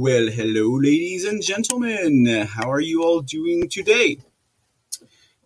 [0.00, 2.46] Well, hello, ladies and gentlemen.
[2.48, 4.20] How are you all doing today?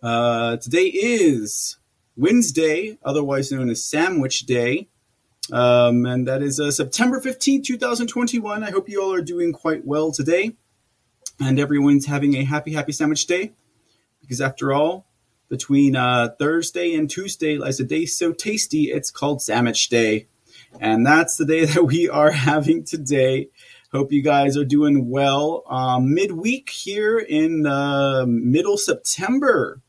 [0.03, 1.79] Uh, today is
[2.19, 4.89] Wednesday, otherwise known as Sandwich Day,
[5.51, 8.63] um, and that is uh, September 15th, 2021.
[8.63, 10.55] I hope you all are doing quite well today,
[11.41, 13.53] and everyone's having a happy, happy Sandwich Day,
[14.21, 15.07] because after all,
[15.49, 20.27] between uh, Thursday and Tuesday lies a day so tasty, it's called Sandwich Day.
[20.81, 23.49] And that's the day that we are having today.
[23.93, 25.65] Hope you guys are doing well.
[25.69, 29.83] Um, midweek here in uh, middle September.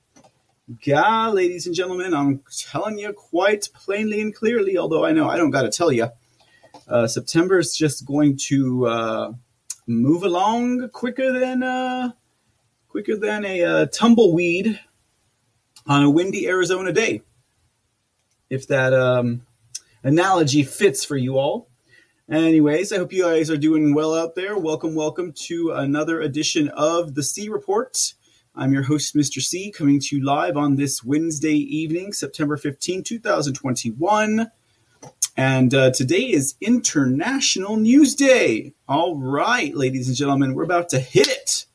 [0.81, 5.37] Yeah, ladies and gentlemen, I'm telling you quite plainly and clearly, although I know I
[5.37, 6.09] don't got to tell you.
[6.85, 9.33] Uh, September is just going to uh,
[9.87, 12.11] move along quicker than uh,
[12.89, 14.81] quicker than a uh, tumbleweed
[15.87, 17.21] on a windy Arizona day.
[18.49, 19.43] If that um,
[20.03, 21.69] analogy fits for you all.
[22.31, 24.57] Anyways, I hope you guys are doing well out there.
[24.57, 28.13] Welcome, welcome to another edition of the C Report.
[28.55, 29.41] I'm your host, Mr.
[29.41, 34.49] C, coming to you live on this Wednesday evening, September 15, 2021.
[35.35, 38.73] And uh, today is International News Day.
[38.87, 41.65] All right, ladies and gentlemen, we're about to hit it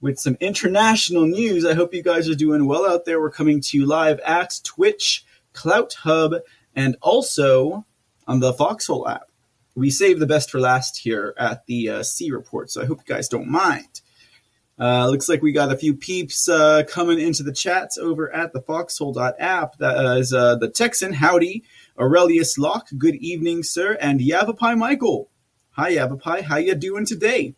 [0.00, 1.66] with some international news.
[1.66, 3.20] I hope you guys are doing well out there.
[3.20, 6.36] We're coming to you live at Twitch, Clout Hub,
[6.74, 7.84] and also
[8.26, 9.28] on the Foxhole app
[9.74, 13.00] we saved the best for last here at the uh, C report, so I hope
[13.06, 14.00] you guys don't mind.
[14.78, 18.52] Uh, looks like we got a few peeps uh, coming into the chats over at
[18.52, 19.78] the foxhole.app.
[19.78, 21.62] That is uh, the Texan, howdy,
[21.98, 25.30] Aurelius Locke, good evening, sir, and Yavapai Michael.
[25.70, 27.54] Hi, Yavapai, how you doing today?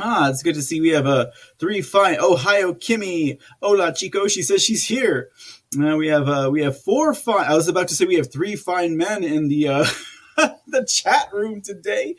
[0.00, 3.38] Ah, it's good to see we have a three fine Ohio Kimmy.
[3.60, 4.28] Hola, Chico.
[4.28, 5.30] She says she's here.
[5.78, 7.46] Uh, we have uh, we have four fine.
[7.46, 9.86] I was about to say we have three fine men in the uh,
[10.66, 12.16] the chat room today.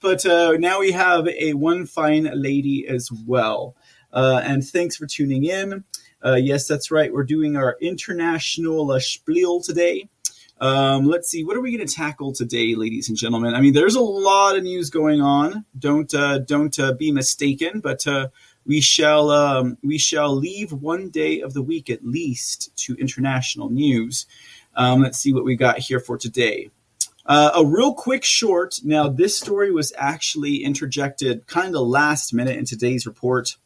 [0.00, 3.76] But uh, now we have a one fine lady as well.
[4.12, 5.84] Uh, and thanks for tuning in.
[6.24, 7.12] Uh, yes, that's right.
[7.12, 10.08] We're doing our international uh, spiel today.
[10.60, 13.54] Um, let's see, what are we going to tackle today, ladies and gentlemen?
[13.54, 15.64] I mean, there's a lot of news going on.
[15.76, 18.06] Don't uh, don't uh, be mistaken, but
[18.64, 23.70] we shall um, we shall leave one day of the week at least to international
[23.70, 24.26] news.
[24.76, 26.70] Um, let's see what we got here for today.
[27.24, 28.80] Uh, a real quick short.
[28.82, 33.56] Now, this story was actually interjected kind of last minute in today's report,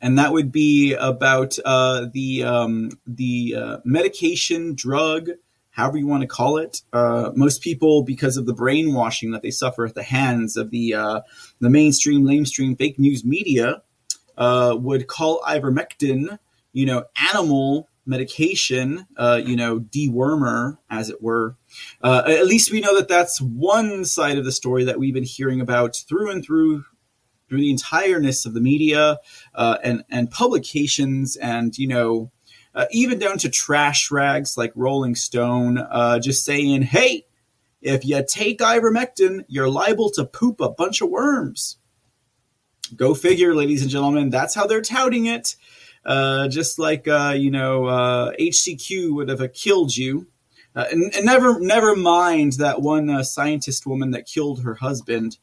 [0.00, 5.30] and that would be about uh, the um, the uh, medication, drug,
[5.70, 6.82] however you want to call it.
[6.92, 10.94] Uh, most people, because of the brainwashing that they suffer at the hands of the
[10.94, 11.20] uh,
[11.60, 13.82] the mainstream, lamestream, fake news media,
[14.36, 16.38] uh, would call ivermectin,
[16.74, 21.56] you know, animal medication, uh, you know, dewormer, as it were.
[22.02, 25.24] Uh, at least we know that that's one side of the story that we've been
[25.24, 26.84] hearing about through and through
[27.48, 29.18] through the entireness of the media
[29.54, 32.30] uh, and and publications and you know
[32.74, 37.26] uh, even down to trash rags like Rolling Stone uh, just saying hey
[37.80, 41.78] if you take ivermectin you're liable to poop a bunch of worms.
[42.96, 44.30] Go figure ladies and gentlemen.
[44.30, 45.56] That's how they're touting it
[46.04, 47.82] uh, just like uh, you know
[48.38, 50.28] HCQ uh, would have killed you.
[50.76, 55.38] Uh, and, and, never, never mind that one scientist woman that killed her husband.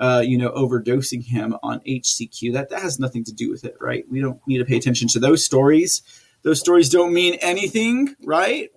[0.00, 2.52] you know, overdosing him on HCQ.
[2.52, 4.04] That that has nothing to do with it, right?
[4.10, 6.02] We don't need to pay attention to those stories.
[6.42, 8.70] Those stories don't mean anything, right?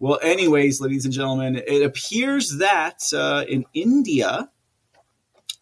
[0.00, 4.50] Well, anyways, ladies and gentlemen, it appears that uh, in India,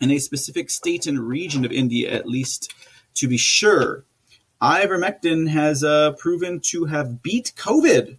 [0.00, 2.72] in a specific state and region of India, at least
[3.14, 4.04] to be sure,
[4.62, 8.19] ivermectin has uh, proven to have beat COVID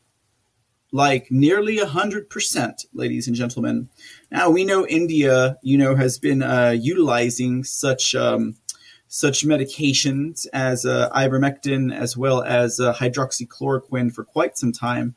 [0.91, 3.89] like nearly 100%, ladies and gentlemen.
[4.29, 8.55] Now, we know India, you know, has been uh, utilizing such um,
[9.07, 15.15] such medications as uh, ivermectin as well as uh, hydroxychloroquine for quite some time,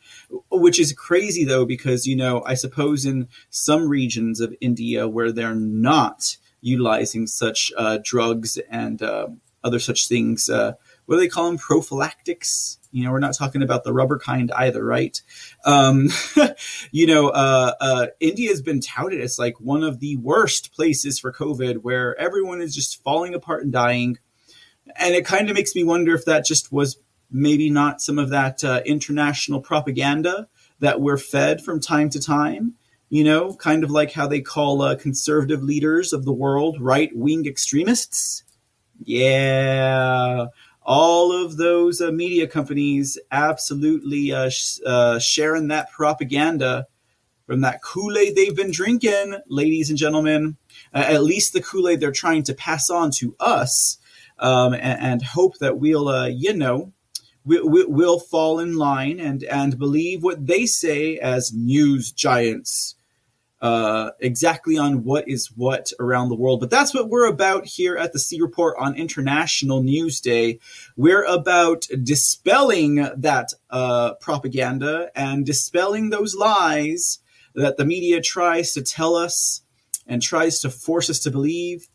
[0.51, 5.33] which is crazy though, because, you know, I suppose in some regions of India where
[5.33, 9.29] they're not utilizing such uh, drugs and uh,
[9.65, 10.75] other such things, uh,
[11.07, 11.57] what do they call them?
[11.57, 12.79] Prophylactics.
[12.91, 15.21] You know, we're not talking about the rubber kind either, right?
[15.65, 16.09] Um,
[16.91, 21.19] you know, uh, uh, India has been touted as like one of the worst places
[21.19, 24.19] for COVID, where everyone is just falling apart and dying.
[24.97, 26.99] And it kind of makes me wonder if that just was
[27.31, 30.49] maybe not some of that uh, international propaganda
[30.81, 32.75] that we're fed from time to time.
[33.09, 37.11] You know, kind of like how they call uh, conservative leaders of the world right
[37.15, 38.43] wing extremists.
[39.05, 40.47] Yeah
[40.87, 46.87] all of those uh, media companies absolutely uh, sh- uh, sharing that propaganda
[47.47, 50.57] from that Kool Aid they've been drinking, ladies and gentlemen.
[50.93, 53.99] At least the Kool Aid they're trying to pass on to us,
[54.39, 56.93] um, and, and, hope that we'll, uh, you know,
[57.45, 62.96] we, we, will fall in line and and believe what they say as news giants
[63.61, 66.61] uh, exactly on what is what around the world.
[66.61, 70.59] But that's what we're about here at the C Report on International News Day.
[70.97, 77.21] We're about dispelling that uh, propaganda and dispelling those lies
[77.55, 79.63] that the media tries to tell us
[80.07, 81.89] and tries to force us to believe.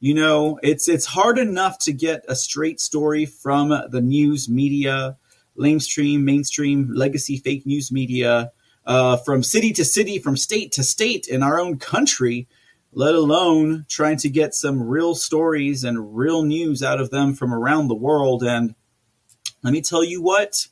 [0.00, 5.16] You know, it's it's hard enough to get a straight story from the news media,
[5.58, 8.52] lamestream, mainstream, legacy fake news media
[8.88, 12.48] uh, from city to city, from state to state in our own country,
[12.92, 17.52] let alone trying to get some real stories and real news out of them from
[17.52, 18.42] around the world.
[18.42, 18.74] And
[19.62, 20.66] let me tell you what,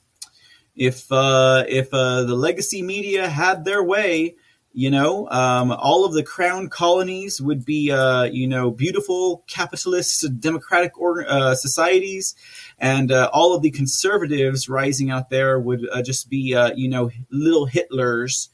[0.75, 4.37] if uh, if uh, the legacy media had their way,
[4.73, 10.41] you know, um, all of the crown colonies would be, uh, you know, beautiful capitalist
[10.41, 12.35] democratic or, uh, societies,
[12.79, 16.89] and uh, all of the conservatives rising out there would uh, just be, uh, you
[16.89, 18.49] know, little Hitlers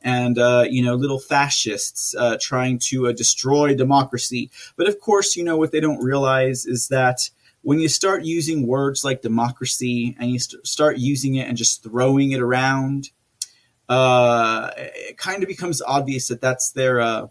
[0.00, 4.50] and uh, you know little fascists trying to destroy democracy.
[4.76, 7.30] But of course, you know what they don't realize is that
[7.62, 11.82] when you start using words like democracy and you st- start using it and just
[11.82, 13.08] throwing it around
[13.88, 17.26] uh, it kind of becomes obvious that that's their uh,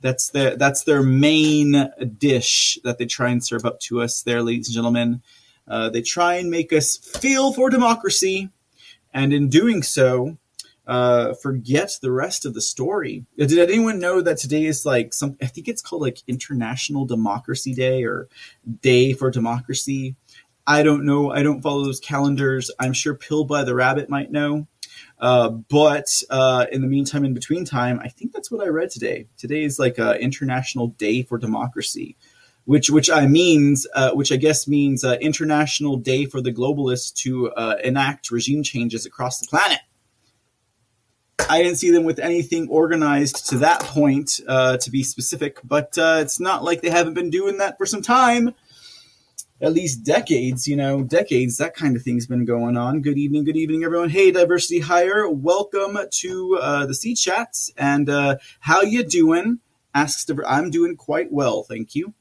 [0.00, 4.42] that's their that's their main dish that they try and serve up to us there,
[4.42, 5.22] ladies and gentlemen.
[5.68, 8.50] Uh, they try and make us feel for democracy,
[9.12, 10.36] and in doing so,
[10.86, 13.24] uh, forget the rest of the story.
[13.36, 15.36] Did anyone know that today is like some?
[15.42, 18.28] I think it's called like International Democracy Day or
[18.82, 20.14] Day for Democracy.
[20.66, 21.30] I don't know.
[21.30, 22.70] I don't follow those calendars.
[22.78, 24.66] I'm sure Pill by the Rabbit might know.
[25.18, 28.90] Uh, but uh, in the meantime, in between time, I think that's what I read
[28.90, 29.26] today.
[29.36, 32.16] Today is like a International Day for Democracy,
[32.66, 37.14] which which I means uh, which I guess means uh, International Day for the globalists
[37.22, 39.78] to uh, enact regime changes across the planet.
[41.48, 45.94] I didn't see them with anything organized to that point, uh, to be specific, but
[45.96, 48.54] it's not like they haven't been doing that for some time
[49.60, 53.00] at least decades, you know, decades, that kind of thing's been going on.
[53.00, 54.10] Good evening, good evening, everyone.
[54.10, 57.70] Hey, Diversity Hire, welcome to uh, the C Chats.
[57.76, 59.60] And uh, how you doing?
[59.94, 62.12] Asks, I'm doing quite well, thank you.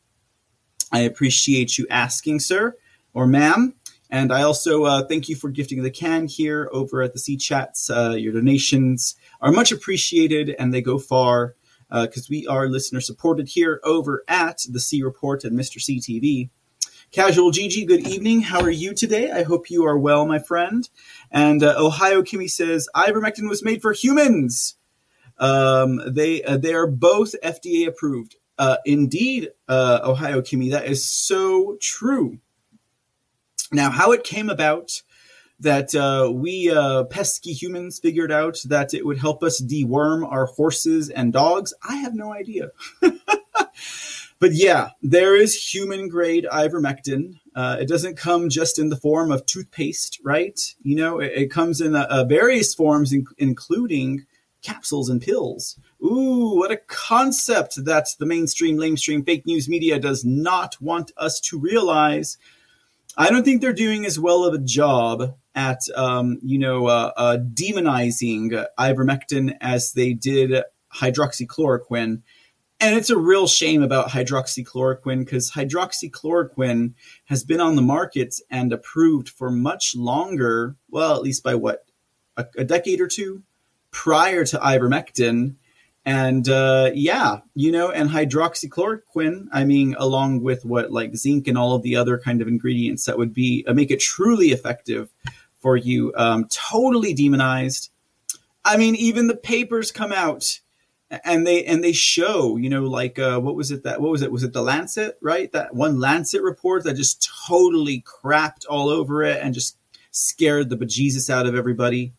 [0.92, 2.76] I appreciate you asking, sir
[3.16, 3.74] or ma'am.
[4.12, 7.36] And I also uh, thank you for gifting the can here over at the C
[7.38, 7.90] Chats.
[7.90, 11.56] Uh, your donations are much appreciated and they go far
[11.90, 15.82] because uh, we are listener supported here over at the C Report and Mr.
[15.82, 16.50] C TV.
[17.12, 18.42] Casual Gigi, good evening.
[18.42, 19.32] How are you today?
[19.32, 20.88] I hope you are well, my friend.
[21.32, 24.76] And uh, Ohio Kimmy says ivermectin was made for humans.
[25.38, 28.36] Um, they uh, they are both FDA approved.
[28.58, 32.40] Uh, indeed, uh, Ohio Kimmy, that is so true.
[33.72, 35.02] Now, how it came about
[35.60, 40.46] that uh, we uh, pesky humans figured out that it would help us deworm our
[40.46, 42.72] horses and dogs, I have no idea.
[43.02, 47.40] but yeah, there is human grade ivermectin.
[47.56, 50.60] Uh, it doesn't come just in the form of toothpaste, right?
[50.82, 54.26] You know, it, it comes in uh, various forms, in, including
[54.66, 55.80] capsules and pills.
[56.04, 61.40] Ooh, what a concept that the mainstream, lamestream fake news media does not want us
[61.42, 62.38] to realize.
[63.18, 67.12] I don't think they're doing as well of a job at, um, you know, uh,
[67.16, 72.22] uh, demonizing ivermectin as they did hydroxychloroquine
[72.80, 76.94] and it's a real shame about hydroxychloroquine because hydroxychloroquine
[77.26, 81.86] has been on the market and approved for much longer, well, at least by what,
[82.36, 83.44] a, a decade or two
[83.96, 85.56] prior to ivermectin.
[86.06, 91.58] And uh, yeah, you know, and hydroxychloroquine, I mean, along with what like zinc and
[91.58, 95.10] all of the other kind of ingredients that would be uh, make it truly effective
[95.62, 97.90] for you, um, totally demonized.
[98.66, 100.60] I mean, even the papers come out
[101.10, 104.24] and they and they show you know like uh, what was it that what was
[104.24, 108.90] it was it the lancet right that one lancet report that just totally crapped all
[108.90, 109.78] over it and just
[110.10, 112.12] scared the bejesus out of everybody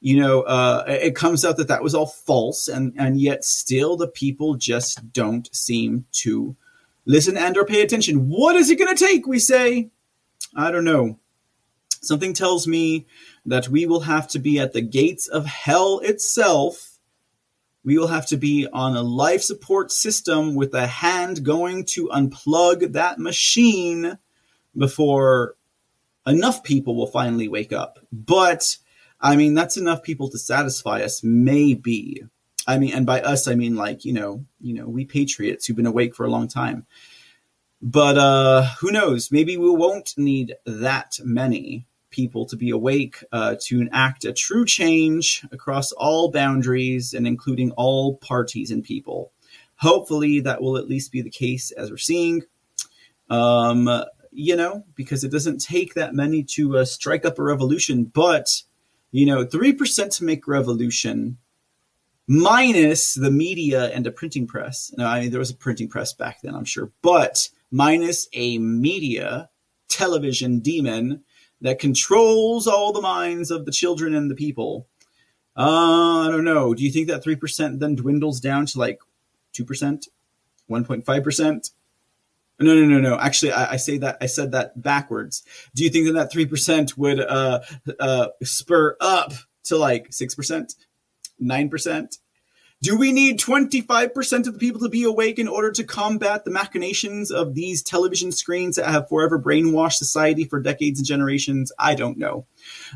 [0.00, 3.96] you know uh, it comes out that that was all false and and yet still
[3.96, 6.56] the people just don't seem to
[7.08, 8.28] listen and or pay attention.
[8.28, 9.90] What is it going to take we say?
[10.54, 11.18] I don't know.
[12.00, 13.06] Something tells me
[13.44, 16.98] that we will have to be at the gates of hell itself.
[17.82, 22.08] We will have to be on a life support system with a hand going to
[22.08, 24.18] unplug that machine
[24.76, 25.56] before
[26.26, 27.98] enough people will finally wake up.
[28.12, 28.76] But
[29.20, 32.22] I mean, that's enough people to satisfy us, maybe.
[32.66, 35.76] I mean, and by us, I mean like you know, you know, we patriots who've
[35.76, 36.86] been awake for a long time.
[37.80, 39.30] But uh, who knows?
[39.30, 44.64] Maybe we won't need that many people to be awake uh, to enact a true
[44.64, 49.32] change across all boundaries and including all parties and people.
[49.76, 52.42] Hopefully, that will at least be the case as we're seeing.
[53.30, 53.88] Um,
[54.32, 58.62] you know, because it doesn't take that many to uh, strike up a revolution, but
[59.10, 61.38] you know, three percent to make revolution
[62.26, 64.92] minus the media and a printing press.
[64.96, 68.58] Now, I mean, there was a printing press back then, I'm sure, but minus a
[68.58, 69.48] media
[69.88, 71.24] television demon
[71.60, 74.86] that controls all the minds of the children and the people.
[75.56, 76.74] Uh, I don't know.
[76.74, 79.00] Do you think that 3% then dwindles down to like
[79.54, 80.08] 2%,
[80.70, 81.70] 1.5%?
[82.60, 83.18] No, no, no, no.
[83.18, 85.44] Actually, I, I, say that I said that backwards.
[85.74, 87.60] Do you think that that 3% would uh,
[88.00, 89.32] uh, spur up
[89.64, 90.74] to like 6%,
[91.40, 92.18] 9%?
[92.80, 96.52] Do we need 25% of the people to be awake in order to combat the
[96.52, 101.72] machinations of these television screens that have forever brainwashed society for decades and generations?
[101.76, 102.46] I don't know.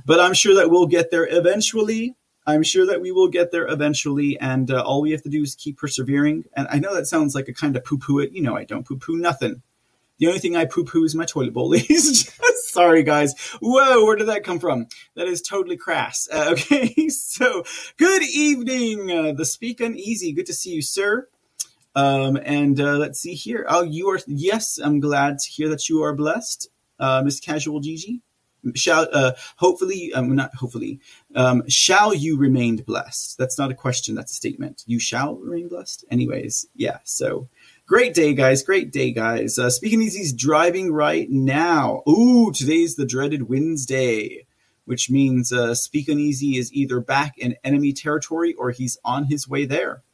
[0.06, 2.14] But I'm sure that we'll get there eventually.
[2.46, 4.38] I'm sure that we will get there eventually.
[4.40, 6.44] And uh, all we have to do is keep persevering.
[6.56, 8.32] And I know that sounds like a kind of poo poo it.
[8.32, 9.62] You know, I don't poo poo nothing.
[10.18, 11.74] The only thing I poo poo is my toilet bowl.
[12.66, 13.34] Sorry, guys.
[13.60, 14.86] Whoa, where did that come from?
[15.14, 16.28] That is totally crass.
[16.32, 17.64] Uh, okay, so
[17.96, 20.32] good evening, uh, the Speak Uneasy.
[20.32, 21.28] Good to see you, sir.
[21.94, 23.66] Um, and uh, let's see here.
[23.68, 24.20] Oh, you are.
[24.26, 28.20] Yes, I'm glad to hear that you are blessed, uh, Miss Casual Gigi.
[28.74, 31.00] Shall uh, hopefully, um, not hopefully,
[31.34, 33.38] um, shall you remain blessed?
[33.38, 34.14] That's not a question.
[34.14, 34.84] That's a statement.
[34.86, 36.04] You shall remain blessed.
[36.10, 36.98] Anyways, yeah.
[37.04, 37.48] So
[37.92, 38.62] Great day, guys.
[38.62, 39.58] Great day, guys.
[39.58, 42.02] Uh, Speaking Easy's driving right now.
[42.08, 44.46] Ooh, today's the dreaded Wednesday,
[44.86, 49.48] which means uh, Speak Uneasy is either back in enemy territory or he's on his
[49.48, 50.04] way there.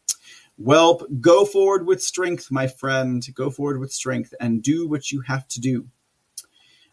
[0.56, 3.24] Well, go forward with strength, my friend.
[3.34, 5.86] Go forward with strength and do what you have to do.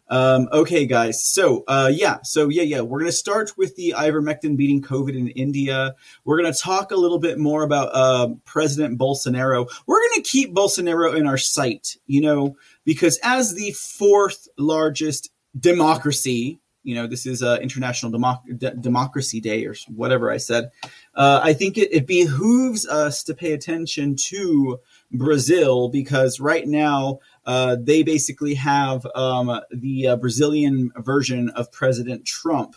[0.07, 1.23] Um, okay, guys.
[1.23, 2.19] So, uh, yeah.
[2.23, 2.81] So, yeah, yeah.
[2.81, 5.95] We're going to start with the ivermectin beating COVID in India.
[6.23, 9.67] We're going to talk a little bit more about uh, President Bolsonaro.
[9.87, 15.31] We're going to keep Bolsonaro in our sight, you know, because as the fourth largest
[15.59, 20.69] democracy, you know, this is uh, International Democ- De- Democracy Day or whatever I said.
[21.15, 24.79] Uh, I think it, it behooves us to pay attention to
[25.11, 32.25] Brazil because right now uh, they basically have um, the uh, Brazilian version of President
[32.25, 32.75] Trump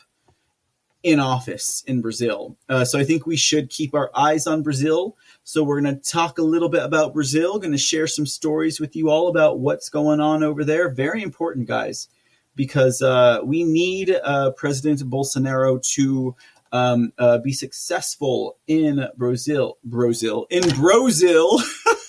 [1.02, 2.56] in office in Brazil.
[2.68, 5.16] Uh, so I think we should keep our eyes on Brazil.
[5.44, 8.80] So we're going to talk a little bit about Brazil, going to share some stories
[8.80, 10.88] with you all about what's going on over there.
[10.90, 12.08] Very important, guys,
[12.56, 16.34] because uh, we need uh, President Bolsonaro to
[16.72, 19.78] um, uh, be successful in Brazil.
[19.84, 20.46] Brazil.
[20.50, 21.60] In Brazil.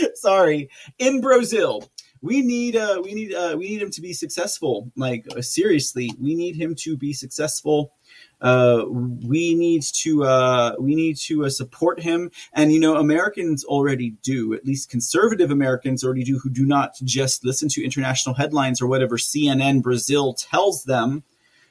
[0.14, 1.90] Sorry, in Brazil.
[2.22, 4.92] We need uh we need uh we need him to be successful.
[4.94, 7.92] Like uh, seriously, we need him to be successful.
[8.40, 13.64] Uh, we need to uh, we need to uh, support him, and you know Americans
[13.64, 14.54] already do.
[14.54, 18.86] At least conservative Americans already do, who do not just listen to international headlines or
[18.86, 21.22] whatever CNN Brazil tells them.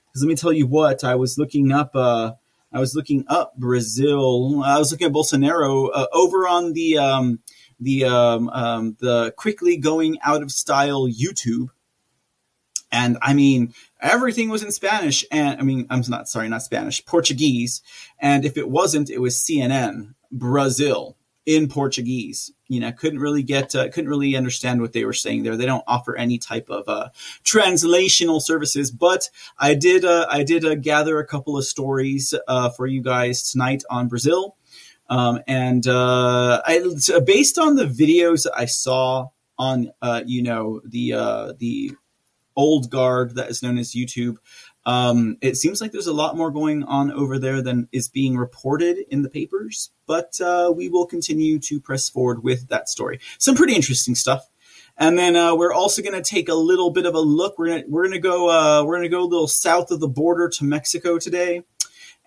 [0.07, 1.95] Because let me tell you what, I was looking up.
[1.95, 2.33] Uh,
[2.71, 4.63] I was looking up Brazil.
[4.63, 7.39] I was looking at Bolsonaro uh, over on the um,
[7.79, 11.69] the um, um, the quickly going out of style YouTube.
[12.91, 17.05] And I mean, everything was in Spanish, and I mean, I'm not sorry, not Spanish,
[17.05, 17.83] Portuguese.
[18.19, 22.51] And if it wasn't, it was CNN Brazil in Portuguese.
[22.67, 25.57] You know, couldn't really get, uh, couldn't really understand what they were saying there.
[25.57, 27.09] They don't offer any type of uh,
[27.43, 32.69] translational services, but I did, uh, I did uh, gather a couple of stories uh,
[32.69, 34.55] for you guys tonight on Brazil.
[35.09, 36.81] Um, and uh, I,
[37.25, 41.91] based on the videos I saw on, uh, you know, the uh, the
[42.55, 44.37] old guard that is known as YouTube,
[44.85, 48.37] um, it seems like there's a lot more going on over there than is being
[48.37, 49.91] reported in the papers.
[50.05, 53.19] But uh, we will continue to press forward with that story.
[53.37, 54.47] Some pretty interesting stuff.
[54.97, 57.57] And then uh, we're also going to take a little bit of a look.
[57.57, 60.49] We're gonna, we're gonna go uh, we're gonna go a little south of the border
[60.49, 61.63] to Mexico today.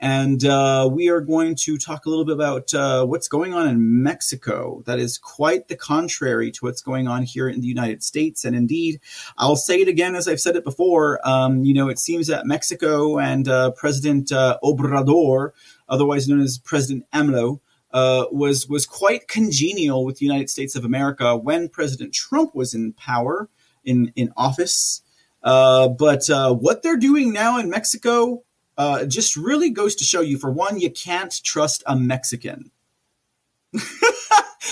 [0.02, 3.68] And uh, we are going to talk a little bit about uh, what's going on
[3.68, 4.82] in Mexico.
[4.84, 8.44] That is quite the contrary to what's going on here in the United States.
[8.44, 9.00] And indeed,
[9.38, 11.20] I'll say it again as I've said it before.
[11.24, 15.52] Um, you know, it seems that Mexico and uh, President uh, Obrador,
[15.88, 17.60] otherwise known as President AMLO,
[17.92, 22.74] uh, was was quite congenial with the United States of America when President Trump was
[22.74, 23.48] in power
[23.84, 25.02] in in office.
[25.44, 28.42] Uh, but what they're doing now in Mexico
[28.82, 32.72] uh, just really goes to show you for one, you can't trust a Mexican.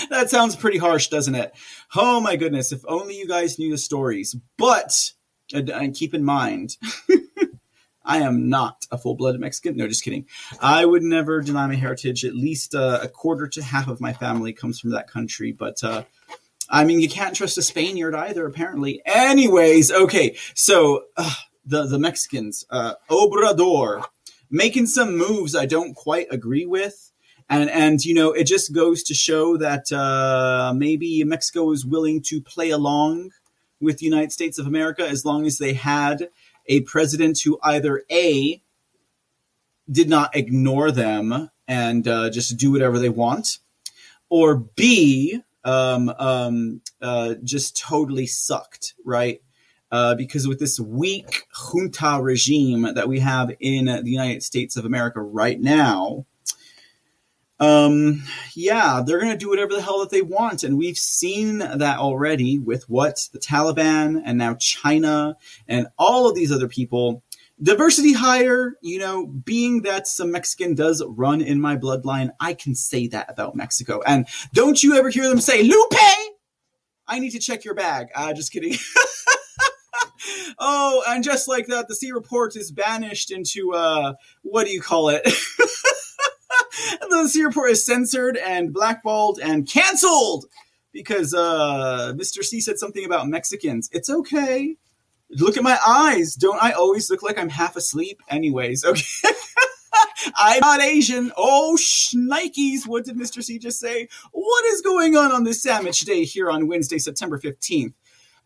[0.09, 1.53] that sounds pretty harsh, doesn't it?
[1.95, 4.35] Oh my goodness, if only you guys knew the stories.
[4.57, 5.11] But,
[5.53, 6.75] and, and keep in mind,
[8.03, 9.77] I am not a full blooded Mexican.
[9.77, 10.25] No, just kidding.
[10.59, 12.25] I would never deny my heritage.
[12.25, 15.53] At least uh, a quarter to half of my family comes from that country.
[15.53, 16.03] But, uh,
[16.69, 19.01] I mean, you can't trust a Spaniard either, apparently.
[19.05, 21.33] Anyways, okay, so uh,
[21.65, 24.05] the, the Mexicans, uh, Obrador,
[24.49, 27.11] making some moves I don't quite agree with
[27.51, 32.21] and and you know it just goes to show that uh, maybe Mexico is willing
[32.23, 33.31] to play along
[33.79, 36.29] with the United States of America as long as they had
[36.67, 38.61] a president who either a
[39.91, 43.57] did not ignore them and uh, just do whatever they want,
[44.29, 49.41] or b um, um, uh, just totally sucked, right?
[49.91, 54.85] Uh, because with this weak junta regime that we have in the United States of
[54.85, 56.25] America right now,
[57.61, 58.23] um,
[58.55, 60.63] yeah, they're going to do whatever the hell that they want.
[60.63, 66.35] And we've seen that already with what the Taliban and now China and all of
[66.35, 67.23] these other people.
[67.61, 72.73] Diversity hire, you know, being that some Mexican does run in my bloodline, I can
[72.73, 74.01] say that about Mexico.
[74.07, 75.93] And don't you ever hear them say, Lupe,
[77.07, 78.07] I need to check your bag.
[78.15, 78.73] Uh, just kidding.
[80.59, 84.13] oh, and just like that, the C report is banished into, uh,
[84.43, 85.23] what do you call it?
[87.09, 90.45] the C report is censored and blackballed and canceled
[90.91, 92.43] because uh, Mr.
[92.43, 93.89] C said something about Mexicans.
[93.91, 94.75] It's okay.
[95.29, 96.35] Look at my eyes.
[96.35, 98.21] Don't I always look like I'm half asleep?
[98.29, 99.29] Anyways, okay.
[100.35, 101.31] I'm not Asian.
[101.37, 102.85] Oh, shnikes.
[102.85, 103.43] What did Mr.
[103.43, 104.07] C just say?
[104.31, 107.93] What is going on on this sandwich day here on Wednesday, September 15th?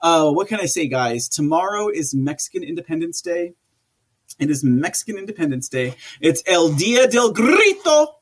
[0.06, 1.28] Uh, what can I say, guys?
[1.28, 3.54] Tomorrow is Mexican Independence Day.
[4.38, 5.96] It is Mexican Independence Day.
[6.22, 8.20] It's El Dia del Grito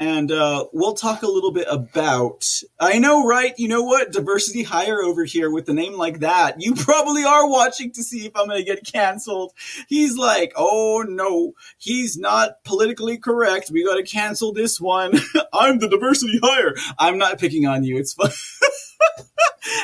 [0.00, 2.48] and uh, we'll talk a little bit about.
[2.80, 3.52] I know, right?
[3.58, 4.10] You know what?
[4.10, 6.60] Diversity hire over here with a name like that.
[6.60, 9.52] You probably are watching to see if I'm going to get canceled.
[9.88, 13.70] He's like, oh no, he's not politically correct.
[13.70, 15.12] We got to cancel this one.
[15.52, 16.74] I'm the diversity hire.
[16.98, 17.98] I'm not picking on you.
[17.98, 18.30] It's fun.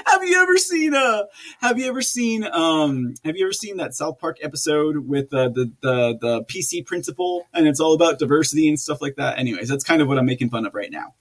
[0.07, 1.25] Have you ever seen uh
[1.61, 5.49] have you ever seen um have you ever seen that South Park episode with uh,
[5.49, 9.39] the the the PC principal and it's all about diversity and stuff like that?
[9.39, 11.15] Anyways, that's kind of what I'm making fun of right now.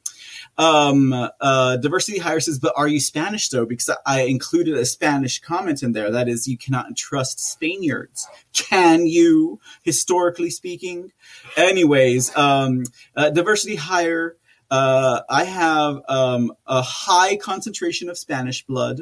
[0.58, 3.66] Um, uh, diversity hire says, but are you Spanish though?
[3.66, 6.12] Because I included a Spanish comment in there.
[6.12, 8.28] That is, you cannot trust Spaniards.
[8.54, 11.12] Can you, historically speaking?
[11.58, 12.84] Anyways, um,
[13.16, 14.38] uh, diversity hire
[14.72, 19.02] uh, I have um, a high concentration of Spanish blood,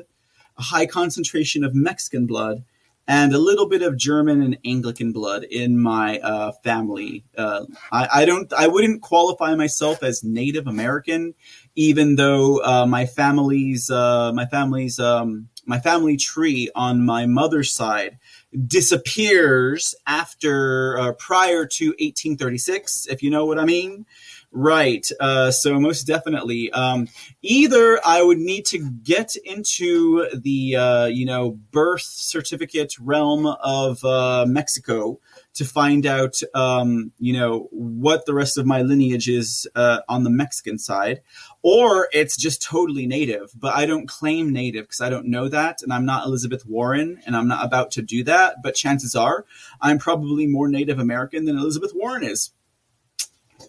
[0.58, 2.63] a high concentration of Mexican blood,
[3.08, 7.26] and a little bit of German and Anglican blood in my uh, family.
[7.38, 11.34] Uh, I, I, don't, I wouldn't qualify myself as Native American,
[11.76, 17.73] even though uh, my family's, uh, my family's, um, my family tree on my mother's
[17.73, 18.19] side
[18.67, 24.06] disappears after uh, prior to 1836, if you know what I mean.
[24.55, 25.09] Right.
[25.19, 27.07] Uh, so most definitely, um,
[27.41, 34.05] either I would need to get into the uh, you know birth certificate realm of
[34.05, 35.19] uh, Mexico
[35.55, 40.23] to find out um, you know what the rest of my lineage is uh, on
[40.23, 41.21] the Mexican side,
[41.63, 43.51] or it's just totally native.
[43.55, 47.19] But I don't claim native because I don't know that, and I'm not Elizabeth Warren,
[47.25, 48.57] and I'm not about to do that.
[48.61, 49.45] But chances are,
[49.81, 52.51] I'm probably more Native American than Elizabeth Warren is.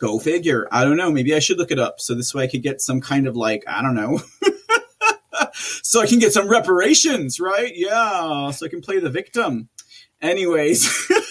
[0.05, 0.69] Go figure.
[0.71, 1.11] I don't know.
[1.11, 3.37] Maybe I should look it up so this way I could get some kind of
[3.37, 4.21] like, I don't know.
[5.55, 7.73] so I can get some reparations, right?
[7.75, 8.51] Yeah.
[8.51, 9.71] So I can play the victim.
[10.21, 11.11] Anyways.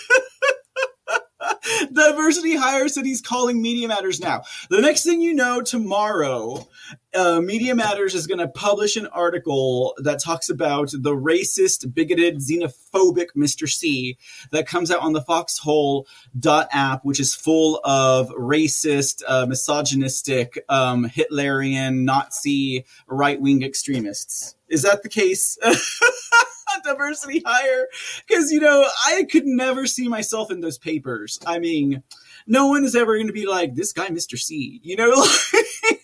[2.14, 4.44] Diversity Hire said he's calling Media Matters now.
[4.70, 6.68] The next thing you know, tomorrow,
[7.16, 12.38] uh, Media Matters is going to publish an article that talks about the racist, bigoted,
[12.38, 13.68] xenophobic Mr.
[13.68, 14.18] C
[14.52, 16.06] that comes out on the Foxhole
[16.46, 24.56] app, which is full of racist, uh, misogynistic, um, Hitlerian, Nazi, right wing extremists.
[24.70, 25.58] Is that the case?
[26.84, 27.88] diversity hire
[28.28, 31.40] because you know I could never see myself in those papers.
[31.46, 32.04] I mean,
[32.48, 34.38] no one is ever going to be like this guy, Mr.
[34.38, 34.80] C.
[34.84, 35.12] You know,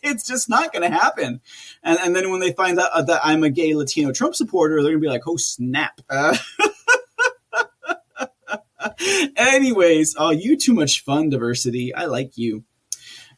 [0.03, 1.41] it's just not going to happen.
[1.84, 4.91] And, and then when they find out that I'm a gay Latino Trump supporter, they're
[4.91, 6.01] going to be like, oh snap.
[6.10, 6.38] Uh,
[9.36, 11.93] Anyways, oh, you too much fun, diversity.
[11.93, 12.63] I like you.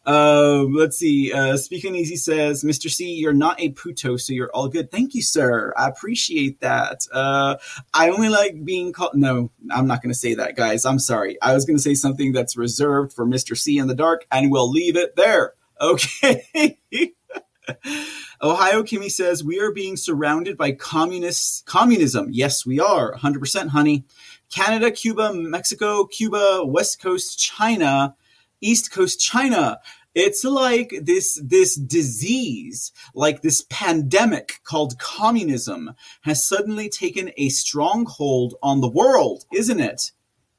[0.06, 1.32] Um, let's see.
[1.32, 2.90] Uh, Speaking Easy says, Mr.
[2.90, 4.90] C, you're not a puto, so you're all good.
[4.92, 5.74] Thank you, sir.
[5.78, 7.06] I appreciate that.
[7.12, 7.58] Uh,
[7.94, 9.14] I only like being called.
[9.14, 10.86] No, I'm not going to say that, guys.
[10.86, 11.40] I'm sorry.
[11.42, 13.58] I was going to say something that's reserved for Mr.
[13.58, 15.54] C in the dark, and we'll leave it there.
[15.82, 16.78] Okay.
[18.44, 22.28] Ohio Kimmy says we are being surrounded by communist communism.
[22.30, 23.16] Yes, we are.
[23.16, 24.06] 100% honey.
[24.52, 28.16] Canada, Cuba, Mexico, Cuba, West Coast China,
[28.62, 29.80] East Coast China.
[30.14, 38.56] It's like this this disease, like this pandemic called communism has suddenly taken a stronghold
[38.62, 40.12] on the world, isn't it?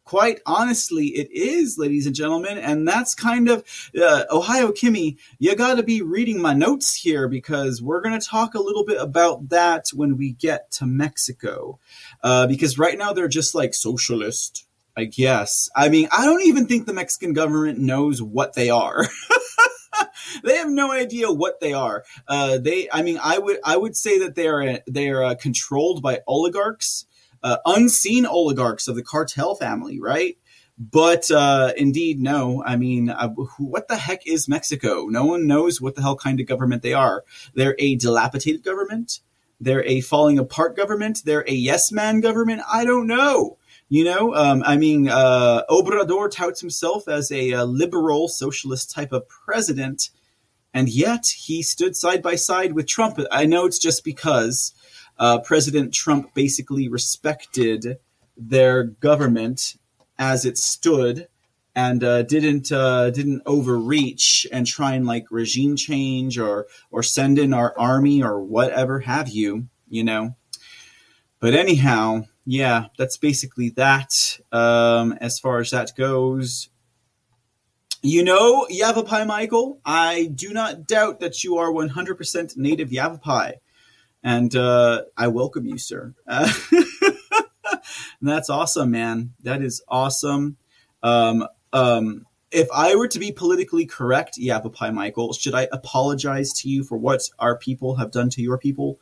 [0.04, 2.58] quite honestly, it is, ladies and gentlemen.
[2.58, 3.64] And that's kind of
[3.98, 5.16] uh, Ohio Kimmy.
[5.38, 8.84] You got to be reading my notes here because we're going to talk a little
[8.84, 11.78] bit about that when we get to Mexico.
[12.22, 15.70] Uh, because right now they're just like socialist, I guess.
[15.74, 19.07] I mean, I don't even think the Mexican government knows what they are.
[20.44, 22.05] they have no idea what they are.
[22.28, 25.35] Uh, they, I mean, I would, I would say that they are, they are uh,
[25.35, 27.07] controlled by oligarchs
[27.42, 30.38] uh, unseen oligarchs of the cartel family, right?
[30.78, 32.62] But uh, indeed, no.
[32.64, 33.28] I mean, uh,
[33.59, 35.07] what the heck is Mexico?
[35.07, 37.24] No one knows what the hell kind of government they are.
[37.55, 39.20] They're a dilapidated government.
[39.61, 41.22] They're a falling apart government.
[41.24, 42.62] They're a yes man government.
[42.70, 43.59] I don't know.
[43.92, 49.12] You know, um, I mean, uh, Obrador touts himself as a, a, liberal socialist type
[49.12, 50.09] of president,
[50.72, 53.18] and yet he stood side by side with Trump.
[53.31, 54.72] I know it's just because
[55.18, 57.98] uh, President Trump basically respected
[58.35, 59.76] their government
[60.18, 61.28] as it stood
[61.74, 67.38] and uh, didn't uh, didn't overreach and try and like regime change or or send
[67.38, 70.35] in our army or whatever have you, you know.
[71.40, 74.38] But anyhow, yeah, that's basically that.
[74.50, 76.68] Um, as far as that goes,
[78.02, 83.55] you know, Yavapai Michael, I do not doubt that you are 100% native Yavapai
[84.22, 86.14] and uh, I welcome you, sir.
[86.26, 86.52] Uh,
[88.22, 89.35] that's awesome, man.
[89.42, 90.57] That is awesome.
[91.02, 96.68] Um, um, if I were to be politically correct, Yavapai Michael, should I apologize to
[96.68, 99.00] you for what our people have done to your people?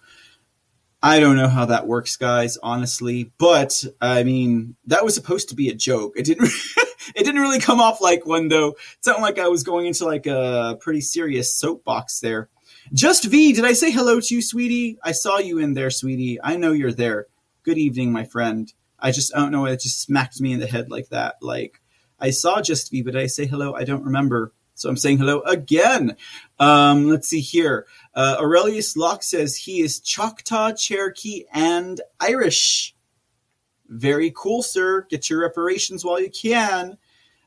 [1.02, 3.32] I don't know how that works, guys, honestly.
[3.38, 6.14] But I mean, that was supposed to be a joke.
[6.16, 6.50] It didn't.
[7.14, 8.70] it didn't really come off like one, though.
[8.70, 12.48] It sounded like I was going into like a pretty serious soapbox there.
[12.92, 14.98] Just V, did I say hello to you, sweetie?
[15.02, 16.38] I saw you in there, sweetie.
[16.42, 17.26] I know you're there.
[17.62, 18.72] Good evening, my friend.
[18.98, 19.64] I just I don't know.
[19.66, 21.36] It just smacked me in the head like that.
[21.40, 21.80] Like
[22.18, 23.74] I saw Just V, but did I say hello?
[23.74, 24.52] I don't remember.
[24.80, 26.16] So I'm saying hello again.
[26.58, 27.86] Um, let's see here.
[28.14, 32.94] Uh, Aurelius Locke says he is Choctaw, Cherokee, and Irish.
[33.90, 35.06] Very cool, sir.
[35.10, 36.96] Get your reparations while you can.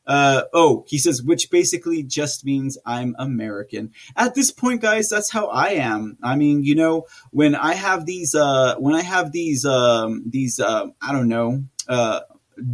[0.05, 3.93] Uh, oh, he says, which basically just means I'm American.
[4.15, 6.19] At this point, guys, that's how I am.
[6.21, 10.59] I mean, you know, when I have these, uh, when I have these, um, these,
[10.59, 12.19] uh, I don't know, uh,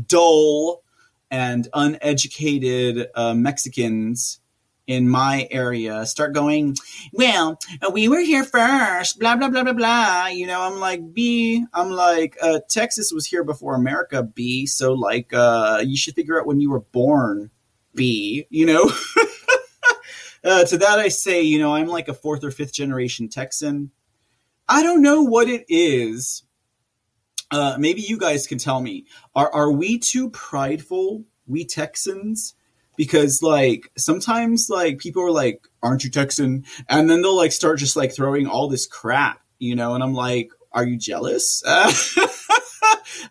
[0.06, 0.84] dull
[1.32, 4.41] and uneducated uh, Mexicans
[4.89, 6.75] in my area start going,
[7.13, 10.25] well, uh, we were here first, blah, blah, blah, blah, blah.
[10.25, 14.65] You know, I'm like, B, I'm like, uh, Texas was here before America, B.
[14.65, 17.52] So, like, uh, you should figure out when you were born,
[17.93, 18.91] B, you know?
[20.43, 23.91] uh, to that, I say, you know, I'm like a fourth or fifth generation Texan.
[24.67, 26.41] I don't know what it is.
[27.52, 29.06] Uh, maybe you guys can tell me.
[29.36, 32.56] Are, are we too prideful, we Texans?
[32.99, 37.79] Because like sometimes like people are like, "Aren't you Texan?" and then they'll like start
[37.79, 41.63] just like throwing all this crap, you know, and I'm like, "Are you jealous?"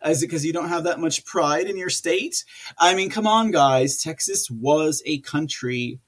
[0.07, 2.47] Is it because you don't have that much pride in your state?
[2.79, 3.99] I mean, come on, guys.
[3.99, 6.01] Texas was a country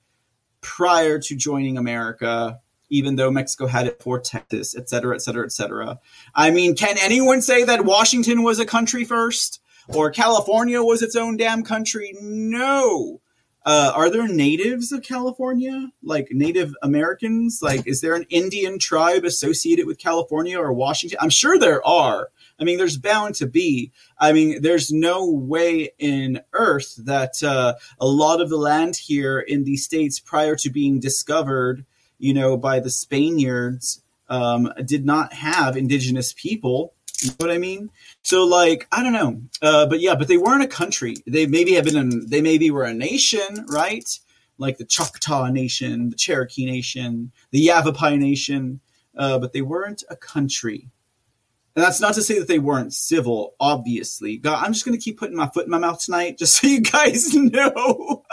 [0.62, 5.44] prior to joining America, even though Mexico had it for Texas, et cetera, et cetera,
[5.44, 5.98] et cetera.
[6.34, 9.60] I mean, can anyone say that Washington was a country first?
[9.88, 12.14] Or California was its own damn country?
[12.22, 13.20] No.
[13.64, 17.60] Uh, are there natives of California, like Native Americans?
[17.62, 21.18] Like, is there an Indian tribe associated with California or Washington?
[21.20, 22.30] I'm sure there are.
[22.58, 23.92] I mean, there's bound to be.
[24.18, 29.40] I mean, there's no way in Earth that uh, a lot of the land here
[29.40, 31.84] in these states prior to being discovered,
[32.18, 36.94] you know, by the Spaniards, um, did not have indigenous people.
[37.22, 37.90] You know what I mean?
[38.22, 41.16] So like I don't know, uh, but yeah, but they weren't a country.
[41.26, 41.96] They maybe have been.
[41.96, 44.08] A, they maybe were a nation, right?
[44.58, 48.80] Like the Choctaw Nation, the Cherokee Nation, the Yavapai Nation,
[49.16, 50.90] uh, but they weren't a country.
[51.76, 54.36] And that's not to say that they weren't civil, obviously.
[54.38, 56.66] God, I'm just going to keep putting my foot in my mouth tonight just so
[56.66, 58.24] you guys know.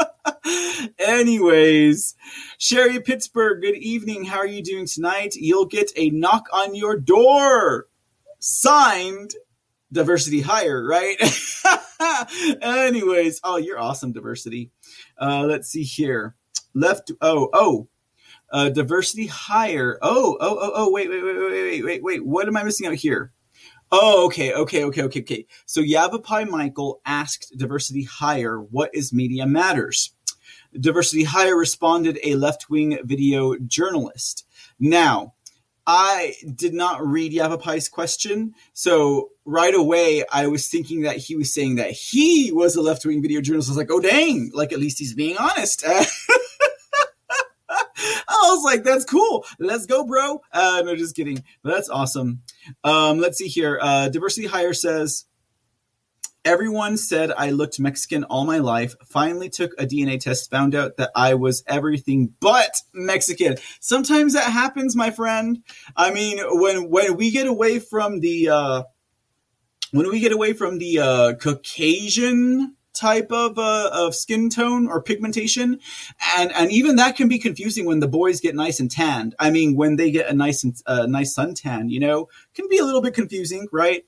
[0.99, 2.15] Anyways,
[2.57, 4.25] Sherry Pittsburgh, good evening.
[4.25, 5.35] How are you doing tonight?
[5.35, 7.87] You'll get a knock on your door.
[8.39, 9.31] Signed
[9.91, 11.17] Diversity Hire, right?
[12.61, 14.71] Anyways, oh, you're awesome, Diversity.
[15.19, 16.35] Uh, let's see here.
[16.73, 17.87] Left, oh, oh,
[18.51, 19.97] uh, Diversity Hire.
[20.01, 22.25] Oh, oh, oh, oh, wait, wait, wait, wait, wait, wait, wait.
[22.25, 23.31] What am I missing out here?
[23.91, 25.45] Oh, okay, okay, okay, okay, okay.
[25.65, 30.13] So Yavapai Michael asked Diversity Hire, what is Media Matters?
[30.77, 34.45] Diversity Hire responded, a left wing video journalist.
[34.79, 35.35] Now,
[35.89, 41.53] I did not read Yavapai's question, so right away I was thinking that he was
[41.53, 43.69] saying that he was a left wing video journalist.
[43.69, 45.85] I was like, oh dang, like at least he's being honest.
[48.29, 49.45] I was like, that's cool.
[49.59, 50.41] Let's go, bro.
[50.51, 51.43] Uh, no, just kidding.
[51.63, 52.41] But that's awesome.
[52.83, 53.79] Um, let's see here.
[53.81, 55.25] Uh, Diversity Hire says,
[56.47, 58.95] Everyone said I looked Mexican all my life.
[59.03, 63.57] Finally took a DNA test, found out that I was everything but Mexican.
[63.81, 65.61] Sometimes that happens, my friend.
[65.97, 68.83] I mean, when when we get away from the uh,
[69.91, 75.03] when we get away from the uh, Caucasian type of uh, of skin tone or
[75.03, 75.81] pigmentation,
[76.37, 79.35] and and even that can be confusing when the boys get nice and tanned.
[79.37, 82.77] I mean, when they get a nice and uh, nice suntan, you know, can be
[82.77, 84.05] a little bit confusing, right?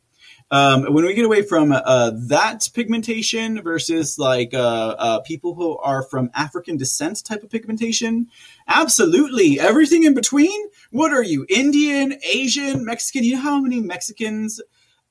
[0.51, 5.77] Um, when we get away from uh, that pigmentation versus like uh, uh, people who
[5.77, 8.27] are from African descent type of pigmentation,
[8.67, 10.59] absolutely everything in between.
[10.89, 13.23] What are you, Indian, Asian, Mexican?
[13.23, 14.59] You know how many Mexicans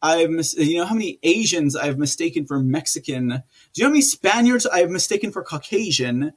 [0.03, 3.29] I've, mis- you know, how many Asians I've mistaken for Mexican?
[3.29, 3.35] Do
[3.74, 6.33] you know how many Spaniards I've mistaken for Caucasian?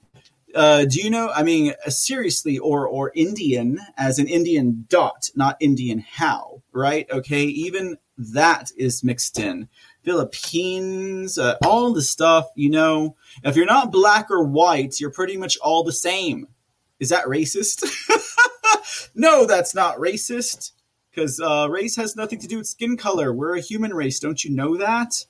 [0.54, 1.32] Uh, do you know?
[1.34, 7.10] I mean, uh, seriously, or or Indian as an Indian dot, not Indian how, right?
[7.10, 7.98] Okay, even
[8.34, 9.68] that is mixed in.
[10.04, 12.48] Philippines, uh, all the stuff.
[12.56, 16.48] You know, if you're not black or white, you're pretty much all the same.
[17.00, 17.84] Is that racist?
[19.16, 20.72] no, that's not racist
[21.10, 23.34] because uh, race has nothing to do with skin color.
[23.34, 25.26] We're a human race, don't you know that?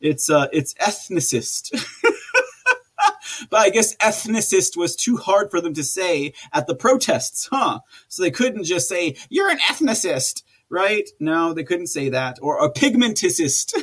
[0.00, 1.72] It's uh, it's ethnicist.
[3.50, 7.80] but I guess ethnicist was too hard for them to say at the protests, huh?
[8.08, 11.08] So they couldn't just say you're an ethnicist, right?
[11.20, 12.38] No, they couldn't say that.
[12.42, 13.74] Or a pigmenticist.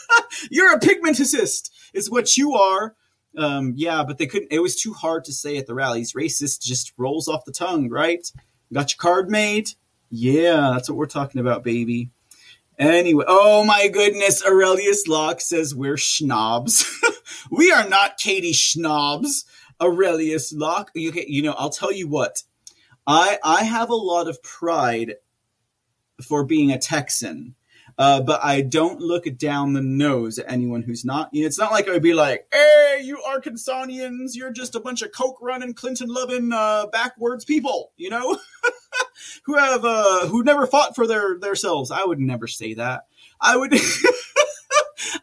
[0.50, 2.94] you're a pigmenticist is what you are.
[3.36, 4.52] Um, yeah, but they couldn't.
[4.52, 6.14] It was too hard to say at the rallies.
[6.14, 8.26] Racist just rolls off the tongue, right?
[8.72, 9.70] Got your card made
[10.10, 12.10] yeah, that's what we're talking about, baby.
[12.78, 16.84] Anyway, oh my goodness, Aurelius Locke says we're schnobs.
[17.50, 19.44] we are not Katie Schnobs,
[19.80, 20.90] Aurelius Locke.
[20.94, 22.42] You, you know, I'll tell you what.
[23.06, 25.14] I I have a lot of pride
[26.20, 27.54] for being a Texan.
[27.98, 31.28] Uh, but I don't look down the nose at anyone who's not.
[31.32, 34.80] You know, it's not like I would be like, "Hey, you Arkansanians, you're just a
[34.80, 38.38] bunch of coke running, Clinton loving, uh, backwards people," you know,
[39.44, 41.90] who have uh, who never fought for their their selves.
[41.90, 43.06] I would never say that.
[43.40, 43.72] I would.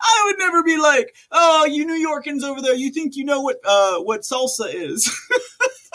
[0.01, 3.41] I would never be like, "Oh, you New Yorkers over there, you think you know
[3.41, 5.11] what uh, what salsa is?"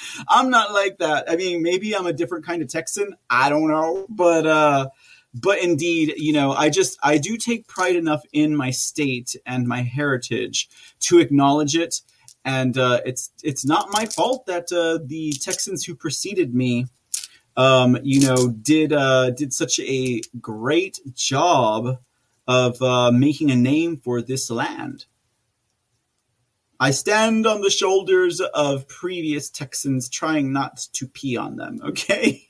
[0.28, 1.30] I'm not like that.
[1.30, 3.14] I mean, maybe I'm a different kind of Texan.
[3.30, 4.88] I don't know, but uh,
[5.34, 9.66] but indeed, you know, I just I do take pride enough in my state and
[9.66, 10.68] my heritage
[11.00, 12.00] to acknowledge it,
[12.44, 16.86] and uh, it's it's not my fault that uh, the Texans who preceded me,
[17.56, 21.98] um, you know, did uh, did such a great job
[22.46, 25.04] of uh, making a name for this land.
[26.80, 31.80] I stand on the shoulders of previous Texans, trying not to pee on them.
[31.88, 32.46] Okay.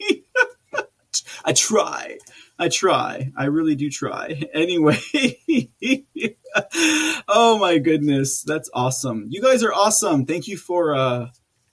[1.44, 2.18] I try.
[2.58, 3.32] I try.
[3.36, 4.42] I really do try.
[4.52, 4.98] Anyway.
[7.28, 8.42] oh my goodness.
[8.42, 9.26] That's awesome.
[9.30, 10.26] You guys are awesome.
[10.26, 11.28] Thank you for uh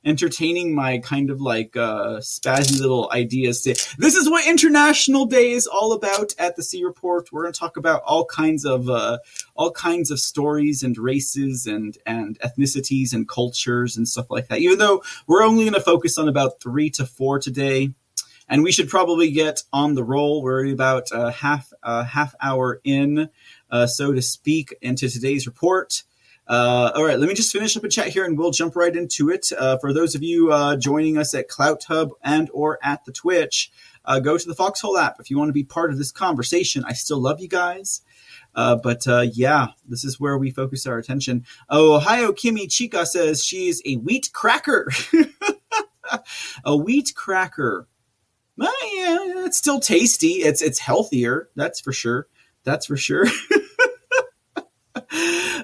[0.06, 3.64] entertaining my kind of like uh spazzy little ideas.
[3.64, 7.32] This is what International Day is all about at the C Report.
[7.32, 9.18] We're going to talk about all kinds of uh
[9.56, 14.60] all kinds of stories and races and and ethnicities and cultures and stuff like that.
[14.60, 17.90] Even though we're only going to focus on about 3 to 4 today
[18.48, 20.42] and we should probably get on the roll.
[20.42, 23.30] We're about a half a half hour in,
[23.72, 26.04] uh, so to speak, into today's report.
[26.48, 28.96] Uh, all right, let me just finish up a chat here, and we'll jump right
[28.96, 29.52] into it.
[29.58, 33.12] Uh, for those of you uh, joining us at Clout Hub and or at the
[33.12, 33.72] Twitch,
[34.06, 36.84] uh, go to the Foxhole app if you want to be part of this conversation.
[36.86, 38.02] I still love you guys.
[38.54, 41.46] Uh, but uh, yeah, this is where we focus our attention.
[41.70, 44.92] Ohio Kimmy Chica says she's a wheat cracker.
[46.66, 47.88] a wheat cracker.
[48.58, 50.44] Well, yeah, it's still tasty.
[50.44, 51.50] It's it's healthier.
[51.56, 52.28] That's for sure.
[52.64, 53.26] That's for sure.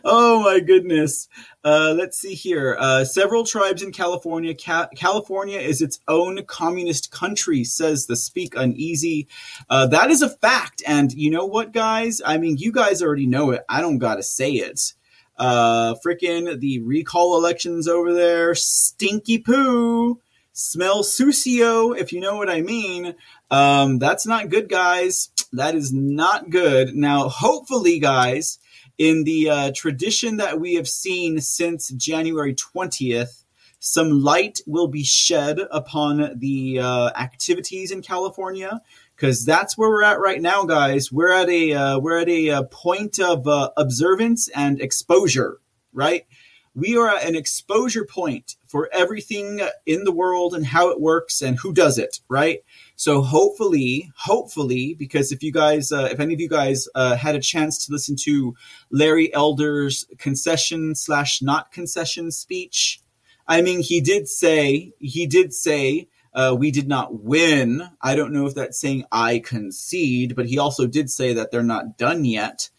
[0.03, 1.27] oh my goodness.
[1.63, 2.75] Uh, let's see here.
[2.79, 4.55] Uh, several tribes in California.
[4.55, 9.27] Ca- California is its own communist country, says the Speak Uneasy.
[9.69, 10.81] Uh, that is a fact.
[10.87, 12.21] And you know what, guys?
[12.25, 13.63] I mean, you guys already know it.
[13.69, 14.93] I don't got to say it.
[15.37, 20.19] Uh, frickin' the recall elections over there, stinky poo,
[20.53, 23.15] smell sucio, if you know what I mean.
[23.49, 25.29] Um, that's not good, guys.
[25.53, 26.95] That is not good.
[26.95, 28.59] Now, hopefully, guys,
[29.01, 33.45] in the uh, tradition that we have seen since January 20th,
[33.79, 38.79] some light will be shed upon the uh, activities in California
[39.15, 41.11] because that's where we're at right now, guys.
[41.11, 45.57] We're at a uh, we're at a, uh, point of uh, observance and exposure,
[45.91, 46.27] right?
[46.75, 51.41] We are at an exposure point for everything in the world and how it works
[51.41, 52.59] and who does it, right?
[53.01, 57.33] So hopefully, hopefully, because if you guys, uh, if any of you guys uh, had
[57.33, 58.53] a chance to listen to
[58.91, 63.01] Larry Elder's concession slash not concession speech,
[63.47, 67.89] I mean, he did say, he did say, uh, we did not win.
[68.03, 71.63] I don't know if that's saying I concede, but he also did say that they're
[71.63, 72.69] not done yet.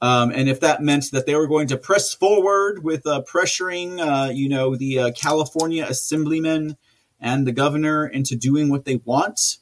[0.00, 3.98] Um, and if that meant that they were going to press forward with uh, pressuring,
[4.00, 6.78] uh, you know, the uh, California assemblymen
[7.20, 9.58] and the governor into doing what they want,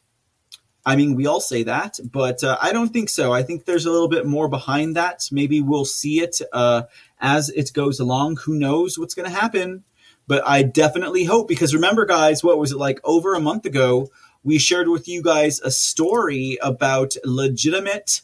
[0.86, 3.32] I mean, we all say that, but uh, I don't think so.
[3.32, 5.28] I think there's a little bit more behind that.
[5.32, 6.82] Maybe we'll see it uh,
[7.20, 8.36] as it goes along.
[8.44, 9.84] Who knows what's going to happen?
[10.26, 14.10] But I definitely hope because remember, guys, what was it like over a month ago?
[14.42, 18.20] We shared with you guys a story about legitimate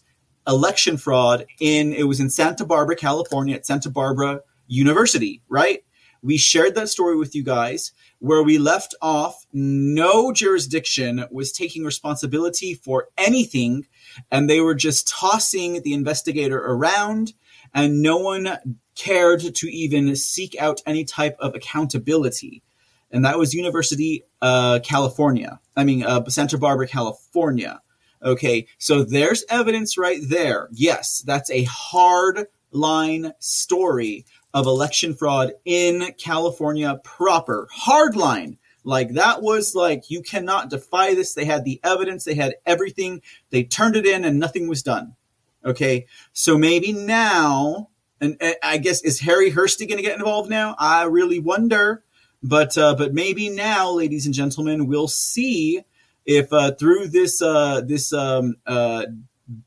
[0.46, 5.82] election fraud in it was in Santa Barbara, California, at Santa Barbara University, right?
[6.22, 11.84] We shared that story with you guys where we left off, no jurisdiction was taking
[11.84, 13.86] responsibility for anything,
[14.30, 17.32] and they were just tossing the investigator around,
[17.74, 18.58] and no one
[18.94, 22.62] cared to even seek out any type of accountability.
[23.10, 25.58] And that was University uh, California.
[25.74, 27.80] I mean, uh, Santa Barbara, California.
[28.22, 30.68] Okay, so there's evidence right there.
[30.72, 37.68] Yes, that's a hard line story of election fraud in California proper.
[37.86, 38.58] Hardline.
[38.82, 41.34] Like that was like, you cannot defy this.
[41.34, 43.22] They had the evidence, they had everything.
[43.50, 45.16] They turned it in and nothing was done.
[45.64, 46.06] Okay.
[46.32, 50.74] So maybe now, and, I guess, is Harri Hursti going to get involved now?
[50.78, 52.04] I really wonder.
[52.42, 55.82] But, uh, but maybe now, ladies and gentlemen, we'll see
[56.24, 59.06] if, uh, through this, uh, this, um, uh,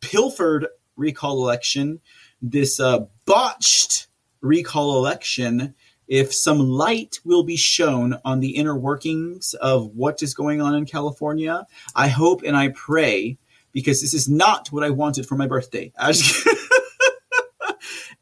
[0.02, 2.00] pilfered recall election,
[2.42, 4.08] this, uh, botched
[4.44, 5.74] recall election
[6.08, 10.76] if some light will be shown on the inner workings of what is going on
[10.76, 11.66] in California.
[11.96, 13.38] I hope and I pray
[13.72, 15.92] because this is not what I wanted for my birthday.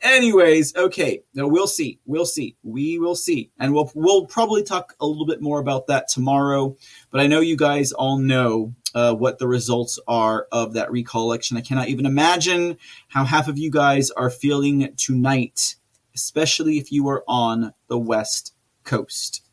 [0.01, 1.99] Anyways, okay, no, we'll see.
[2.05, 2.55] We'll see.
[2.63, 6.75] We will see, and we'll we'll probably talk a little bit more about that tomorrow.
[7.11, 11.25] But I know you guys all know uh, what the results are of that recall
[11.25, 11.55] election.
[11.55, 12.77] I cannot even imagine
[13.09, 15.75] how half of you guys are feeling tonight
[16.15, 19.43] especially if you are on the West Coast.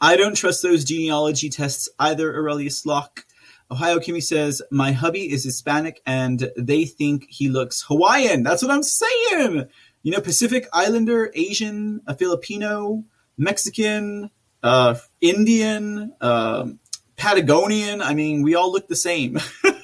[0.00, 3.24] I don't trust those genealogy tests either, Aurelius Locke.
[3.70, 8.42] Ohio Kimmy says, My hubby is Hispanic and they think he looks Hawaiian.
[8.42, 9.68] That's what I'm saying.
[10.02, 13.04] You know, Pacific Islander, Asian, a Filipino,
[13.36, 14.30] Mexican,
[14.62, 16.68] uh, Indian, uh,
[17.16, 18.00] Patagonian.
[18.00, 19.38] I mean, we all look the same.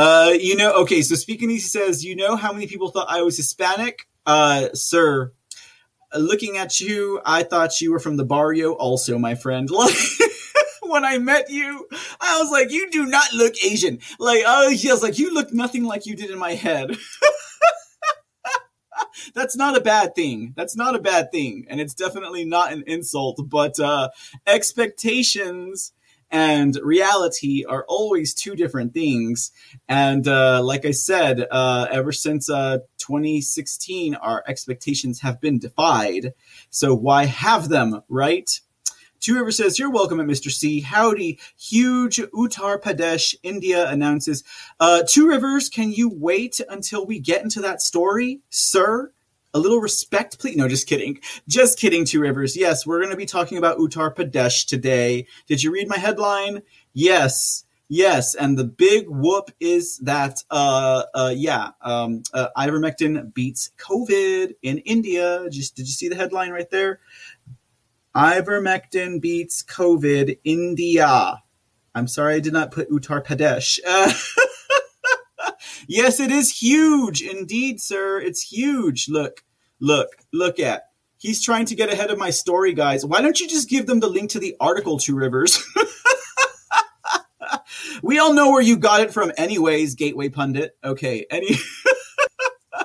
[0.00, 3.22] Uh, you know, okay, so speaking, he says, you know how many people thought I
[3.22, 4.06] was Hispanic?
[4.24, 5.32] Uh, sir,
[6.14, 9.68] looking at you, I thought you were from the barrio also, my friend.
[9.78, 9.96] Like,
[10.82, 11.86] when I met you,
[12.20, 13.98] I was like, you do not look Asian.
[14.20, 16.96] Like, oh, he was like, you look nothing like you did in my head.
[19.34, 20.54] That's not a bad thing.
[20.56, 21.66] That's not a bad thing.
[21.68, 24.10] And it's definitely not an insult, but, uh,
[24.46, 25.92] expectations
[26.30, 29.50] and reality are always two different things.
[29.88, 36.34] And uh, like I said, uh, ever since uh, 2016, our expectations have been defied.
[36.70, 38.48] So why have them, right?
[39.20, 40.50] Two River says, You're welcome at Mr.
[40.50, 40.80] C.
[40.80, 41.40] Howdy.
[41.58, 44.44] Huge Uttar Pradesh, India announces,
[44.78, 49.12] uh, Two Rivers, can you wait until we get into that story, sir?
[49.58, 50.56] A little respect, please.
[50.56, 51.20] No, just kidding.
[51.48, 52.56] Just kidding, Two Rivers.
[52.56, 55.26] Yes, we're going to be talking about Uttar Pradesh today.
[55.46, 56.62] Did you read my headline?
[56.94, 57.64] Yes.
[57.90, 64.56] Yes, and the big whoop is that, uh, uh, yeah, um, uh, ivermectin beats COVID
[64.62, 65.48] in India.
[65.50, 67.00] Just did you see the headline right there?
[68.14, 71.42] Ivermectin beats COVID, India.
[71.94, 73.78] I'm sorry I did not put Uttar Pradesh.
[75.88, 77.22] yes, it is huge.
[77.22, 78.20] Indeed, sir.
[78.20, 79.08] It's huge.
[79.08, 79.44] Look,
[79.80, 80.84] look, look at.
[81.18, 83.04] He's trying to get ahead of my story, guys.
[83.04, 85.64] Why don't you just give them the link to the article, Two Rivers?
[88.02, 90.76] we all know where you got it from, anyways, Gateway Pundit.
[90.84, 91.56] Okay, any.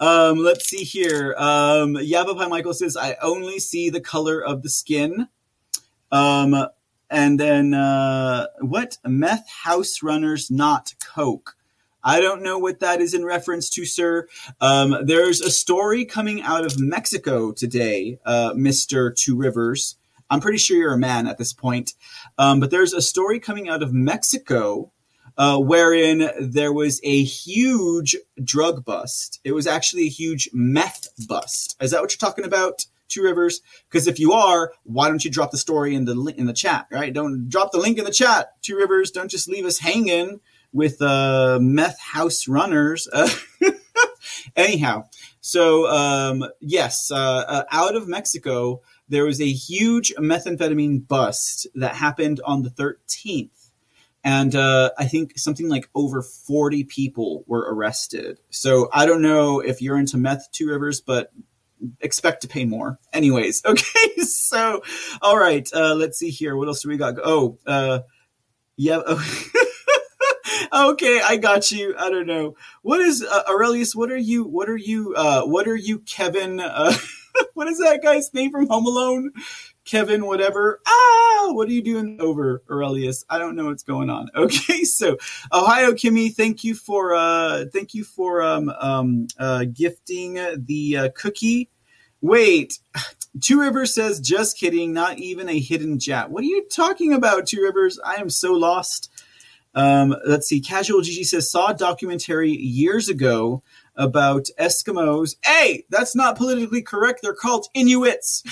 [0.00, 1.34] um, let's see here.
[1.36, 5.26] Um, Yavapai Michael says, I only see the color of the skin.
[6.12, 6.68] Um,
[7.10, 8.98] and then, uh, what?
[9.04, 11.55] Meth house runners, not Coke.
[12.06, 14.28] I don't know what that is in reference to, sir.
[14.60, 19.12] Um, there's a story coming out of Mexico today, uh, Mr.
[19.12, 19.96] Two Rivers.
[20.30, 21.94] I'm pretty sure you're a man at this point.
[22.38, 24.92] Um, but there's a story coming out of Mexico
[25.36, 29.40] uh, wherein there was a huge drug bust.
[29.42, 31.76] It was actually a huge meth bust.
[31.80, 32.86] Is that what you're talking about?
[33.08, 36.46] Two Rivers, because if you are, why don't you drop the story in the in
[36.46, 36.86] the chat?
[36.90, 37.12] Right?
[37.12, 38.60] Don't drop the link in the chat.
[38.62, 40.40] Two Rivers, don't just leave us hanging
[40.76, 43.08] with uh, meth house runners.
[43.10, 43.30] Uh,
[44.56, 45.04] anyhow,
[45.40, 51.94] so um, yes, uh, uh, out of Mexico, there was a huge methamphetamine bust that
[51.94, 53.70] happened on the 13th.
[54.22, 58.38] And uh, I think something like over 40 people were arrested.
[58.50, 61.32] So I don't know if you're into meth, Two Rivers, but
[62.00, 62.98] expect to pay more.
[63.14, 64.16] Anyways, okay.
[64.18, 64.82] So,
[65.22, 65.66] all right.
[65.72, 66.54] Uh, let's see here.
[66.54, 67.14] What else do we got?
[67.24, 67.56] Oh,
[68.76, 69.00] yeah.
[70.72, 71.94] okay, I got you.
[71.98, 72.56] I don't know.
[72.82, 73.94] What is uh, Aurelius?
[73.94, 74.44] What are you?
[74.44, 75.14] What are you?
[75.16, 76.60] Uh, what are you, Kevin?
[76.60, 76.92] Uh,
[77.54, 79.32] what is that guy's name from Home Alone?
[79.84, 80.80] Kevin, whatever.
[80.86, 83.24] Ah, what are you doing over, Aurelius?
[83.30, 84.28] I don't know what's going on.
[84.36, 85.16] Okay, so
[85.52, 90.34] Ohio Kimmy, thank you for uh, thank you for um, um, uh, gifting
[90.66, 91.70] the uh, cookie.
[92.20, 92.78] Wait,
[93.40, 96.30] Two Rivers says, just kidding, not even a hidden chat.
[96.30, 97.98] What are you talking about, Two Rivers?
[98.04, 99.10] I am so lost.
[99.76, 100.60] Um, let's see.
[100.60, 103.62] Casual Gigi says, saw a documentary years ago
[103.94, 105.36] about Eskimos.
[105.44, 107.20] Hey, that's not politically correct.
[107.22, 108.42] They're called Inuits.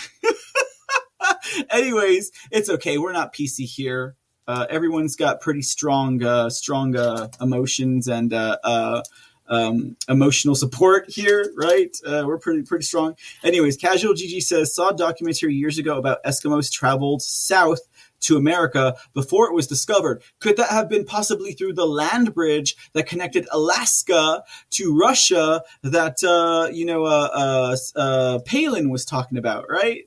[1.70, 2.98] Anyways, it's okay.
[2.98, 4.16] We're not PC here.
[4.46, 9.02] Uh, everyone's got pretty strong, uh, strong uh, emotions and uh, uh,
[9.48, 11.96] um, emotional support here, right?
[12.06, 13.14] Uh, we're pretty pretty strong.
[13.42, 17.80] Anyways, Casual GG says saw a documentary years ago about Eskimos traveled south
[18.24, 20.22] to America before it was discovered.
[20.40, 26.22] Could that have been possibly through the land bridge that connected Alaska to Russia that
[26.24, 30.02] uh, you know uh, uh, uh Palin was talking about, right?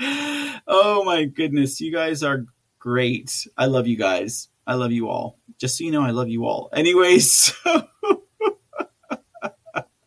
[0.66, 2.46] oh my goodness, you guys are
[2.78, 3.46] great.
[3.56, 4.48] I love you guys.
[4.66, 5.38] I love you all.
[5.58, 6.70] Just so you know, I love you all.
[6.72, 7.52] Anyways.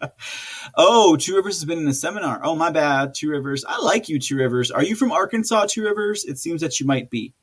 [0.75, 2.41] oh, Two Rivers has been in a seminar.
[2.43, 3.65] Oh, my bad, Two Rivers.
[3.67, 4.71] I like you, Two Rivers.
[4.71, 6.25] Are you from Arkansas, Two Rivers?
[6.25, 7.33] It seems that you might be.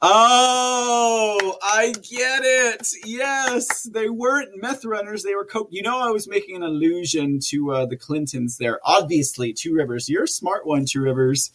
[0.00, 2.88] Oh, I get it.
[3.04, 5.24] Yes, they weren't meth runners.
[5.24, 5.68] They were coke.
[5.72, 8.78] You know, I was making an allusion to uh, the Clintons there.
[8.84, 10.08] Obviously, Two Rivers.
[10.08, 11.50] You're a smart one, Two Rivers.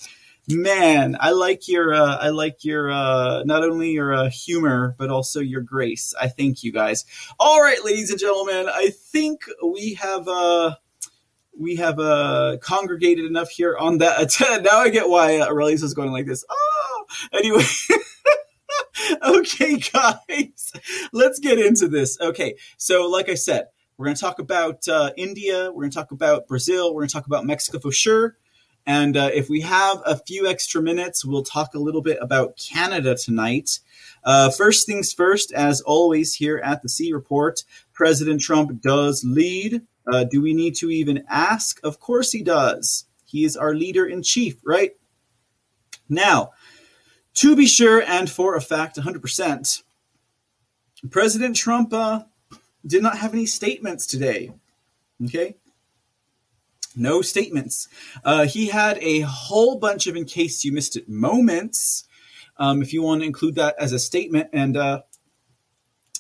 [0.50, 5.10] Man, I like your, uh, I like your, uh, not only your uh, humor, but
[5.10, 6.14] also your grace.
[6.20, 7.06] I thank you guys.
[7.40, 10.76] All right, ladies and gentlemen, I think we have, uh,
[11.58, 14.36] we have uh, congregated enough here on that.
[14.64, 16.44] now I get why uh, Aurelius was going like this.
[16.50, 17.64] Oh, anyway.
[19.26, 20.74] okay, guys,
[21.14, 22.20] let's get into this.
[22.20, 23.68] Okay, so like I said,
[23.98, 27.10] we're going to talk about uh, India, we're going to talk about Brazil, we're going
[27.10, 28.36] to talk about Mexico for sure.
[28.86, 32.58] And uh, if we have a few extra minutes, we'll talk a little bit about
[32.58, 33.80] Canada tonight.
[34.24, 37.64] Uh, first things first, as always, here at the C Report,
[37.94, 39.82] President Trump does lead.
[40.06, 41.80] Uh, do we need to even ask?
[41.84, 43.06] Of course he does.
[43.26, 44.92] He is our leader in chief, right?
[46.10, 46.52] Now,
[47.36, 49.84] to be sure and for a fact, 100%,
[51.10, 52.24] President Trump uh,
[52.86, 54.52] did not have any statements today.
[55.24, 55.56] Okay?
[56.96, 57.88] No statements.
[58.24, 62.08] Uh, he had a whole bunch of, in case you missed it, moments.
[62.58, 64.50] Um, if you want to include that as a statement.
[64.54, 65.02] And uh,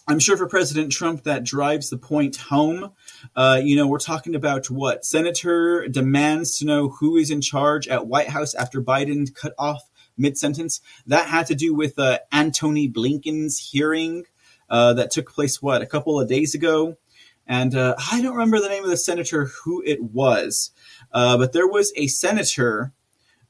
[0.08, 2.92] I'm sure for President Trump, that drives the point home.
[3.36, 5.06] Uh, you know, we're talking about what?
[5.06, 9.90] Senator demands to know who is in charge at White House after Biden cut off
[10.18, 10.82] mid sentence.
[11.08, 14.26] That had to do with uh, Antony Blinken's hearing
[14.70, 16.98] uh, that took place, what, a couple of days ago?
[17.46, 20.72] And uh, I don't remember the name of the senator who it was,
[21.12, 22.94] uh, but there was a senator,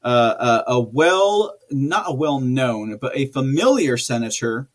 [0.03, 4.67] uh, uh, a well, not a well known, but a familiar senator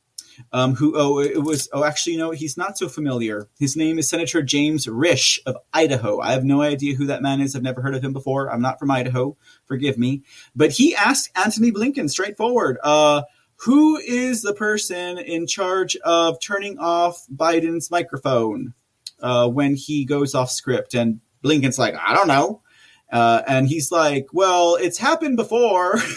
[0.53, 3.49] um, who, oh, it was, oh, actually, no, he's not so familiar.
[3.59, 6.21] His name is Senator James Risch of Idaho.
[6.21, 7.57] I have no idea who that man is.
[7.57, 8.51] I've never heard of him before.
[8.51, 9.37] I'm not from Idaho.
[9.66, 10.23] Forgive me.
[10.55, 13.23] But he asked Antony Blinken straightforward, uh,
[13.62, 18.75] who is the person in charge of turning off Biden's microphone
[19.21, 20.95] uh, when he goes off script?
[20.95, 22.62] And Blinken's like, I don't know.
[23.11, 25.99] Uh, and he's like, well, it's happened before.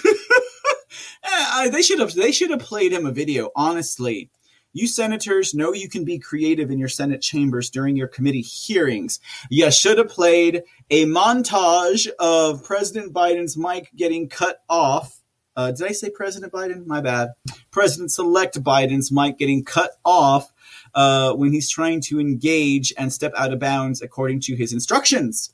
[1.23, 4.29] Eh, they should have they should have played him a video, honestly.
[4.73, 9.19] You senators know you can be creative in your Senate chambers during your committee hearings.
[9.49, 15.21] You should have played a montage of President Biden's mic getting cut off.
[15.57, 16.85] Uh, did I say President Biden?
[16.87, 17.29] My bad.
[17.69, 20.53] President elect Biden's mic getting cut off
[20.93, 25.53] uh, when he's trying to engage and step out of bounds according to his instructions.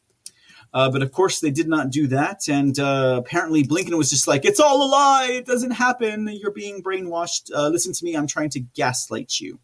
[0.73, 2.47] Uh, but of course, they did not do that.
[2.49, 5.29] And uh, apparently, Blinken was just like, it's all a lie.
[5.31, 6.27] It doesn't happen.
[6.31, 7.51] You're being brainwashed.
[7.55, 8.15] Uh, listen to me.
[8.15, 9.59] I'm trying to gaslight you.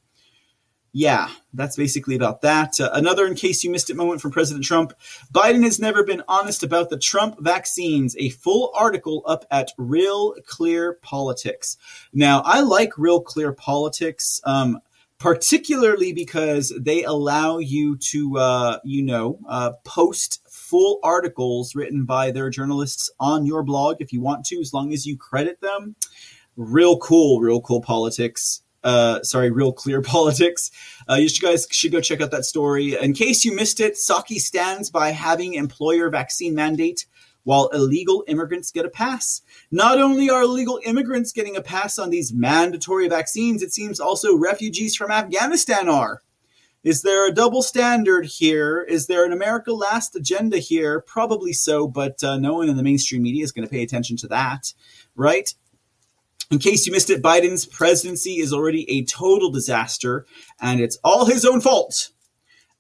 [0.96, 2.80] Yeah, that's basically about that.
[2.80, 4.94] Uh, another, in case you missed it, moment from President Trump
[5.34, 8.16] Biden has never been honest about the Trump vaccines.
[8.20, 11.78] A full article up at Real Clear Politics.
[12.14, 14.40] Now, I like Real Clear Politics.
[14.44, 14.80] Um,
[15.24, 22.30] particularly because they allow you to, uh, you know, uh, post full articles written by
[22.30, 25.96] their journalists on your blog if you want to, as long as you credit them.
[26.58, 28.64] Real cool, real cool politics.
[28.84, 30.72] Uh, sorry, real clear politics.
[31.10, 32.98] Uh, you guys should go check out that story.
[33.02, 37.06] In case you missed it, Psaki stands by having employer vaccine mandate
[37.44, 39.42] while illegal immigrants get a pass.
[39.72, 44.36] Not only are illegal immigrants getting a pass on these mandatory vaccines, it seems also
[44.38, 46.22] refugees from Afghanistan are.
[46.84, 48.82] Is there a double standard here?
[48.82, 51.00] Is there an America Last agenda here?
[51.00, 54.18] Probably so, but uh, no one in the mainstream media is going to pay attention
[54.18, 54.74] to that,
[55.16, 55.54] right?
[56.52, 60.26] In case you missed it, Biden's presidency is already a total disaster,
[60.60, 62.10] and it's all his own fault.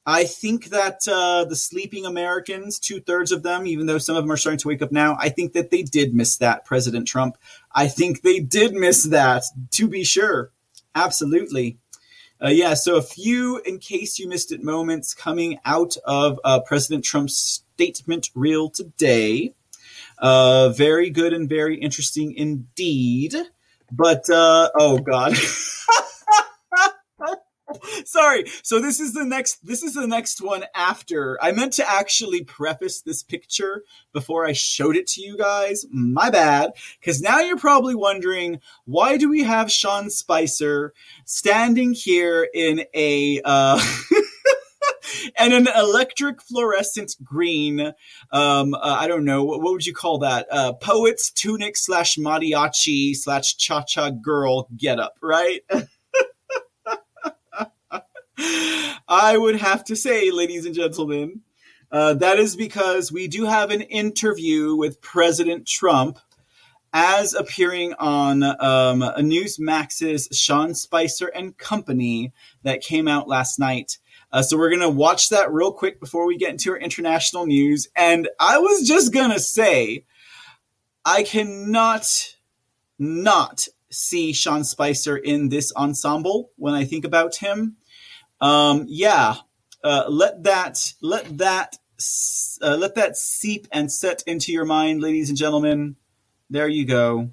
[0.06, 4.24] I think that uh, the sleeping Americans, two thirds of them, even though some of
[4.24, 7.08] them are starting to wake up now, I think that they did miss that, President
[7.08, 7.38] Trump.
[7.74, 10.52] I think they did miss that, to be sure.
[10.94, 11.78] Absolutely.
[12.44, 16.60] Uh, yeah, so a few, in case you missed it, moments coming out of uh,
[16.60, 19.54] President Trump's statement reel today.
[20.18, 23.36] Uh, very good and very interesting indeed.
[23.90, 25.36] But, uh, oh God.
[28.06, 28.46] Sorry.
[28.62, 31.38] So this is the next this is the next one after.
[31.42, 35.86] I meant to actually preface this picture before I showed it to you guys.
[35.92, 36.72] My bad.
[37.04, 40.94] Cuz now you're probably wondering why do we have Sean Spicer
[41.26, 43.82] standing here in a uh
[45.38, 47.94] and an electric fluorescent green.
[48.32, 50.48] Um, uh, I don't know what, what, would you call that?
[50.52, 55.62] Uh, poet's tunic slash mariachi slash cha cha girl getup, right?
[58.38, 61.42] I would have to say, ladies and gentlemen,
[61.92, 66.20] uh, that is because we do have an interview with President Trump
[66.94, 72.32] as appearing on um, Newsmax's Sean Spicer and Company
[72.64, 73.98] that came out last night.
[74.32, 77.46] Uh, so we're going to watch that real quick before we get into our international
[77.46, 77.88] news.
[77.96, 80.06] And I was just going to say,
[81.06, 82.36] I cannot
[82.98, 87.78] not see Sean Spicer in this ensemble when I think about him.
[88.44, 89.36] Um, yeah,
[89.86, 91.78] uh, let that let that
[92.62, 95.96] uh, let that seep and set into your mind, ladies and gentlemen.
[96.50, 97.30] There you go.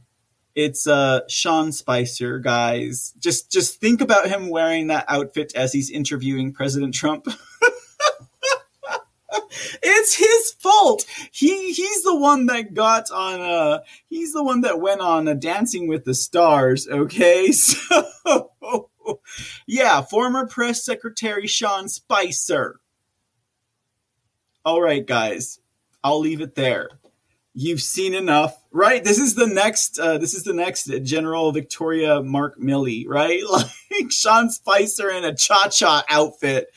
[0.54, 3.12] It's uh, Sean Spicer, guys.
[3.18, 7.26] Just just think about him wearing that outfit as he's interviewing President Trump.
[9.82, 11.04] it's his fault.
[11.32, 15.34] He he's the one that got on uh he's the one that went on a
[15.34, 17.50] Dancing with the Stars, okay?
[18.62, 18.90] So
[19.66, 22.80] yeah, former press secretary Sean Spicer.
[24.64, 25.58] All right, guys,
[26.04, 26.88] I'll leave it there.
[27.54, 29.02] You've seen enough, right?
[29.02, 29.98] This is the next.
[29.98, 33.42] Uh, this is the next General Victoria Mark Milley, right?
[33.52, 36.68] Like Sean Spicer in a cha-cha outfit.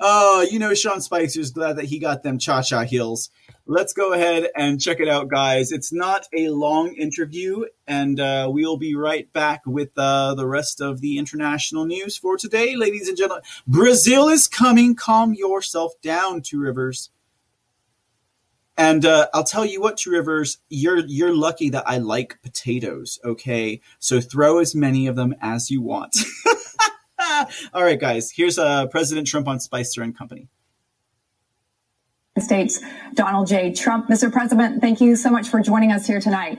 [0.00, 3.30] Oh, you know Sean Spicer's glad that he got them cha-cha heels
[3.66, 5.72] let's go ahead and check it out, guys.
[5.72, 10.80] It's not a long interview, and uh, we'll be right back with uh, the rest
[10.80, 13.44] of the international news for today, ladies and gentlemen.
[13.66, 14.94] Brazil is coming.
[14.94, 17.10] Calm yourself down, Two Rivers.
[18.76, 23.20] And uh, I'll tell you what, Two Rivers, you're you're lucky that I like potatoes.
[23.24, 26.16] Okay, so throw as many of them as you want.
[27.72, 28.30] All right, guys.
[28.30, 30.48] Here's uh, President Trump on Spicer and Company.
[32.40, 32.80] States,
[33.14, 33.72] Donald J.
[33.72, 34.08] Trump.
[34.08, 34.32] Mr.
[34.32, 36.58] President, thank you so much for joining us here tonight.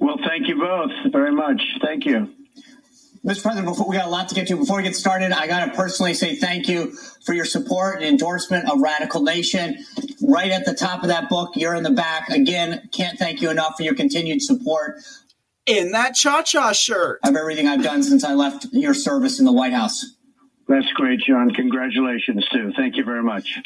[0.00, 1.62] Well, thank you both very much.
[1.82, 2.30] Thank you.
[3.24, 3.42] Mr.
[3.42, 4.56] President, before, we got a lot to get to.
[4.56, 6.92] Before we get started, I got to personally say thank you
[7.24, 9.84] for your support and endorsement of Radical Nation.
[10.20, 12.28] Right at the top of that book, you're in the back.
[12.30, 14.96] Again, can't thank you enough for your continued support.
[15.66, 17.20] in that cha cha shirt.
[17.24, 20.04] Of everything I've done since I left your service in the White House.
[20.68, 21.50] That's great, John.
[21.54, 22.72] Congratulations, too.
[22.76, 23.60] Thank you very much.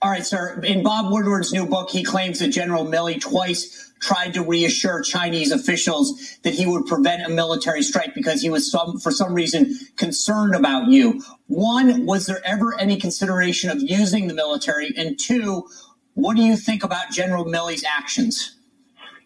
[0.00, 0.60] All right, sir.
[0.60, 5.50] In Bob Woodward's new book, he claims that General Milley twice tried to reassure Chinese
[5.50, 9.76] officials that he would prevent a military strike because he was some, for some reason,
[9.96, 11.20] concerned about you.
[11.48, 14.92] One, was there ever any consideration of using the military?
[14.96, 15.66] And two,
[16.14, 18.54] what do you think about General Milley's actions?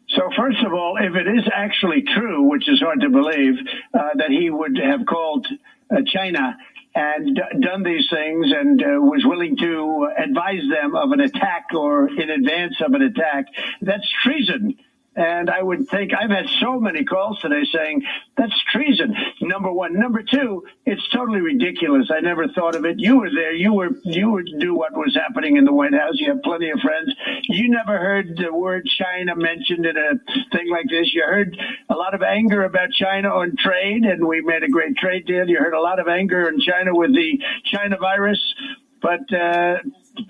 [0.08, 3.56] So, first of all, if it is actually true, which is hard to believe,
[3.92, 5.46] uh, that he would have called
[5.90, 6.56] uh, China
[6.94, 12.08] and done these things and uh, was willing to advise them of an attack or
[12.08, 13.46] in advance of an attack,
[13.80, 14.76] that's treason.
[15.14, 18.02] And I would think I've had so many calls today saying
[18.36, 19.14] that's treason.
[19.42, 19.98] Number one.
[19.98, 22.10] Number two, it's totally ridiculous.
[22.10, 22.98] I never thought of it.
[22.98, 23.52] You were there.
[23.52, 26.14] You were you were knew what was happening in the White House.
[26.14, 27.14] You have plenty of friends.
[27.42, 30.12] You never heard the word China mentioned in a
[30.56, 31.12] thing like this.
[31.12, 31.58] You heard
[31.90, 35.46] a lot of anger about China on trade, and we made a great trade deal.
[35.46, 38.40] You heard a lot of anger in China with the China virus.
[39.02, 39.78] But uh,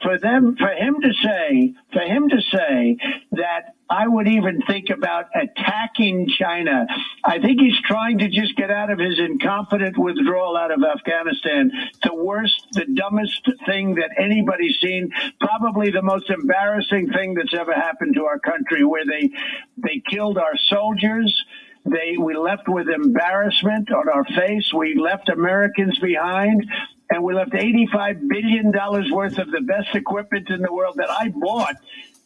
[0.03, 2.97] for them, for him to say, for him to say
[3.33, 6.87] that I would even think about attacking China.
[7.24, 11.72] I think he's trying to just get out of his incompetent withdrawal out of Afghanistan.
[12.03, 15.11] The worst, the dumbest thing that anybody's seen.
[15.41, 19.30] Probably the most embarrassing thing that's ever happened to our country, where they
[19.76, 21.45] they killed our soldiers.
[21.85, 24.72] They we left with embarrassment on our face.
[24.72, 26.64] We left Americans behind
[27.13, 28.73] and we left $85 billion
[29.13, 31.77] worth of the best equipment in the world that I bought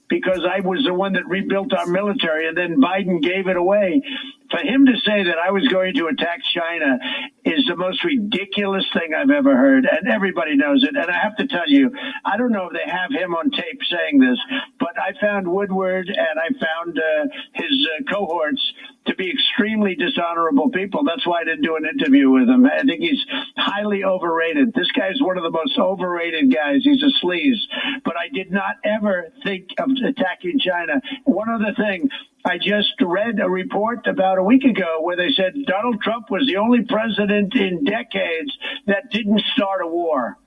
[0.09, 4.01] because I was the one that rebuilt our military and then Biden gave it away.
[4.49, 6.99] For him to say that I was going to attack China
[7.45, 10.91] is the most ridiculous thing I've ever heard, and everybody knows it.
[10.95, 11.91] And I have to tell you,
[12.25, 14.39] I don't know if they have him on tape saying this,
[14.79, 18.63] but I found Woodward and I found uh, his uh, cohorts
[19.07, 21.03] to be extremely dishonorable people.
[21.05, 22.67] That's why I didn't do an interview with him.
[22.67, 23.25] I think he's
[23.57, 24.73] highly overrated.
[24.75, 26.83] This guy's one of the most overrated guys.
[26.83, 27.61] He's a sleaze.
[28.05, 31.01] But I did not ever think of attacking China.
[31.25, 32.09] One other thing,
[32.45, 36.47] I just read a report about a week ago where they said Donald Trump was
[36.47, 40.39] the only president in decades that didn't start a war.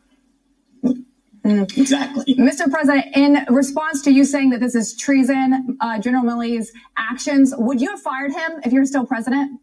[1.43, 2.35] Exactly.
[2.35, 2.69] Mr.
[2.69, 7.79] President, in response to you saying that this is treason, uh, General Milley's actions, would
[7.79, 9.59] you have fired him if you were still president?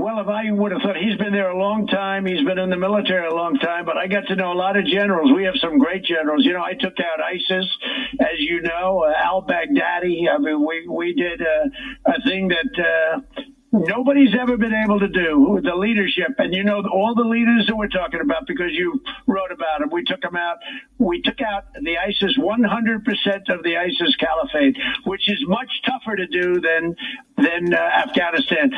[0.00, 2.70] Well, if I would have thought he's been there a long time, he's been in
[2.70, 5.30] the military a long time, but I got to know a lot of generals.
[5.36, 6.42] We have some great generals.
[6.42, 7.66] You know, I took out ISIS,
[8.20, 10.24] as you know, uh, al Baghdadi.
[10.26, 13.42] I mean, we, we did a, a thing that, uh,
[13.72, 16.34] nobody's ever been able to do the leadership.
[16.38, 19.90] And you know all the leaders that we're talking about because you wrote about them
[19.92, 20.58] we took them out.
[20.98, 26.26] We took out the isis 100% of the isis caliphate which is much tougher to
[26.26, 26.96] do than
[27.36, 28.70] than uh, afghanistan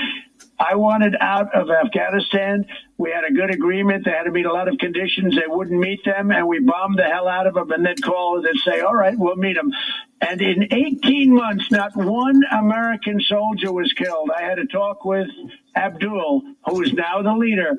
[0.63, 2.67] I wanted out of Afghanistan.
[2.97, 4.05] We had a good agreement.
[4.05, 5.35] They had to meet a lot of conditions.
[5.35, 8.45] They wouldn't meet them, and we bombed the hell out of them and then call
[8.47, 9.73] and say, all right, we'll meet them.
[10.21, 14.31] And in 18 months, not one American soldier was killed.
[14.31, 15.29] I had a talk with
[15.75, 17.77] Abdul, who is now the leader.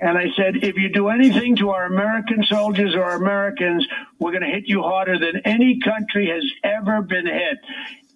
[0.00, 3.86] And I said, if you do anything to our American soldiers or Americans,
[4.18, 7.58] we're going to hit you harder than any country has ever been hit.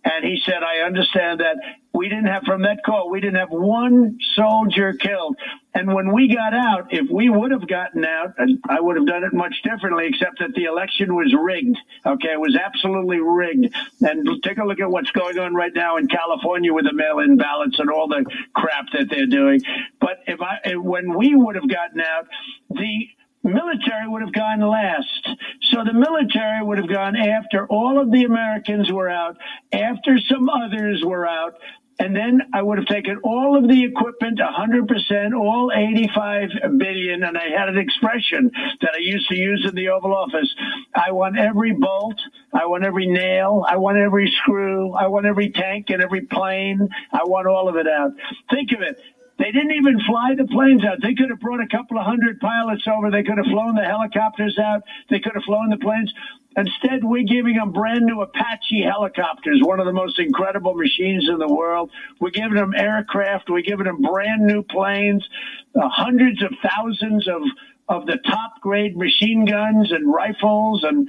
[0.05, 1.57] And he said, I understand that.
[1.93, 5.37] We didn't have, from that call, we didn't have one soldier killed.
[5.75, 9.07] And when we got out, if we would have gotten out, and I would have
[9.07, 11.77] done it much differently, except that the election was rigged.
[12.07, 13.75] Okay, it was absolutely rigged.
[14.03, 17.37] And take a look at what's going on right now in California with the mail-in
[17.37, 18.25] ballots and all the
[18.55, 19.61] crap that they're doing.
[20.01, 22.29] But if I, when we would have gotten out,
[22.71, 23.09] the
[23.43, 25.29] military would have gone last.
[25.71, 29.37] So the military would have gone after all of the Americans were out,
[29.73, 31.55] after some others were out.
[31.99, 37.25] And then I would have taken all of the equipment, 100%, all 85 billion.
[37.25, 40.49] And I had an expression that I used to use in the Oval Office.
[40.95, 42.19] I want every bolt.
[42.55, 43.67] I want every nail.
[43.69, 44.95] I want every screw.
[44.95, 46.89] I want every tank and every plane.
[47.13, 48.13] I want all of it out.
[48.51, 48.99] Think of it.
[49.41, 50.99] They didn't even fly the planes out.
[51.01, 53.11] They could have brought a couple of hundred pilots over.
[53.11, 54.83] They could have flown the helicopters out.
[55.09, 56.13] They could have flown the planes.
[56.59, 61.39] Instead, we're giving them brand new Apache helicopters, one of the most incredible machines in
[61.39, 61.91] the world.
[62.21, 63.49] We're giving them aircraft.
[63.49, 65.27] We're giving them brand new planes,
[65.75, 67.41] uh, hundreds of thousands of
[67.89, 71.09] of the top grade machine guns and rifles and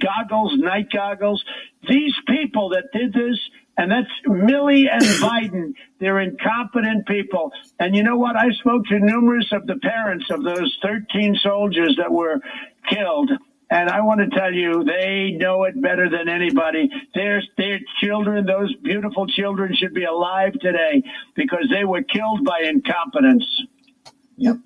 [0.00, 1.44] goggles, night goggles.
[1.88, 3.38] These people that did this
[3.76, 5.74] and that's Milley and Biden.
[6.00, 7.52] They're incompetent people.
[7.78, 8.36] And you know what?
[8.36, 12.40] I spoke to numerous of the parents of those 13 soldiers that were
[12.88, 13.30] killed.
[13.68, 16.88] And I want to tell you, they know it better than anybody.
[17.14, 21.02] Their, their children, those beautiful children, should be alive today
[21.34, 23.44] because they were killed by incompetence.
[24.36, 24.58] Yep.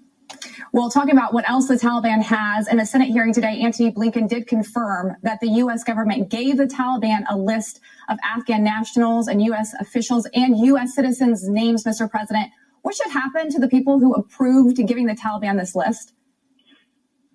[0.73, 4.29] Well, talking about what else the Taliban has, in a Senate hearing today, Antony Blinken
[4.29, 5.83] did confirm that the U.S.
[5.83, 7.81] government gave the Taliban a list
[8.11, 9.75] of Afghan nationals and U.S.
[9.81, 10.95] officials and U.S.
[10.95, 12.11] citizens' names, Mr.
[12.11, 12.51] President.
[12.83, 16.13] What should happen to the people who approved giving the Taliban this list?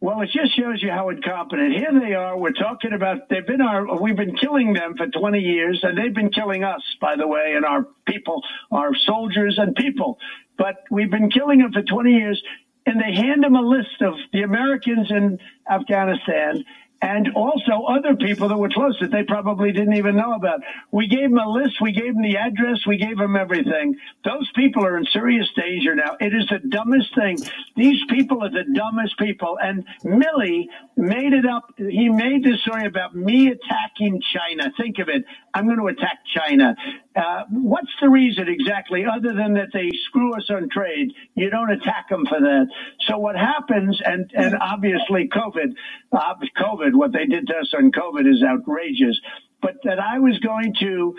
[0.01, 1.73] Well, it just shows you how incompetent.
[1.73, 2.37] Here they are.
[2.37, 6.13] We're talking about they've been our we've been killing them for 20 years, and they've
[6.13, 10.19] been killing us, by the way, and our people, our soldiers and people.
[10.57, 12.43] But we've been killing them for 20 years,
[12.85, 16.63] and they hand them a list of the Americans in Afghanistan
[17.01, 20.61] and also other people that were close that they probably didn't even know about.
[20.91, 23.95] We gave them a list, we gave them the address, we gave them everything.
[24.23, 26.17] Those people are in serious danger now.
[26.19, 27.37] It is the dumbest thing.
[27.75, 29.57] These people are the dumbest people.
[29.61, 31.73] And Milley made it up.
[31.77, 34.71] He made this story about me attacking China.
[34.77, 35.25] Think of it.
[35.53, 36.75] I'm going to attack China.
[37.15, 41.13] Uh, what's the reason exactly, other than that they screw us on trade?
[41.35, 42.67] You don't attack them for that.
[43.07, 45.75] So what happens, and and obviously COVID,
[46.11, 49.19] uh, COVID, what they did to us on COVID is outrageous.
[49.61, 51.15] But that I was going to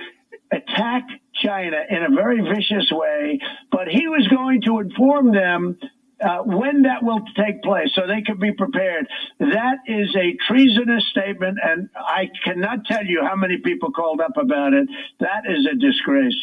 [0.53, 3.41] attack China in a very vicious way,
[3.73, 5.79] but he was going to inform them
[6.21, 9.07] uh, when that will take place so they can be prepared.
[9.39, 14.37] That is a treasonous statement, and I cannot tell you how many people called up
[14.37, 14.89] about it.
[15.21, 16.35] That is a disgrace.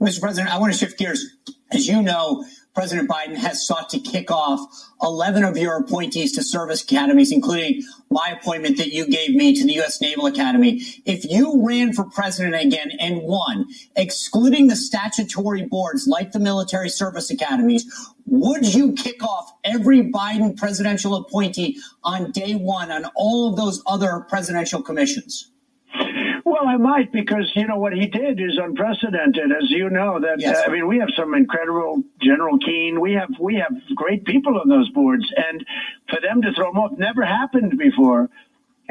[0.00, 0.20] Mr.
[0.20, 1.36] President, I want to shift gears.
[1.72, 2.44] As you know,
[2.74, 4.60] President Biden has sought to kick off
[5.02, 9.66] 11 of your appointees to service academies, including my appointment that you gave me to
[9.66, 10.00] the U.S.
[10.00, 10.82] Naval Academy.
[11.04, 16.88] If you ran for president again and won, excluding the statutory boards like the military
[16.88, 17.84] service academies,
[18.32, 23.82] would you kick off every Biden presidential appointee on day one on all of those
[23.86, 25.50] other presidential commissions?
[26.42, 30.18] Well, I might because you know what he did is unprecedented, as you know.
[30.18, 30.58] That Yes.
[30.58, 33.00] uh, I mean, we have some incredible General Keane.
[33.00, 35.64] We have we have great people on those boards, and
[36.08, 38.30] for them to throw them off never happened before.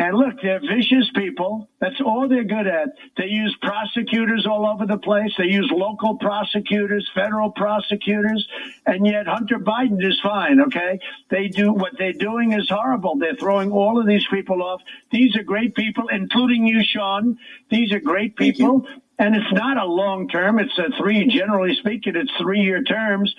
[0.02, 1.70] And look, they're vicious people.
[1.80, 2.90] That's all they're good at.
[3.18, 5.32] They use prosecutors all over the place.
[5.38, 8.48] They use local prosecutors, federal prosecutors,
[8.88, 10.60] and yet Hunter Biden is fine.
[10.60, 11.00] Okay,
[11.30, 13.18] they do what they're doing is horrible.
[13.20, 14.82] They're throwing all of these people off.
[15.12, 17.38] These are great people, including you, Sean.
[17.70, 18.88] These are great people.
[19.20, 20.58] And it's not a long term.
[20.58, 23.36] It's a three, generally speaking, it's three year terms.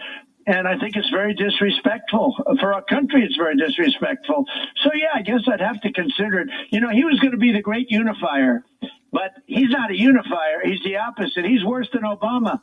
[0.47, 3.24] And I think it's very disrespectful for our country.
[3.24, 4.45] It's very disrespectful.
[4.82, 6.49] So yeah, I guess I'd have to consider it.
[6.70, 8.64] You know, he was going to be the great unifier,
[9.12, 10.61] but he's not a unifier.
[10.64, 11.45] He's the opposite.
[11.45, 12.61] He's worse than Obama.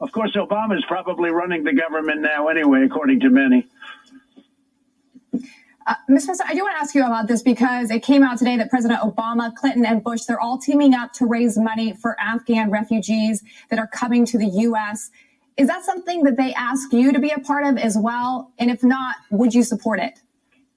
[0.00, 3.66] Of course, Obama is probably running the government now anyway, according to many.
[5.86, 5.94] Uh.
[6.06, 8.70] President, I do want to ask you about this because it came out today that
[8.70, 13.42] President Obama, Clinton, and Bush, they're all teaming up to raise money for Afghan refugees
[13.70, 15.10] that are coming to the U.S.
[15.58, 18.52] Is that something that they ask you to be a part of as well?
[18.58, 20.20] And if not, would you support it?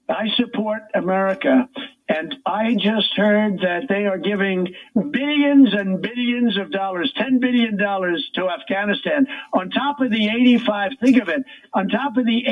[0.08, 1.68] I support America.
[2.08, 7.78] And I just heard that they are giving billions and billions of dollars, $10 billion
[7.78, 12.44] to Afghanistan on top of the 85, think of it, on top of the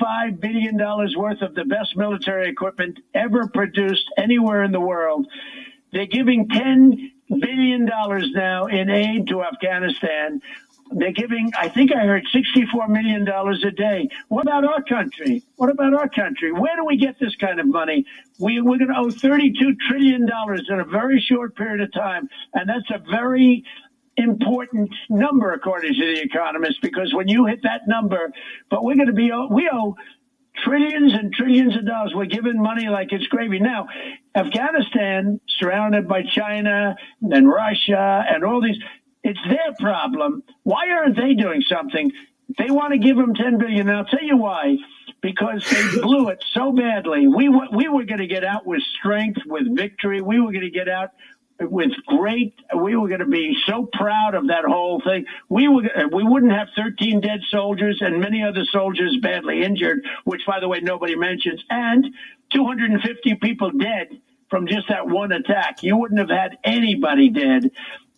[0.00, 0.76] $85 billion
[1.16, 5.26] worth of the best military equipment ever produced anywhere in the world.
[5.92, 7.10] They're giving $10
[7.40, 7.86] billion
[8.34, 10.42] now in aid to Afghanistan.
[10.92, 14.08] They're giving, I think I heard $64 million a day.
[14.28, 15.42] What about our country?
[15.56, 16.52] What about our country?
[16.52, 18.04] Where do we get this kind of money?
[18.38, 19.52] We, we're going to owe $32
[19.88, 20.26] trillion
[20.68, 22.28] in a very short period of time.
[22.54, 23.64] And that's a very
[24.16, 28.30] important number, according to the economists, because when you hit that number,
[28.70, 29.94] but we're going to be, we owe
[30.64, 32.12] trillions and trillions of dollars.
[32.14, 33.60] We're giving money like it's gravy.
[33.60, 33.88] Now,
[34.34, 38.78] Afghanistan, surrounded by China and Russia and all these,
[39.22, 40.42] it's their problem.
[40.62, 42.12] Why aren't they doing something?
[42.56, 43.88] They want to give them 10 billion.
[43.88, 44.76] And I'll tell you why.
[45.20, 47.26] Because they blew it so badly.
[47.26, 50.20] We were, we were going to get out with strength, with victory.
[50.20, 51.10] We were going to get out
[51.60, 52.54] with great.
[52.74, 55.26] We were going to be so proud of that whole thing.
[55.48, 60.42] We were we wouldn't have 13 dead soldiers and many other soldiers badly injured, which
[60.46, 62.06] by the way nobody mentions, and
[62.52, 65.82] 250 people dead from just that one attack.
[65.82, 67.70] You wouldn't have had anybody dead.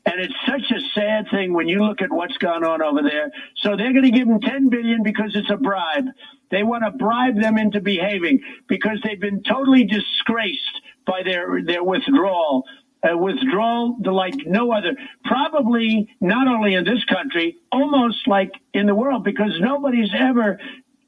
[0.06, 3.30] And it's such a sad thing when you look at what's gone on over there.
[3.56, 6.06] So they're going to give them 10 billion because it's a bribe.
[6.50, 11.84] They want to bribe them into behaving because they've been totally disgraced by their their
[11.84, 12.64] withdrawal.
[13.02, 14.94] A withdrawal like no other.
[15.24, 20.58] Probably not only in this country, almost like in the world, because nobody's ever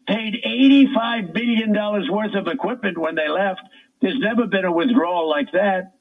[0.07, 1.73] paid $85 billion
[2.11, 3.61] worth of equipment when they left.
[4.01, 5.93] There's never been a withdrawal like that.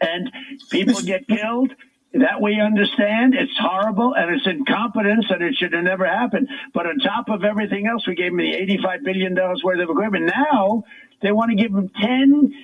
[0.00, 0.30] And
[0.70, 1.72] people get killed.
[2.14, 3.34] That we understand.
[3.34, 6.48] It's horrible and it's incompetence and it should have never happened.
[6.72, 10.30] But on top of everything else, we gave them the $85 billion worth of equipment.
[10.32, 10.84] Now
[11.22, 12.54] they want to give them 10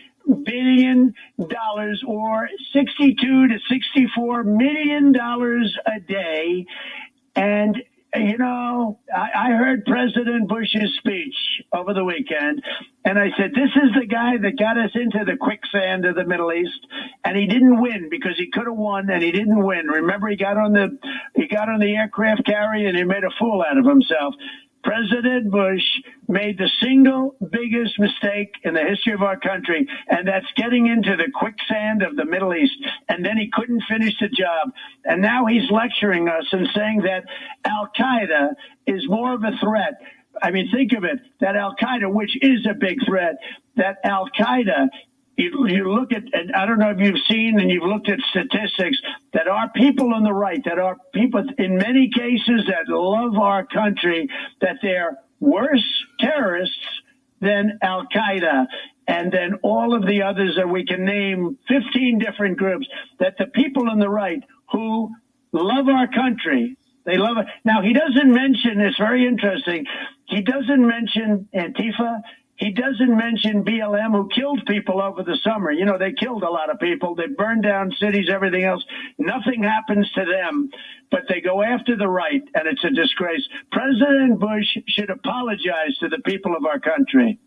[0.45, 1.15] billion
[1.49, 6.67] dollars or 62 to 64 million dollars a day
[7.35, 7.83] and
[8.15, 11.35] you know, I, I, heard President Bush's speech
[11.73, 12.63] over the weekend,
[13.05, 16.25] and I said, This is the guy that got us into the quicksand of the
[16.25, 16.87] Middle East,
[17.25, 19.87] and he didn't win because he could have won, and he didn't win.
[19.87, 20.99] Remember, he got on the
[21.37, 24.35] he got on the aircraft carrier and he made a fool out of himself.
[24.83, 25.83] President Bush
[26.29, 31.17] made the single biggest mistake in the history of our country, and that's getting into
[31.17, 32.77] the quicksand of the Middle East.
[33.09, 34.73] And then he couldn't finish the job.
[35.05, 37.25] And now he's lecturing us and saying that
[37.65, 38.55] Al Qaeda
[38.87, 40.01] is more of a threat.
[40.43, 43.37] I mean, think of it that Al Qaeda, which is a big threat,
[43.77, 44.89] that Al Qaeda
[45.41, 48.19] you, you look at, and I don't know if you've seen and you've looked at
[48.31, 48.99] statistics
[49.33, 53.65] that our people on the right, that are people in many cases that love our
[53.67, 54.29] country,
[54.61, 55.85] that they're worse
[56.21, 56.77] terrorists
[57.41, 58.67] than Al Qaeda
[59.09, 62.87] and then all of the others that we can name 15 different groups
[63.19, 65.11] that the people on the right who
[65.53, 66.77] love our country
[67.07, 67.47] they love it.
[67.65, 69.87] Now he doesn't mention it's very interesting
[70.27, 72.21] he doesn't mention antifa
[72.61, 75.73] he doesn't mention BLM, who killed people over the summer.
[75.73, 77.15] You know, they killed a lot of people.
[77.15, 78.85] They burned down cities, everything else.
[79.17, 80.69] Nothing happens to them,
[81.11, 83.49] but they go after the right, and it's a disgrace.
[83.73, 87.41] President Bush should apologize to the people of our country.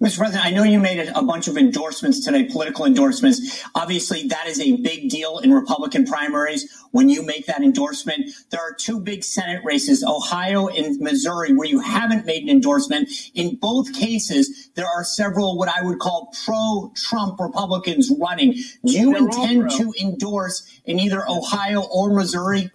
[0.00, 0.18] Mr.
[0.18, 3.62] President, I know you made a, bunch of endorsements today, political endorsements.
[3.74, 8.30] Obviously, that is a big deal in Republican primaries when you make that endorsement.
[8.48, 13.10] There are two big Senate races, Ohio and Missouri, where you haven't made an endorsement.
[13.34, 18.52] In both cases, there are several what I would call pro Trump Republicans running.
[18.52, 22.70] Do you They're intend to endorse in either Ohio or Missouri?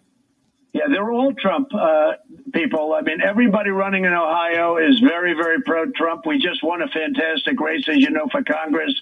[0.73, 2.11] Yeah, they're all Trump uh,
[2.53, 2.93] people.
[2.93, 6.25] I mean, everybody running in Ohio is very, very pro Trump.
[6.25, 8.93] We just won a fantastic race, as you know, for Congress,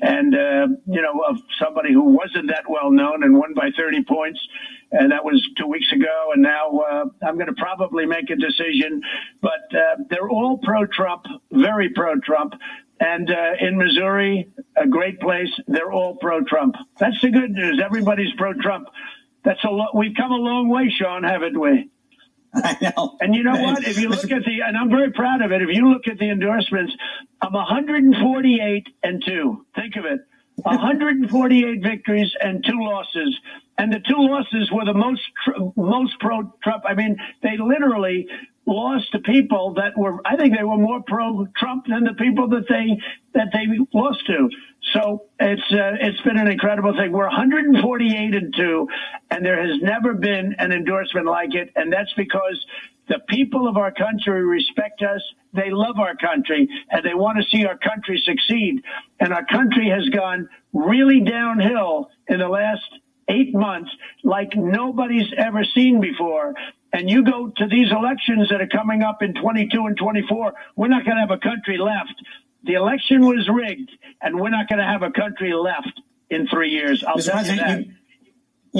[0.00, 4.04] and uh, you know, of somebody who wasn't that well known and won by 30
[4.04, 4.40] points,
[4.92, 6.30] and that was two weeks ago.
[6.34, 9.02] And now uh, I'm going to probably make a decision,
[9.40, 12.54] but uh, they're all pro Trump, very pro Trump.
[12.98, 16.76] And uh, in Missouri, a great place, they're all pro Trump.
[16.98, 17.80] That's the good news.
[17.84, 18.88] Everybody's pro Trump.
[19.44, 19.86] That's a.
[19.94, 21.90] We've come a long way, Sean, haven't we?
[22.54, 23.16] I know.
[23.20, 23.86] And you know what?
[23.86, 25.62] If you look at the, and I'm very proud of it.
[25.62, 26.92] If you look at the endorsements,
[27.40, 29.66] I'm 148 and two.
[29.74, 30.20] Think of it.
[30.56, 33.38] 148 victories and two losses.
[33.78, 35.22] And the two losses were the most,
[35.76, 36.84] most pro Trump.
[36.88, 38.26] I mean, they literally
[38.64, 42.48] lost to people that were, I think they were more pro Trump than the people
[42.48, 42.98] that they,
[43.34, 44.48] that they lost to.
[44.92, 47.10] So it's uh, it's been an incredible thing.
[47.10, 48.88] We're 148 and two,
[49.30, 52.64] and there has never been an endorsement like it, and that's because
[53.08, 55.22] the people of our country respect us.
[55.52, 58.82] They love our country, and they want to see our country succeed.
[59.20, 62.82] And our country has gone really downhill in the last
[63.28, 63.90] eight months,
[64.22, 66.54] like nobody's ever seen before.
[66.92, 70.88] And you go to these elections that are coming up in 22 and 24, we're
[70.88, 72.14] not going to have a country left.
[72.64, 73.90] The election was rigged,
[74.20, 76.00] and we're not going to have a country left
[76.30, 77.04] in three years.
[77.04, 77.32] I'll Mr.
[77.32, 77.92] President, you,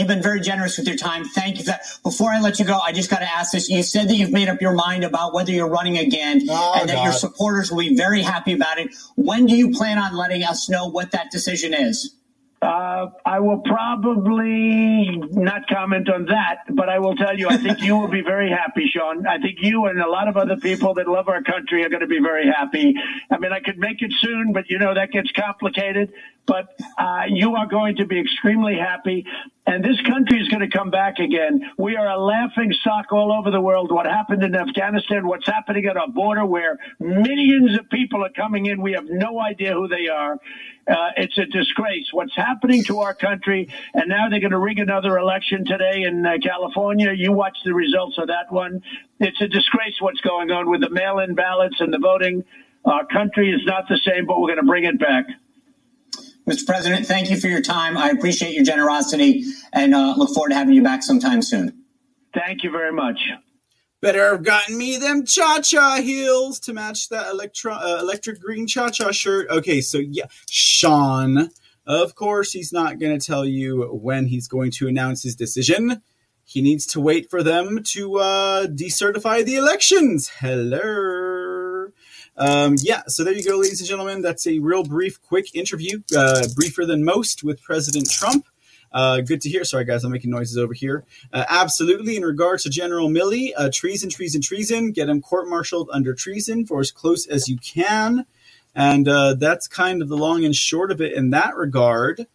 [0.01, 1.25] have been very generous with your time.
[1.25, 1.83] Thank you for that.
[2.03, 3.69] Before I let you go, I just got to ask this.
[3.69, 6.89] You said that you've made up your mind about whether you're running again oh, and
[6.89, 7.05] that God.
[7.05, 8.95] your supporters will be very happy about it.
[9.17, 12.15] When do you plan on letting us know what that decision is?
[12.63, 17.83] Uh, I will probably not comment on that, but I will tell you, I think
[17.83, 19.27] you will be very happy, Sean.
[19.27, 22.01] I think you and a lot of other people that love our country are going
[22.01, 22.95] to be very happy.
[23.31, 26.13] I mean, I could make it soon, but you know, that gets complicated.
[26.47, 29.25] But uh, you are going to be extremely happy.
[29.67, 31.61] And this country is going to come back again.
[31.77, 33.91] We are a laughing stock all over the world.
[33.91, 38.67] What happened in Afghanistan, what's happening at our border where millions of people are coming
[38.67, 38.81] in.
[38.81, 40.39] We have no idea who they are.
[40.89, 42.07] Uh, it's a disgrace.
[42.13, 46.25] What's happening to our country, and now they're going to rig another election today in
[46.25, 47.13] uh, California.
[47.13, 48.83] You watch the results of that one.
[49.19, 52.45] It's a disgrace what's going on with the mail-in ballots and the voting.
[52.85, 55.27] Our country is not the same, but we're going to bring it back.
[56.49, 56.65] Mr.
[56.65, 57.99] President, thank you for your time.
[57.99, 61.83] I appreciate your generosity and uh, look forward to having you back sometime soon.
[62.35, 63.19] Thank you very much.
[64.01, 68.67] Better have gotten me them cha cha heels to match that electro- uh, electric green
[68.67, 69.49] cha cha shirt.
[69.51, 71.51] Okay, so yeah, Sean.
[71.87, 76.03] Of course, he's not going to tell you when he's going to announce his decision.
[76.45, 80.29] He needs to wait for them to uh, decertify the elections.
[80.29, 81.46] Hello.
[82.37, 84.23] Um, yeah, so there you go, ladies and gentlemen.
[84.23, 88.47] That's a real brief, quick interview, uh, briefer than most, with President Trump.
[88.93, 89.65] Uh, good to hear.
[89.65, 91.05] Sorry, guys, I'm making noises over here.
[91.33, 92.17] Uh, absolutely.
[92.17, 94.93] In regards to General Milley, uh, treason, treason, treason.
[94.93, 98.27] Get him court martialed under treason for as close as you can.
[98.75, 102.27] And uh, that's kind of the long and short of it in that regard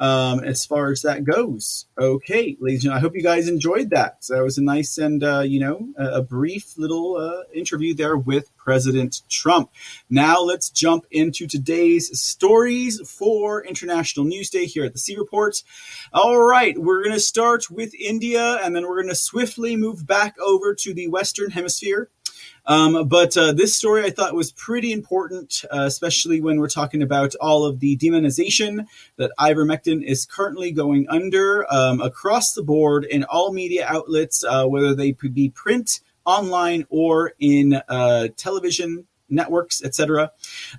[0.00, 1.86] um, as far as that goes.
[1.98, 4.24] Okay, ladies and gentlemen, I hope you guys enjoyed that.
[4.24, 8.16] So that was a nice and, uh, you know, a, brief little uh, interview there
[8.16, 9.70] with President Trump.
[10.08, 15.62] Now let's jump into today's stories for International News Day here at the C Report.
[16.12, 20.06] All right, we're going to start with India and then we're going to swiftly move
[20.06, 22.08] back over to the Western Hemisphere.
[22.66, 27.02] Um, but uh, this story I thought was pretty important, uh, especially when we're talking
[27.02, 28.86] about all of the demonization
[29.16, 34.66] that ivermectin is currently going under um, across the board in all media outlets, uh,
[34.66, 40.32] whether they be print, online, or in uh, television networks, etc.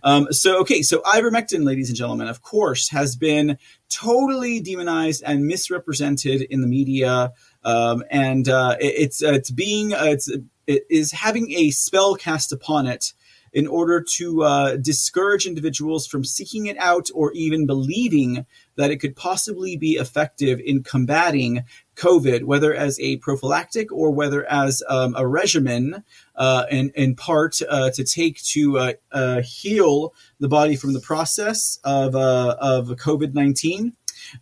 [0.04, 3.58] Um, so, okay, so ivermectin, ladies and gentlemen, of course, has been
[3.90, 7.32] totally demonized and misrepresented in the media.
[7.64, 10.32] Um, and uh, it, it's it's being uh, it's
[10.68, 13.14] is having a spell cast upon it
[13.54, 18.46] in order to uh, discourage individuals from seeking it out or even believing
[18.78, 21.64] that it could possibly be effective in combating
[21.96, 26.04] COVID, whether as a prophylactic or whether as um, a regimen,
[26.36, 31.02] uh, in, in part uh, to take to uh, uh, heal the body from the
[31.02, 33.94] process of, uh, of COVID 19.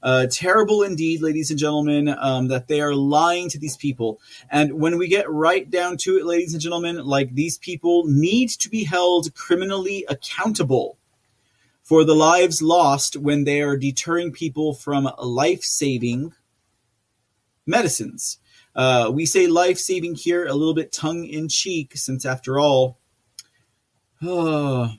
[0.02, 4.20] Uh, terrible indeed, ladies and gentlemen, um, that they are lying to these people.
[4.50, 8.50] And when we get right down to it, ladies and gentlemen, like these people need
[8.50, 10.98] to be held criminally accountable
[11.84, 16.34] for the lives lost when they are deterring people from life saving
[17.66, 18.38] medicines.
[18.76, 23.00] Uh, we say life saving here a little bit tongue in cheek, since after all,
[24.22, 24.94] oh,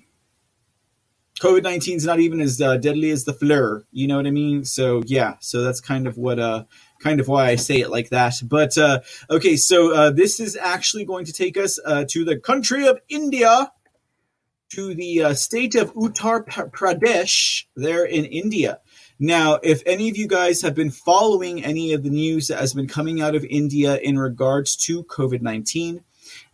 [1.40, 3.82] COVID 19 is not even as uh, deadly as the flu.
[3.92, 4.64] You know what I mean?
[4.66, 6.64] So, yeah, so that's kind of what, uh,
[7.00, 8.34] kind of why I say it like that.
[8.44, 12.38] But, uh, okay, so uh, this is actually going to take us uh, to the
[12.38, 13.72] country of India,
[14.72, 18.80] to the uh, state of Uttar Pradesh, there in India.
[19.18, 22.74] Now, if any of you guys have been following any of the news that has
[22.74, 26.04] been coming out of India in regards to COVID 19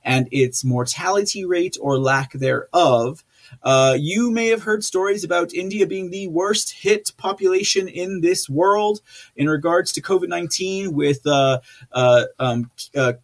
[0.05, 3.24] and its mortality rate or lack thereof,
[3.62, 8.49] uh, you may have heard stories about India being the worst hit population in this
[8.49, 9.01] world
[9.34, 11.61] in regards to COVID 19 with uh,
[11.92, 13.14] uh, um, uh,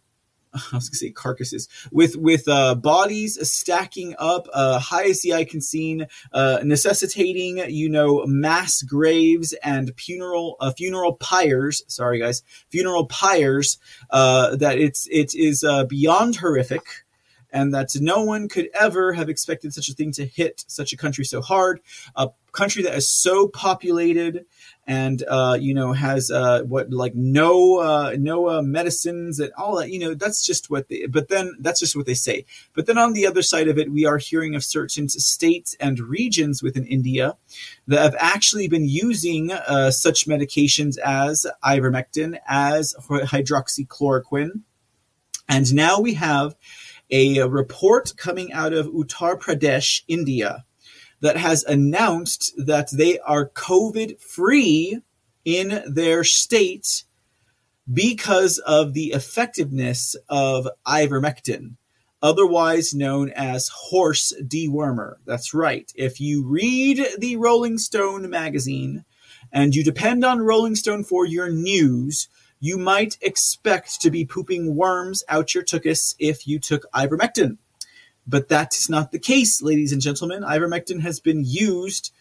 [0.53, 5.33] I was gonna say carcasses with with uh, bodies stacking up uh, high as the
[5.33, 11.83] eye can see, uh, necessitating you know mass graves and funeral uh, funeral pyres.
[11.87, 13.79] Sorry guys, funeral pyres.
[14.09, 17.02] Uh, that it's it is uh, beyond horrific
[17.53, 20.97] and that no one could ever have expected such a thing to hit such a
[20.97, 21.79] country so hard,
[22.15, 24.45] a country that is so populated
[24.85, 29.77] and uh, you know has uh, what like no uh, no uh, medicines and all
[29.77, 29.91] that.
[29.91, 31.05] You know that's just what they.
[31.05, 32.45] But then that's just what they say.
[32.73, 35.99] But then on the other side of it, we are hearing of certain states and
[35.99, 37.37] regions within India
[37.87, 44.61] that have actually been using uh, such medications as ivermectin, as hydroxychloroquine,
[45.47, 46.55] and now we have
[47.13, 50.65] a report coming out of Uttar Pradesh, India,
[51.21, 54.99] that has announced that they are COVID free
[55.45, 57.03] in their state
[57.91, 61.75] because of the effectiveness of ivermectin,
[62.21, 65.15] otherwise known as horse dewormer.
[65.25, 65.91] That's right.
[65.95, 69.05] If you read the Rolling Stone magazine
[69.51, 72.27] and you depend on Rolling Stone for your news,
[72.63, 77.57] you might expect to be pooping worms out your tuchus if you took ivermectin.
[78.25, 80.43] But that is not the case, ladies and gentlemen.
[80.43, 82.13] Ivermectin has been used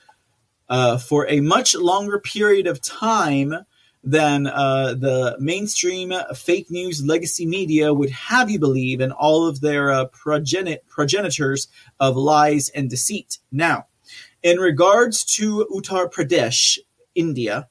[0.69, 3.55] uh, for a much longer period of time
[4.03, 9.61] than uh, the mainstream fake news legacy media would have you believe, and all of
[9.61, 11.69] their uh, progenitors
[12.01, 13.39] of lies and deceit.
[13.53, 13.87] Now,
[14.43, 16.81] in regards to Uttar Pradesh,
[17.15, 17.69] India,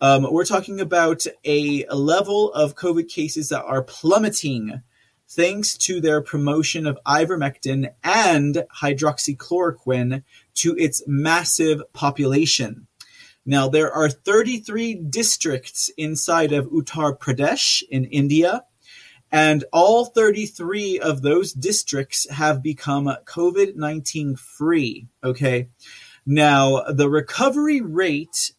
[0.00, 4.82] um, we're talking about a, level of COVID cases that are plummeting
[5.28, 10.22] thanks to their promotion of ivermectin and hydroxychloroquine
[10.54, 12.86] to its massive population.
[13.44, 18.64] Now, there are 33 districts inside of Uttar Pradesh in India,
[19.30, 25.06] and all 33 of those districts have become COVID 19 free.
[25.22, 25.68] Okay.
[26.24, 28.52] Now, the recovery rate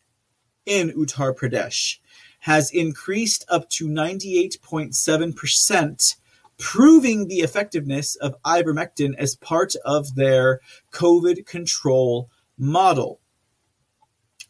[0.68, 1.97] in Uttar Pradesh
[2.41, 6.15] has increased up to 98.7%
[6.57, 10.59] proving the effectiveness of ivermectin as part of their
[10.91, 13.20] COVID control model.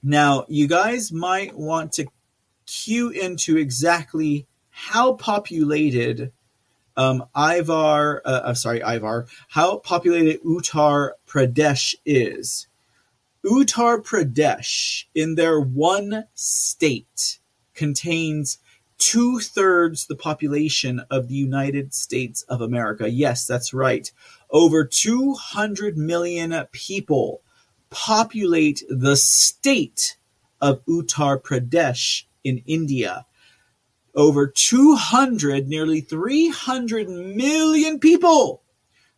[0.02, 2.06] Now, you guys might want to
[2.66, 6.32] cue into exactly how populated
[6.96, 12.68] um, Ivar, uh, uh, sorry, Ivar, how populated Uttar Pradesh is.
[13.48, 17.40] Uttar Pradesh, in their one state,
[17.74, 18.58] contains
[18.98, 23.10] two thirds the population of the United States of America.
[23.10, 24.12] Yes, that's right.
[24.50, 27.42] Over 200 million people
[27.90, 30.18] populate the state
[30.60, 33.26] of Uttar Pradesh in India.
[34.14, 38.62] Over 200, nearly 300 million people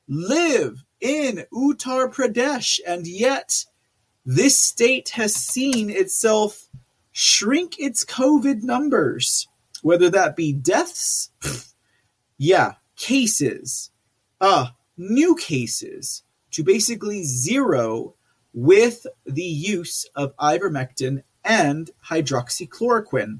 [0.08, 3.66] live in Uttar Pradesh, and yet
[4.32, 6.70] this state has seen itself
[7.12, 9.48] shrink its COVID numbers,
[9.82, 11.32] whether that be deaths,
[12.38, 13.90] yeah, cases,
[14.40, 16.22] uh, new cases,
[16.52, 18.14] to basically zero
[18.54, 23.40] with the use of ivermectin and hydroxychloroquine.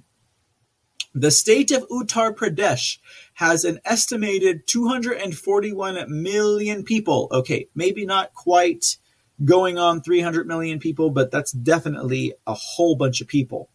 [1.14, 2.98] The state of Uttar Pradesh
[3.36, 7.28] has an estimated 241 million people.
[7.32, 8.98] Okay, maybe not quite
[9.44, 13.70] going on 300 million people, but that's definitely a whole bunch of people.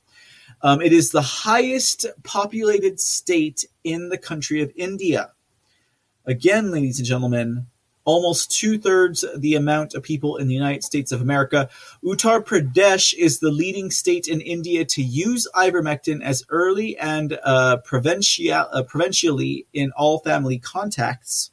[0.63, 5.33] Um, it is the highest populated state in the country of India.
[6.27, 7.67] Again, ladies and gentlemen,
[8.05, 11.69] almost two thirds the amount of people in the United States of America.
[12.05, 17.79] Uttar Pradesh is the leading state in India to use ivermectin as early and uh,
[17.79, 21.51] provincial, uh, provincially in all family contacts.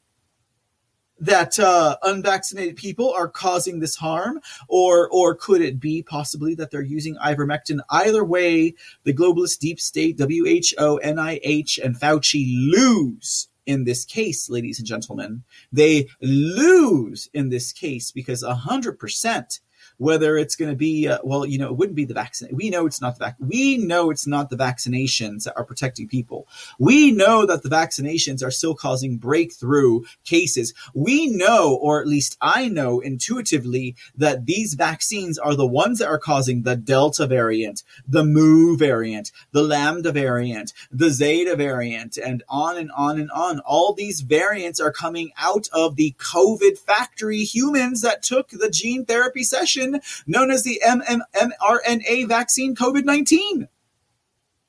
[1.20, 4.40] that uh, unvaccinated people are causing this harm,
[4.70, 7.80] or or could it be possibly that they're using ivermectin?
[7.90, 8.74] Either way,
[9.04, 15.44] the globalist deep state, WHO, NIH, and Fauci lose in this case, ladies and gentlemen.
[15.72, 19.60] They lose in this case because 100%
[19.98, 22.70] whether it's going to be uh, well you know it wouldn't be the vaccine we
[22.70, 26.48] know it's not the vac- we know it's not the vaccinations that are protecting people.
[26.80, 30.74] We know that the vaccinations are still causing breakthrough cases.
[30.94, 36.08] We know or at least i know intuitively that these vaccines are the ones that
[36.08, 42.44] are causing the delta variant the mu variant the lambda variant the zeta variant and
[42.50, 43.60] on and on and on.
[43.60, 49.06] All these variants are coming out of the covid factory humans that took the gene
[49.06, 49.85] therapy session
[50.28, 53.68] known as the mRNA vaccine COVID 19.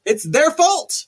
[0.04, 1.06] It's their fault.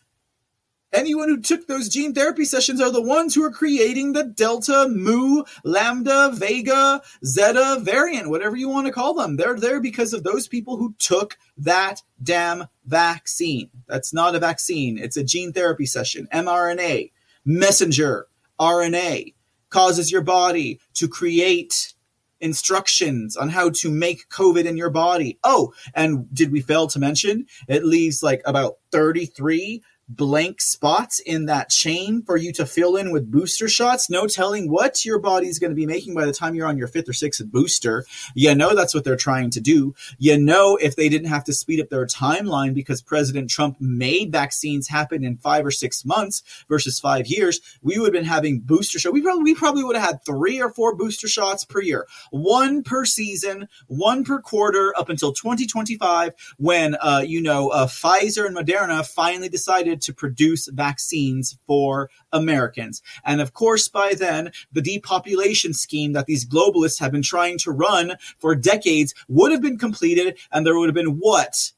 [0.93, 4.89] Anyone who took those gene therapy sessions are the ones who are creating the Delta,
[4.89, 9.37] Mu, Lambda, Vega, Zeta variant, whatever you want to call them.
[9.37, 13.69] They're there because of those people who took that damn vaccine.
[13.87, 16.27] That's not a vaccine, it's a gene therapy session.
[16.33, 17.13] mRNA,
[17.45, 18.27] messenger
[18.59, 19.35] RNA,
[19.69, 21.93] causes your body to create
[22.41, 25.39] instructions on how to make COVID in your body.
[25.45, 31.47] Oh, and did we fail to mention it leaves like about 33 blank spots in
[31.47, 34.09] that chain for you to fill in with booster shots.
[34.09, 36.89] No telling what your body's going to be making by the time you're on your
[36.89, 38.05] fifth or sixth booster.
[38.35, 39.95] You know that's what they're trying to do.
[40.19, 44.33] You know if they didn't have to speed up their timeline because President Trump made
[44.33, 48.61] vaccines happen in five or six months versus five years, we would have been having
[48.61, 49.13] booster shots.
[49.13, 52.83] We probably we probably would have had three or four booster shots per year, one
[52.83, 58.57] per season, one per quarter up until 2025 when uh, you know uh, Pfizer and
[58.57, 63.03] Moderna finally decided to produce vaccines for Americans.
[63.25, 67.71] And of course, by then, the depopulation scheme that these globalists have been trying to
[67.71, 71.73] run for decades would have been completed, and there would have been what?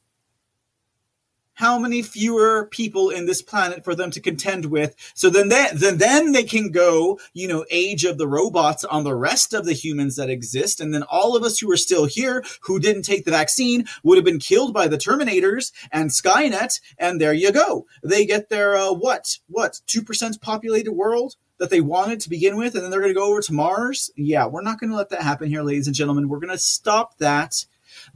[1.60, 4.96] How many fewer people in this planet for them to contend with.
[5.12, 9.04] So then that, then, then they can go, you know, age of the robots on
[9.04, 10.80] the rest of the humans that exist.
[10.80, 14.16] And then all of us who are still here, who didn't take the vaccine, would
[14.16, 16.80] have been killed by the Terminators and Skynet.
[16.96, 17.84] And there you go.
[18.02, 21.36] They get their, uh, what, what, 2% populated world?
[21.58, 24.10] that they wanted to begin with, and then they're going to go over to Mars.
[24.16, 26.26] Yeah, we're not going to let that happen here, ladies and gentlemen.
[26.26, 27.66] We're going to stop that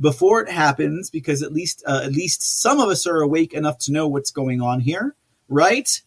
[0.01, 3.79] before it happens because at least uh, at least some of us are awake enough
[3.79, 5.15] to know what's going on here,
[5.49, 6.03] right?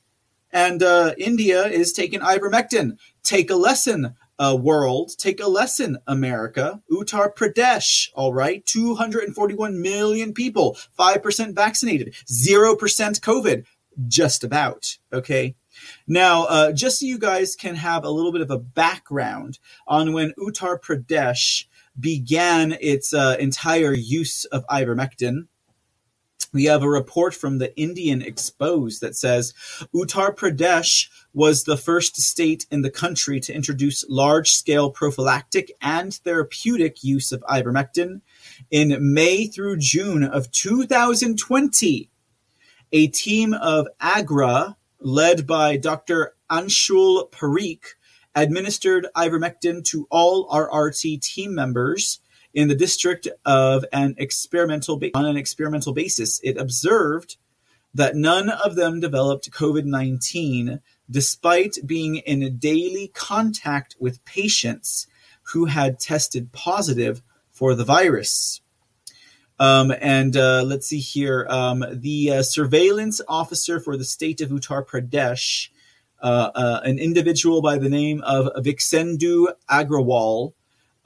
[0.52, 2.98] And uh, India is taking ivermectin.
[3.24, 5.12] Take a lesson, uh, world.
[5.18, 6.82] Take a lesson, America.
[6.92, 13.66] Uttar Pradesh, all right, 241 million people, 5% vaccinated, 0% COVID,
[14.08, 15.56] just about, okay?
[16.08, 20.14] Now, uh, just so you guys can have a little bit of a background on
[20.14, 21.66] when Uttar Pradesh
[22.00, 25.48] began its uh, entire use of ivermectin.
[26.54, 29.54] We have a report from the Indian Express that says
[29.94, 36.14] Uttar Pradesh was the first state in the country to introduce large scale prophylactic and
[36.14, 38.22] therapeutic use of ivermectin
[38.72, 42.10] in May through June of 2020.
[42.94, 46.34] A team of AGRA, led by Dr.
[46.50, 47.84] Anshul Pareek,
[48.38, 52.20] administered ivermectin to all RRT team members
[52.54, 56.40] in the district of an experimental ba- on an experimental basis.
[56.44, 57.38] It observed
[57.94, 65.08] that none of them developed COVID-19 despite being in daily contact with patients
[65.54, 68.62] who had tested positive for the virus.
[69.60, 71.48] Um, and uh, let's see here.
[71.50, 75.70] Um, the uh, surveillance officer for the state of Uttar Pradesh
[76.22, 80.54] an individual by the name of Vikasendu Agarwal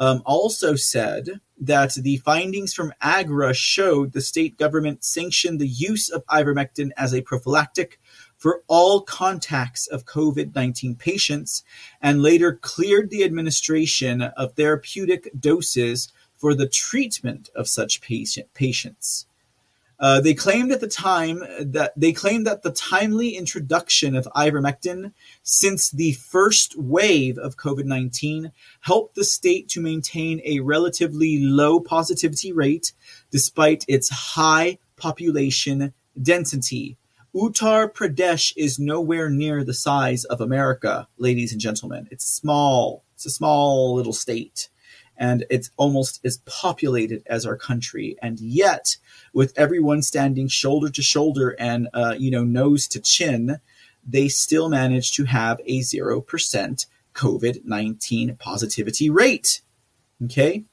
[0.02, 6.10] um, also said that the findings from AGRA showed the state government sanctioned the use
[6.10, 8.00] of ivermectin as a prophylactic
[8.36, 11.64] for all contacts of COVID 19 patients
[12.02, 19.28] and later cleared the administration of therapeutic doses for the treatment of such patient, patients.
[20.02, 25.14] Uh, they claimed at the time that they claimed that the timely introduction of ivermectin
[25.44, 31.80] since the first wave of COVID 19 helped the state to maintain a relatively low
[31.80, 32.94] positivity rate
[33.30, 36.98] despite its high population density.
[37.36, 42.08] Uttar Pradesh is nowhere near the size of America, ladies and gentlemen.
[42.10, 43.04] It's small.
[43.14, 44.68] It's a small little state
[45.22, 48.18] and it's almost as populated as our country.
[48.24, 48.98] And yet,
[49.34, 53.60] with everyone standing shoulder to shoulder and uh, you know nose to chin,
[54.08, 59.62] they still managed to have a zero percent COVID nineteen positivity rate.
[60.24, 60.66] Okay.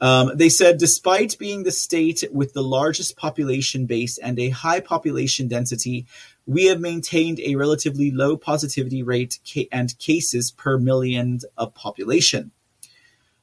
[0.00, 4.78] Um, they said, despite being the state with the largest population base and a high
[4.78, 6.06] population density,
[6.46, 12.52] we have maintained a relatively low positivity rate ca- and cases per million of population.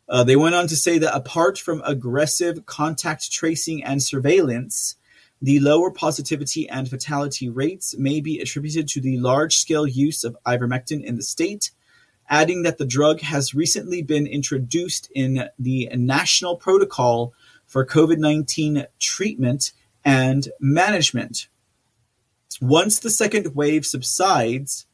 [0.07, 4.95] Uh, they went on to say that apart from aggressive contact tracing and surveillance,
[5.41, 10.38] the lower positivity and fatality rates may be attributed to the large scale use of
[10.45, 11.72] ivermectin in the state,
[12.30, 17.34] adding that the drug has recently been introduced in the national protocol
[17.65, 19.72] for COVID 19 treatment
[20.03, 21.48] and management.
[22.61, 24.86] Once the second wave subsides,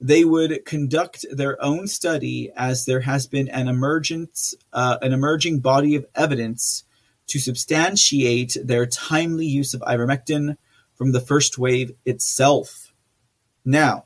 [0.00, 5.60] they would conduct their own study as there has been an emergent, uh, an emerging
[5.60, 6.84] body of evidence
[7.26, 10.56] to substantiate their timely use of ivermectin
[10.94, 12.92] from the first wave itself.
[13.64, 14.04] Now,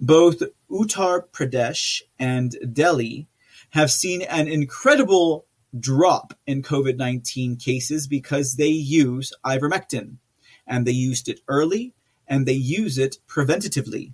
[0.00, 3.28] both Uttar Pradesh and Delhi
[3.70, 5.46] have seen an incredible
[5.78, 10.16] drop in COVID 19 cases because they use ivermectin
[10.66, 11.94] and they used it early
[12.26, 14.12] and they use it preventatively.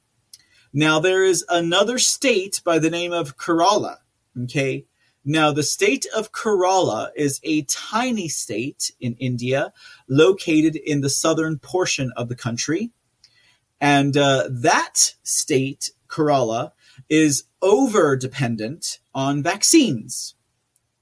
[0.73, 3.99] Now, there is another state by the name of Kerala.
[4.45, 4.87] Okay.
[5.25, 9.73] Now, the state of Kerala is a tiny state in India
[10.09, 12.91] located in the southern portion of the country.
[13.81, 16.73] And uh, that state, Kerala,
[17.09, 20.35] is over dependent on vaccines.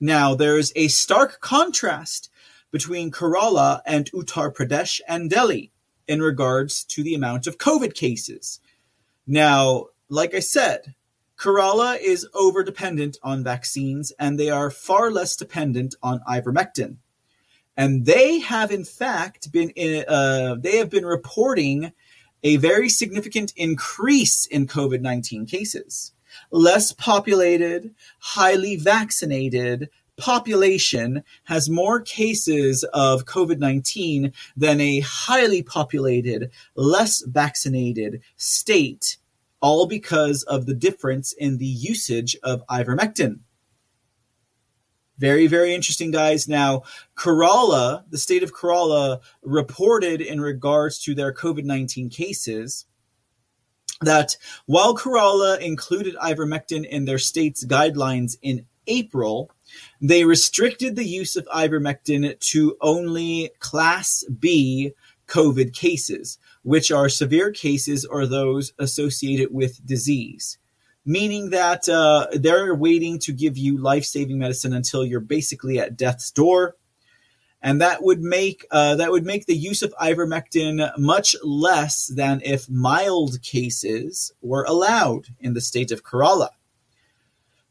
[0.00, 2.30] Now, there's a stark contrast
[2.70, 5.72] between Kerala and Uttar Pradesh and Delhi
[6.06, 8.60] in regards to the amount of COVID cases.
[9.30, 10.94] Now, like I said,
[11.38, 16.96] Kerala is over dependent on vaccines and they are far less dependent on ivermectin.
[17.76, 21.92] And they have, in fact, been in, uh, they have been reporting
[22.42, 26.12] a very significant increase in COVID 19 cases.
[26.50, 36.50] Less populated, highly vaccinated population has more cases of COVID 19 than a highly populated,
[36.74, 39.16] less vaccinated state,
[39.60, 43.38] all because of the difference in the usage of ivermectin.
[45.18, 46.46] Very, very interesting, guys.
[46.46, 46.82] Now,
[47.16, 52.84] Kerala, the state of Kerala, reported in regards to their COVID 19 cases
[54.00, 54.36] that
[54.66, 59.50] while Kerala included ivermectin in their state's guidelines in April,
[60.00, 64.92] they restricted the use of ivermectin to only Class B
[65.26, 70.58] COVID cases, which are severe cases or those associated with disease
[71.08, 75.96] meaning that uh, they're waiting to give you life saving medicine until you're basically at
[75.96, 76.76] death's door.
[77.62, 82.40] And that would make uh, that would make the use of ivermectin much less than
[82.44, 86.50] if mild cases were allowed in the state of Kerala.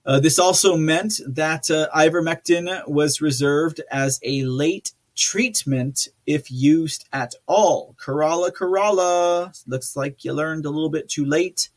[0.07, 7.05] Uh, this also meant that uh, ivermectin was reserved as a late treatment if used
[7.11, 7.93] at all.
[7.99, 9.63] Kerala, Kerala.
[9.67, 11.69] Looks like you learned a little bit too late.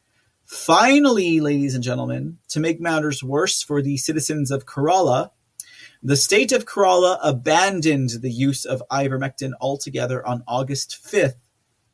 [0.44, 5.30] Finally, ladies and gentlemen, to make matters worse for the citizens of Kerala,
[6.00, 11.34] the state of Kerala abandoned the use of ivermectin altogether on August 5th,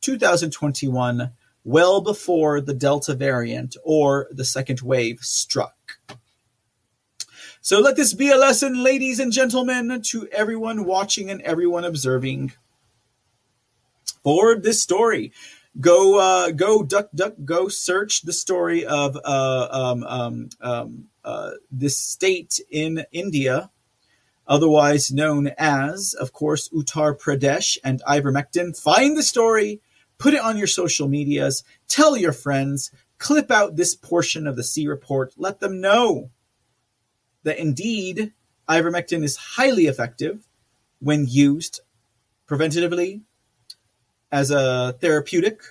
[0.03, 1.33] 2021,
[1.65, 5.75] well before the Delta variant or the second wave struck.
[7.67, 12.53] So let this be a lesson, ladies and gentlemen, to everyone watching and everyone observing.
[14.23, 15.33] Forward this story
[15.81, 21.51] go uh, go duck duck go search the story of uh, um, um, um, uh,
[21.69, 23.73] this state in India,
[24.47, 28.81] otherwise known as, of course, Uttar Pradesh and ivermectin.
[28.81, 29.81] Find the story,
[30.19, 34.63] put it on your social medias, tell your friends, clip out this portion of the
[34.63, 36.31] C report, let them know
[37.47, 38.33] that indeed
[38.69, 40.47] ivermectin is highly effective
[40.99, 41.81] when used
[42.49, 43.21] preventatively
[44.33, 45.63] as a therapeutic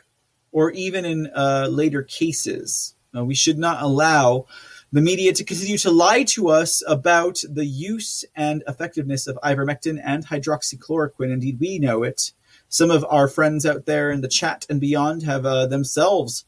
[0.53, 2.95] or even in uh, later cases.
[3.14, 4.45] Uh, we should not allow
[4.93, 9.99] the media to continue to lie to us about the use and effectiveness of ivermectin
[10.02, 11.34] and hydroxychloroquine.
[11.34, 12.31] Indeed, we know it.
[12.69, 16.45] Some of our friends out there in the chat and beyond have uh, themselves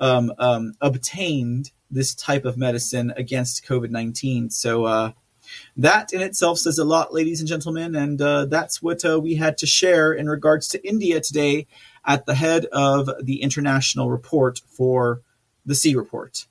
[0.00, 4.50] um, um, obtained this type of medicine against COVID 19.
[4.50, 5.12] So, uh,
[5.76, 9.34] that in itself says a lot, ladies and gentlemen, and uh, that's what uh, we
[9.34, 11.66] had to share in regards to India today
[12.06, 15.22] at the head of the international report for
[15.66, 16.46] the C report.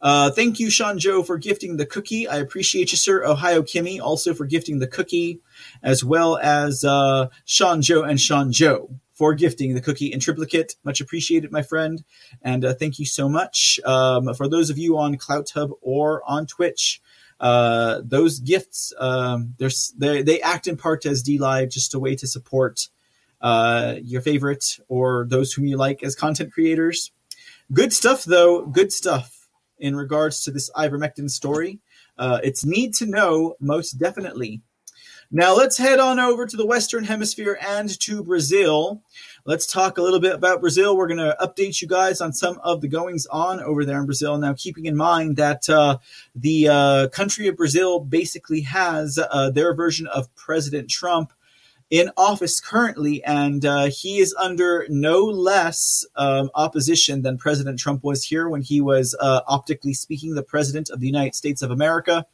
[0.00, 2.28] Uh, thank you, Sean Joe, for gifting the cookie.
[2.28, 3.24] I appreciate you, sir.
[3.24, 5.40] Ohio Kimmy, also for gifting the cookie,
[5.82, 10.76] as well as uh, Sean Joe and Sean Joe for gifting the cookie in triplicate.
[10.84, 12.04] Much appreciated, my friend.
[12.42, 13.80] And uh, thank you so much.
[13.84, 17.00] Um, for those of you on CloutHub or on Twitch,
[17.40, 19.54] uh, those gifts um,
[19.98, 22.88] they they act in part as DLive, just a way to support
[23.40, 27.10] uh, your favorite or those whom you like as content creators.
[27.72, 28.66] Good stuff, though.
[28.66, 29.48] Good stuff
[29.78, 31.80] in regards to this ivermectin story.
[32.18, 34.62] Uh, it's need to know most definitely.
[35.32, 39.02] Now let's head on over to the Western Hemisphere and to Brazil.
[39.44, 40.96] Let's talk a little bit about Brazil.
[40.96, 44.06] We're going to update you guys on some of the goings on over there in
[44.06, 44.38] Brazil.
[44.38, 45.98] Now, keeping in mind that uh,
[46.36, 51.32] the uh, country of Brazil basically has uh, their version of President Trump
[51.90, 58.04] in office currently, and uh, he is under no less um, opposition than President Trump
[58.04, 61.70] was here when he was, uh, optically speaking, the president of the United States of
[61.72, 62.26] America.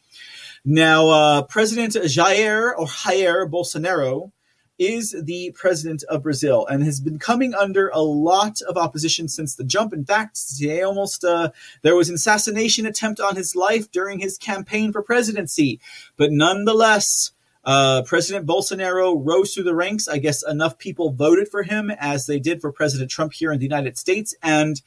[0.65, 4.31] Now, uh, President Jair or Jair Bolsonaro
[4.79, 9.55] is the president of Brazil and has been coming under a lot of opposition since
[9.55, 9.93] the jump.
[9.93, 11.51] In fact, they almost uh,
[11.83, 15.81] there was an assassination attempt on his life during his campaign for presidency,
[16.17, 17.33] but nonetheless.
[17.65, 20.09] Uh, President Bolsonaro rose through the ranks.
[20.09, 23.61] I guess enough people voted for him as they did for President Trump here in
[23.61, 24.35] the United States.
[24.43, 24.83] And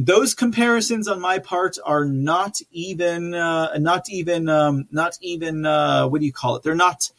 [0.00, 6.06] those comparisons on my part are not even, uh, not even, um, not even, uh,
[6.06, 6.62] what do you call it?
[6.62, 7.10] They're not,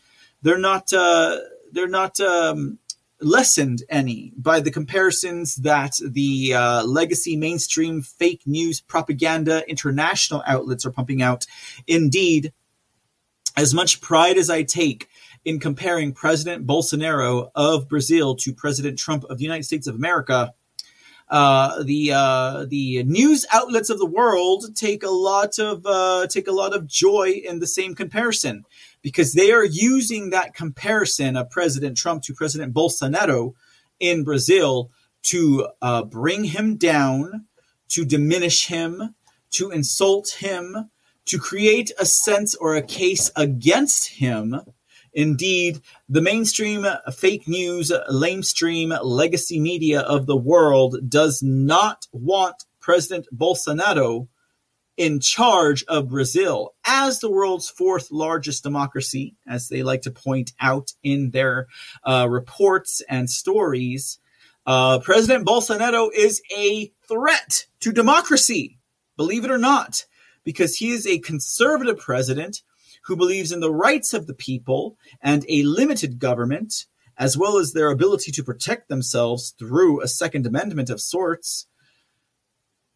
[0.43, 1.39] they're not, uh,
[1.73, 2.79] they're not um,
[3.19, 10.85] lessened any by the comparisons that the uh, legacy mainstream fake news propaganda international outlets
[10.85, 11.45] are pumping out.
[11.85, 12.53] Indeed,
[13.57, 15.09] as much pride as I take
[15.43, 20.53] in comparing President Bolsonaro of Brazil to President Trump of the United States of America,
[21.29, 26.47] uh, the uh, the news outlets of the world take a lot of uh, take
[26.47, 28.63] a lot of joy in the same comparison
[29.01, 33.53] because they are using that comparison of President Trump to President Bolsonaro
[33.99, 34.89] in Brazil
[35.21, 37.45] to uh, bring him down,
[37.89, 39.15] to diminish him,
[39.51, 40.89] to insult him,
[41.25, 44.61] to create a sense or a case against him
[45.13, 53.27] Indeed, the mainstream fake news, lamestream legacy media of the world does not want President
[53.35, 54.27] Bolsonaro
[54.97, 60.51] in charge of Brazil as the world's fourth largest democracy, as they like to point
[60.59, 61.67] out in their
[62.03, 64.19] uh, reports and stories.
[64.65, 68.77] Uh, President Bolsonaro is a threat to democracy,
[69.15, 70.05] believe it or not,
[70.43, 72.61] because he is a conservative president
[73.05, 76.85] who believes in the rights of the people and a limited government,
[77.17, 81.67] as well as their ability to protect themselves through a Second Amendment of sorts.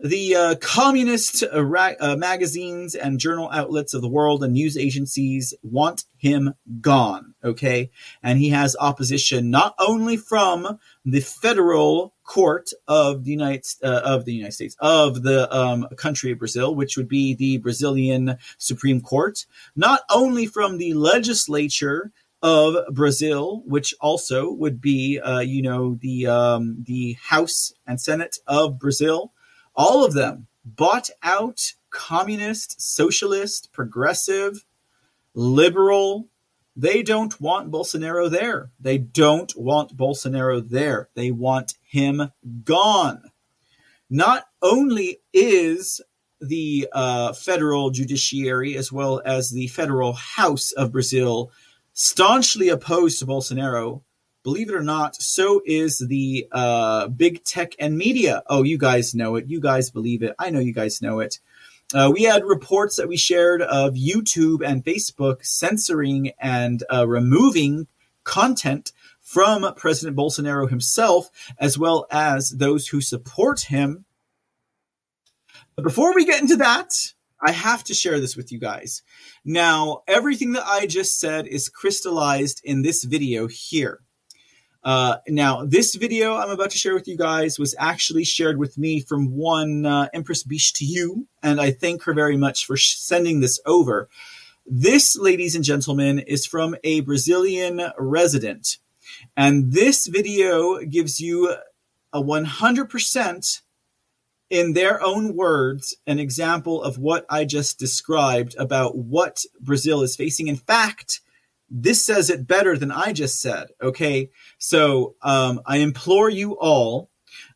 [0.04, 5.54] The uh, communist ra- uh, magazines and journal outlets of the world and news agencies
[5.64, 7.90] want him gone, okay?
[8.22, 14.26] And he has opposition not only from the federal court of the United uh, of
[14.26, 19.00] the United States of the um, country of Brazil, which would be the Brazilian Supreme
[19.00, 22.12] Court, not only from the legislature
[22.42, 28.38] of Brazil, which also would be, uh, you know, the um, the House and Senate
[28.48, 29.32] of Brazil,
[29.76, 34.66] all of them bought out communist, socialist, progressive,
[35.34, 36.30] liberal.
[36.76, 38.72] They don't want Bolsonaro there.
[38.80, 41.10] They don't want Bolsonaro there.
[41.14, 42.32] They want him
[42.64, 43.32] gone.
[44.10, 46.02] Not only is
[46.42, 51.52] the uh, federal judiciary as well as the federal House of Brazil
[51.94, 54.02] staunchly opposed to Bolsonaro,
[54.44, 58.44] believe it or not, so is the uh, big tech and media.
[58.48, 59.48] Oh, you guys know it.
[59.48, 60.36] You guys believe it.
[60.38, 61.40] I know you guys know it.
[61.94, 67.88] Uh, we had reports that we shared of YouTube and Facebook censoring and uh, removing
[68.24, 68.92] content
[69.22, 74.06] from President Bolsonaro himself, as well as those who support him.
[75.76, 76.94] But before we get into that,
[77.42, 79.02] I have to share this with you guys.
[79.44, 84.00] Now, everything that I just said is crystallized in this video here.
[84.84, 88.78] Uh, now, this video I'm about to share with you guys was actually shared with
[88.78, 92.76] me from one uh, Empress Bish to you, and I thank her very much for
[92.76, 94.10] sh- sending this over.
[94.66, 98.78] This, ladies and gentlemen, is from a Brazilian resident,
[99.38, 101.56] and this video gives you
[102.12, 103.62] a 100%
[104.50, 110.16] in their own words an example of what I just described about what Brazil is
[110.16, 110.48] facing.
[110.48, 111.22] In fact,
[111.70, 113.70] this says it better than I just said.
[113.82, 114.30] Okay.
[114.58, 117.10] So um, I implore you all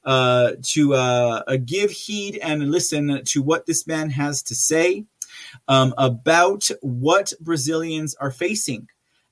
[0.03, 5.05] uh, to uh, uh, give heed and listen to what this man has to say
[5.67, 8.87] um, about what Brazilians are facing.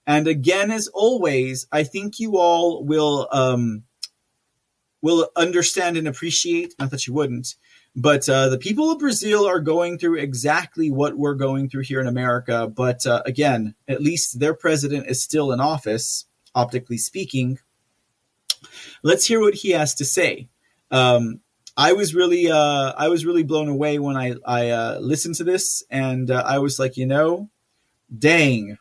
[0.07, 3.83] And again, as always, I think you all will um,
[5.01, 6.75] will understand and appreciate.
[6.77, 7.55] Not that you wouldn't,
[7.95, 12.01] but uh, the people of Brazil are going through exactly what we're going through here
[12.01, 12.67] in America.
[12.67, 17.59] But uh, again, at least their president is still in office, optically speaking.
[19.01, 20.49] Let's hear what he has to say.
[20.91, 21.39] Um,
[21.77, 25.43] I was really, uh, I was really blown away when I I uh, listened to
[25.43, 27.49] this, and uh, I was like, you know,
[28.17, 28.77] dang,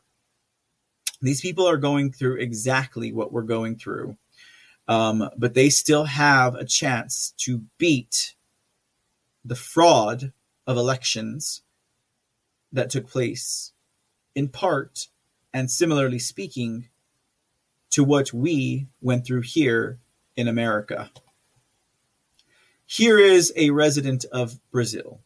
[1.20, 4.16] these people are going through exactly what we're going through,
[4.86, 8.34] um, but they still have a chance to beat
[9.44, 10.32] the fraud
[10.66, 11.62] of elections
[12.72, 13.72] that took place,
[14.34, 15.08] in part,
[15.52, 16.88] and similarly speaking,
[17.90, 19.98] to what we went through here
[20.36, 21.10] in America.
[22.86, 25.20] Here is a resident of Brazil.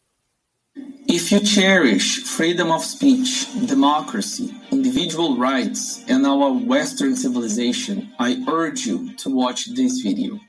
[0.75, 8.85] If you cherish freedom of speech, democracy, individual rights, and our Western civilization, I urge
[8.85, 10.39] you to watch this video.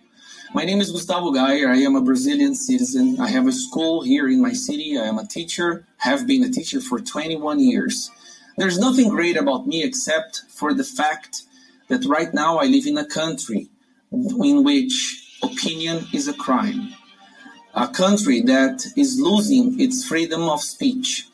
[0.53, 1.69] My name is Gustavo Gayer.
[1.69, 3.21] I am a Brazilian citizen.
[3.21, 4.99] I have a school here in my city.
[4.99, 8.11] I am a teacher, have been a teacher for 21 years.
[8.57, 11.43] There's nothing great about me except for the fact
[11.87, 13.69] that right now I live in a country
[14.11, 16.95] in which opinion is a crime.
[17.75, 21.29] A country that is losing its freedom of speech.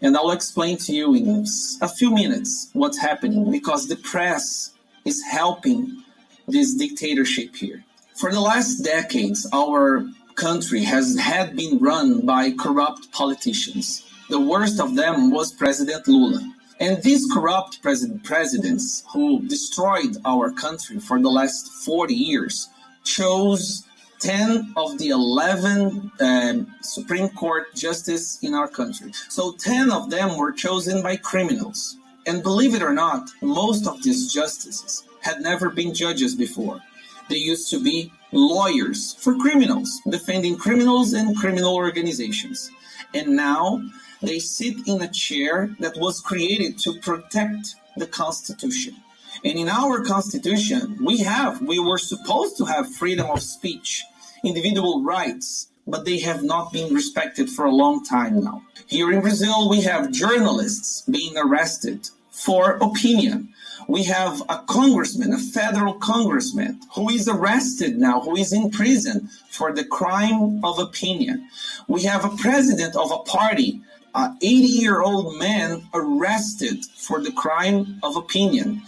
[0.00, 1.44] And I'll explain to you in
[1.82, 4.72] a few minutes what's happening because the press
[5.04, 6.04] is helping
[6.48, 7.84] this dictatorship here.
[8.16, 14.10] For the last decades, our country has had been run by corrupt politicians.
[14.30, 16.40] The worst of them was President Lula.
[16.80, 22.70] And these corrupt pres- presidents who destroyed our country for the last 40 years
[23.04, 23.84] chose
[24.20, 29.12] 10 of the 11 um, Supreme Court justices in our country.
[29.28, 31.98] So 10 of them were chosen by criminals.
[32.26, 36.80] And believe it or not, most of these justices had never been judges before.
[37.28, 42.70] They used to be lawyers for criminals, defending criminals and criminal organizations.
[43.14, 43.82] And now
[44.22, 48.96] they sit in a chair that was created to protect the Constitution.
[49.44, 54.04] And in our Constitution, we have, we were supposed to have freedom of speech,
[54.42, 58.62] individual rights, but they have not been respected for a long time now.
[58.86, 63.54] Here in Brazil, we have journalists being arrested for opinion.
[63.88, 69.28] We have a congressman, a federal congressman, who is arrested now, who is in prison
[69.48, 71.48] for the crime of opinion.
[71.86, 73.80] We have a president of a party
[74.16, 78.82] an 80 year old man arrested for the crime of opinion.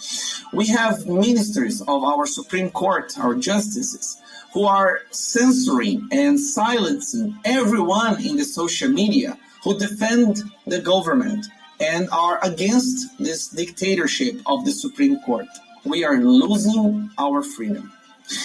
[0.55, 4.21] We have ministers of our Supreme Court, our justices,
[4.55, 11.47] who are censoring and silencing everyone in the social media who defend the government
[11.81, 15.47] and are against this dictatorship of the Supreme Court.
[15.85, 17.93] We are losing our freedom.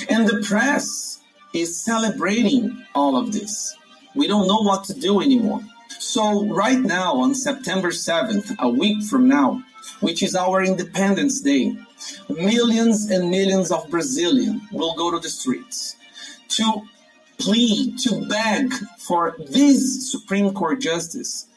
[0.10, 1.20] And the press
[1.54, 3.76] is celebrating all of this.
[4.16, 5.62] We don't know what to do anymore.
[6.00, 9.64] So, right now, on September 7th, a week from now,
[10.02, 11.76] which is our Independence Day,
[12.30, 15.96] millions and millions of Brazilians will go to the streets
[16.50, 16.84] to
[17.38, 21.48] plead, to beg for this Supreme Court justice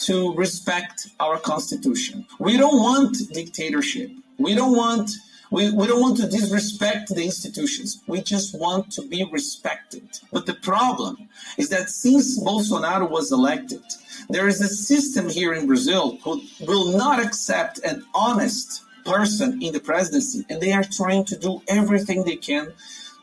[0.00, 2.26] to respect our Constitution.
[2.38, 4.10] We don't want dictatorship.
[4.38, 5.10] We don't want
[5.50, 8.02] we, we don't want to disrespect the institutions.
[8.08, 10.08] We just want to be respected.
[10.32, 13.84] But the problem is that since Bolsonaro was elected,
[14.28, 19.72] there is a system here in Brazil who will not accept an honest person in
[19.72, 22.72] the presidency, and they are trying to do everything they can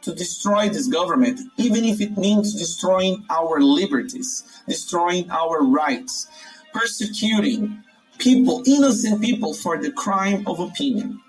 [0.03, 6.27] to destroy this government, even if it means destroying our liberties, destroying our rights,
[6.73, 7.83] persecuting
[8.17, 11.19] people, innocent people, for the crime of opinion.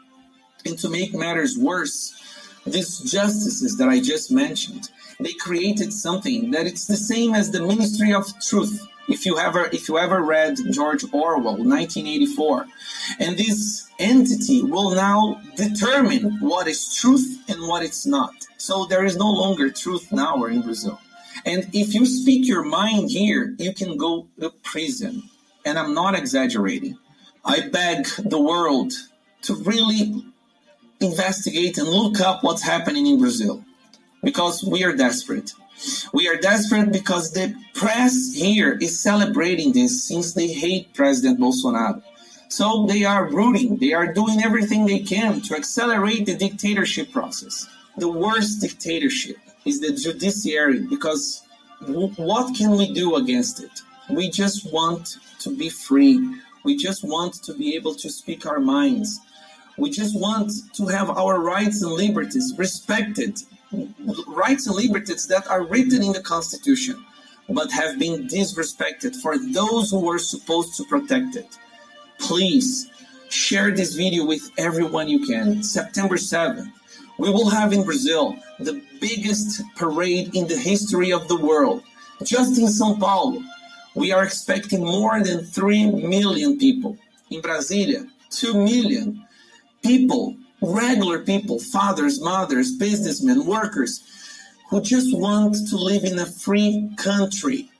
[0.64, 2.14] And to make matters worse,
[2.66, 7.66] these justices that I just mentioned, they created something that it's the same as the
[7.66, 8.86] Ministry of Truth.
[9.08, 12.66] If you ever if you ever read George Orwell, 1984,
[13.18, 18.32] and this entity will now determine what is truth and what it's not.
[18.58, 21.00] So there is no longer truth now in Brazil.
[21.44, 25.24] And if you speak your mind here, you can go to prison.
[25.64, 26.98] And I'm not exaggerating.
[27.44, 28.92] I beg the world
[29.42, 30.24] to really
[31.00, 33.64] investigate and look up what's happening in Brazil
[34.22, 35.52] because we are desperate.
[36.12, 42.02] We are desperate because the press here is celebrating this since they hate President Bolsonaro.
[42.48, 47.66] So they are rooting, they are doing everything they can to accelerate the dictatorship process.
[47.96, 51.42] The worst dictatorship is the judiciary because
[51.86, 53.82] what can we do against it?
[54.10, 56.36] We just want to be free.
[56.64, 59.20] We just want to be able to speak our minds.
[59.78, 63.38] We just want to have our rights and liberties respected,
[64.26, 67.04] rights and liberties that are written in the Constitution,
[67.48, 71.58] but have been disrespected for those who were supposed to protect it.
[72.18, 72.90] Please
[73.30, 75.62] share this video with everyone you can.
[75.62, 76.70] September 7th,
[77.18, 81.82] we will have in Brazil the biggest parade in the history of the world.
[82.22, 83.42] Just in Sao Paulo,
[83.94, 86.96] we are expecting more than 3 million people.
[87.30, 89.26] In Brasilia, 2 million
[89.82, 94.02] people, regular people, fathers, mothers, businessmen, workers,
[94.68, 97.70] who just want to live in a free country.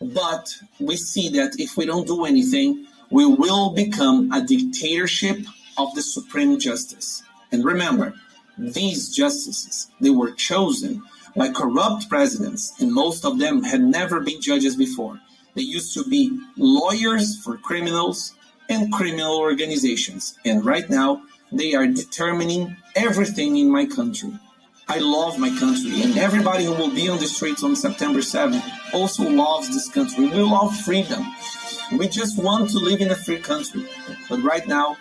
[0.00, 5.38] But we see that if we don't do anything, we will become a dictatorship
[5.78, 7.22] of the Supreme Justice.
[7.52, 8.14] And remember,
[8.58, 11.02] these justices, they were chosen
[11.36, 15.20] by corrupt presidents, and most of them had never been judges before.
[15.54, 18.34] They used to be lawyers for criminals
[18.68, 20.38] and criminal organizations.
[20.44, 24.32] And right now, they are determining everything in my country.
[24.88, 28.62] I love my country, and everybody who will be on the streets on September 7th
[28.92, 30.26] also loves this country.
[30.26, 31.24] We love freedom.
[31.98, 33.86] We just want to live in a free country.
[34.28, 34.96] But right now,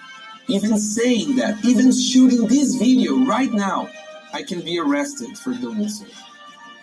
[0.48, 3.90] even saying that, even shooting this video right now,
[4.34, 6.06] I can be arrested for doing so.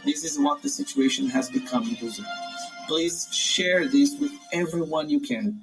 [0.04, 2.24] This is what the situation has become in Brazil.
[2.88, 5.60] Please share this with everyone you can.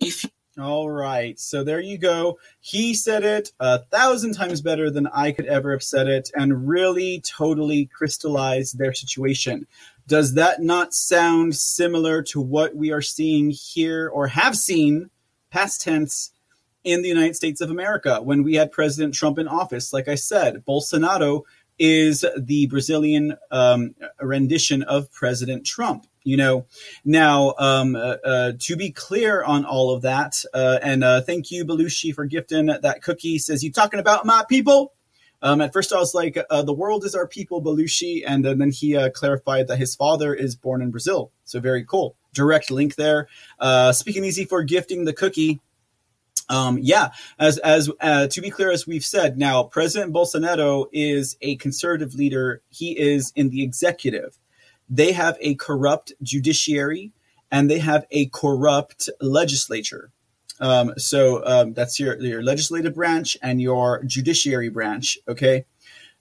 [0.00, 0.24] If
[0.56, 1.38] All right.
[1.40, 2.38] So there you go.
[2.60, 6.68] He said it a thousand times better than I could ever have said it and
[6.68, 9.66] really totally crystallized their situation.
[10.06, 15.10] Does that not sound similar to what we are seeing here or have seen,
[15.50, 16.30] past tense,
[16.84, 19.92] in the United States of America when we had President Trump in office?
[19.92, 21.42] Like I said, Bolsonaro
[21.78, 26.66] is the Brazilian um, rendition of President Trump you know?
[27.04, 31.50] Now um, uh, uh, to be clear on all of that uh, and uh, thank
[31.50, 33.38] you belushi for gifting that cookie.
[33.38, 34.92] Says you talking about my people?
[35.42, 38.70] Um, at first i was like uh, the world is our people belushi and then
[38.70, 41.30] he uh, clarified that his father is born in brazil.
[41.44, 42.16] So very cool.
[42.32, 43.28] Direct link there.
[43.92, 45.60] Speaking easy for gifting the cookie
[46.48, 51.56] um, yeah, as as to be clear, as we've said, now President Bolsonaro is a
[51.56, 52.62] conservative leader.
[52.68, 54.38] He is in the executive
[54.88, 57.12] they have a corrupt judiciary
[57.50, 60.10] and they have a corrupt legislature.
[60.60, 65.18] Um, so um, that's your your legislative branch and your judiciary branch.
[65.26, 65.64] Okay.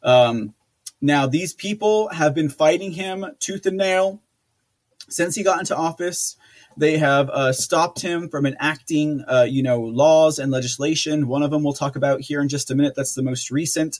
[0.01, 0.53] Um,
[1.01, 4.21] now these people have been fighting him tooth and nail
[5.09, 6.37] since he got into office.
[6.77, 11.27] They have uh, stopped him from enacting, uh, you know, laws and legislation.
[11.27, 12.93] One of them we'll talk about here in just a minute.
[12.95, 13.99] That's the most recent.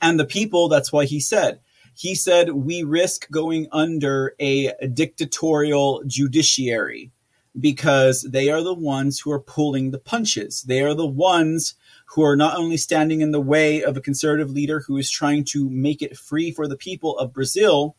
[0.00, 1.60] And the people, that's why he said,
[1.94, 7.12] he said, We risk going under a dictatorial judiciary
[7.58, 10.62] because they are the ones who are pulling the punches.
[10.62, 11.74] They are the ones
[12.14, 15.44] who are not only standing in the way of a conservative leader who is trying
[15.44, 17.96] to make it free for the people of Brazil,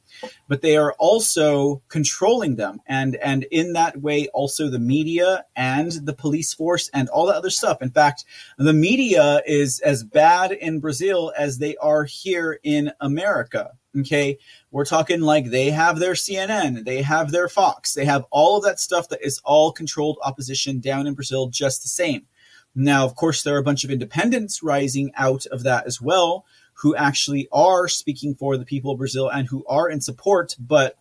[0.48, 2.80] but they are also controlling them.
[2.86, 7.38] And, and in that way, also the media and the police force and all that
[7.38, 7.82] other stuff.
[7.82, 8.24] In fact,
[8.60, 13.72] the media is as bad in Brazil as they are here in America.
[14.00, 14.38] Okay.
[14.70, 18.64] We're talking like they have their CNN, they have their Fox, they have all of
[18.64, 22.28] that stuff that is all controlled opposition down in Brazil just the same.
[22.76, 26.46] Now, of course, there are a bunch of independents rising out of that as well
[26.76, 30.56] who actually are speaking for the people of Brazil and who are in support.
[30.60, 30.98] But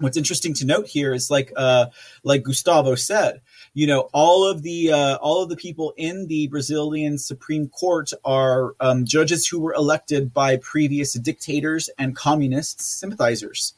[0.00, 1.86] what's interesting to note here is like uh,
[2.24, 3.40] like Gustavo said,
[3.74, 8.10] you know, all of the uh, all of the people in the Brazilian Supreme Court
[8.24, 13.74] are um, judges who were elected by previous dictators and communist sympathizers,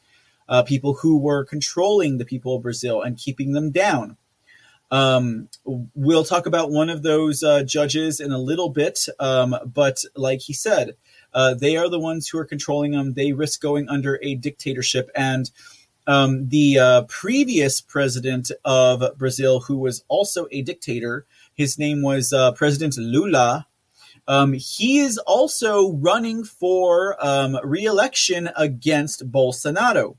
[0.47, 4.17] uh, people who were controlling the people of Brazil and keeping them down.
[4.91, 10.03] Um, we'll talk about one of those uh, judges in a little bit, um, but
[10.15, 10.97] like he said,
[11.33, 13.13] uh, they are the ones who are controlling them.
[13.13, 15.09] They risk going under a dictatorship.
[15.15, 15.49] And
[16.07, 22.33] um, the uh, previous president of Brazil, who was also a dictator, his name was
[22.33, 23.67] uh, President Lula.
[24.27, 30.17] Um, he is also running for um, re-election against Bolsonaro.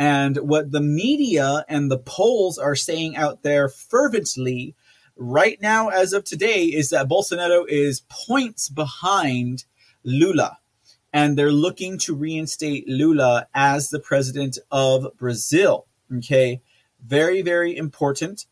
[0.00, 4.74] And what the media and the polls are saying out there fervently
[5.14, 9.66] right now, as of today, is that Bolsonaro is points behind
[10.02, 10.56] Lula.
[11.12, 15.86] And they're looking to reinstate Lula as the president of Brazil.
[16.16, 16.62] Okay.
[17.04, 18.46] Very, very important.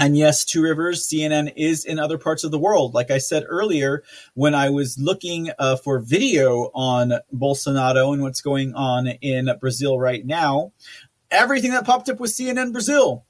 [0.00, 2.94] And yes, Two Rivers CNN is in other parts of the world.
[2.94, 4.02] Like I said earlier,
[4.32, 9.98] when I was looking uh, for video on Bolsonaro and what's going on in Brazil
[9.98, 10.72] right now,
[11.30, 13.26] everything that popped up was CNN Brazil.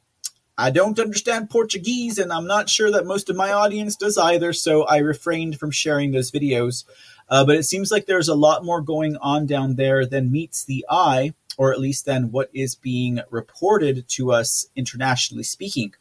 [0.57, 4.53] I don't understand Portuguese, and I'm not sure that most of my audience does either,
[4.53, 6.85] so I refrained from sharing those videos.
[7.29, 10.65] Uh, but it seems like there's a lot more going on down there than meets
[10.65, 15.95] the eye, or at least than what is being reported to us internationally speaking.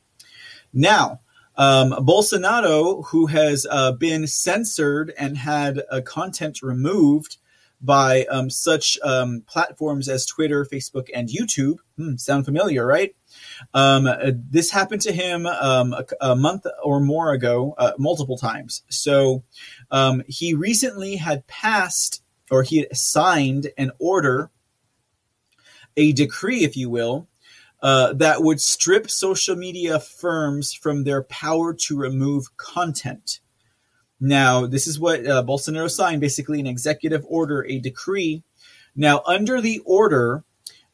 [0.74, 1.22] Now,
[1.56, 7.38] um, Bolsonaro, who has uh, been censored and had uh, content removed
[7.82, 11.78] by um, such um, platforms as Twitter, Facebook, and YouTube.
[11.98, 13.16] Hmm, sound familiar, right?
[13.74, 18.38] Um, uh, this happened to him um, a, a, month or more ago, uh, multiple
[18.38, 18.84] times.
[18.90, 19.44] So
[19.92, 24.50] um, he recently had passed, or he had signed an order,
[25.96, 27.28] a decree, if you will,
[27.82, 33.40] uh, that would strip social media firms from their power to remove content.
[34.20, 38.44] Now, this is what uh, Bolsonaro signed basically an executive order, a decree.
[38.96, 40.44] Now, under the order,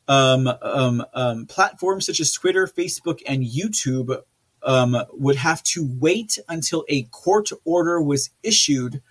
[0.08, 4.22] um, um, um, platforms such as Twitter, Facebook, and YouTube
[4.62, 9.02] um, would have to wait until a court order was issued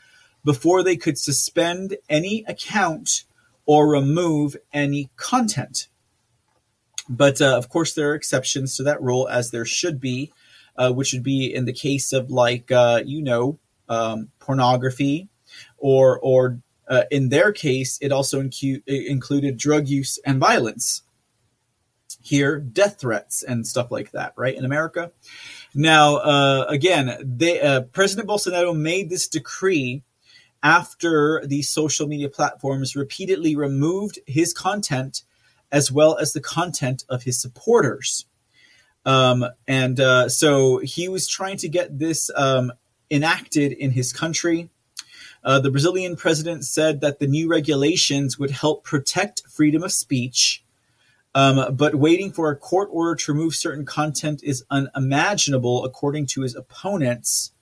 [0.44, 3.24] before they could suspend any account
[3.66, 5.88] or remove any content.
[7.08, 10.32] But uh, of course, there are exceptions to that rule, as there should be,
[10.76, 13.58] uh, which would be in the case of like uh, you know
[13.88, 15.28] um, pornography,
[15.78, 21.02] or or uh, in their case, it also incu- included drug use and violence.
[22.22, 24.54] Here, death threats and stuff like that, right?
[24.54, 25.12] In America.
[25.74, 30.02] Now, uh, again, they, uh, President Bolsonaro made this decree
[30.62, 35.22] after the social media platforms repeatedly removed his content
[35.74, 38.24] as well as the content of his supporters.
[39.04, 42.72] Um, and uh, so he was trying to get this um,
[43.10, 44.70] enacted in his country.
[45.42, 50.64] Uh, the Brazilian president said that the new regulations would help protect freedom of speech
[51.34, 56.42] um, but waiting for a court order to remove certain content is unimaginable, according to
[56.42, 57.52] his opponents.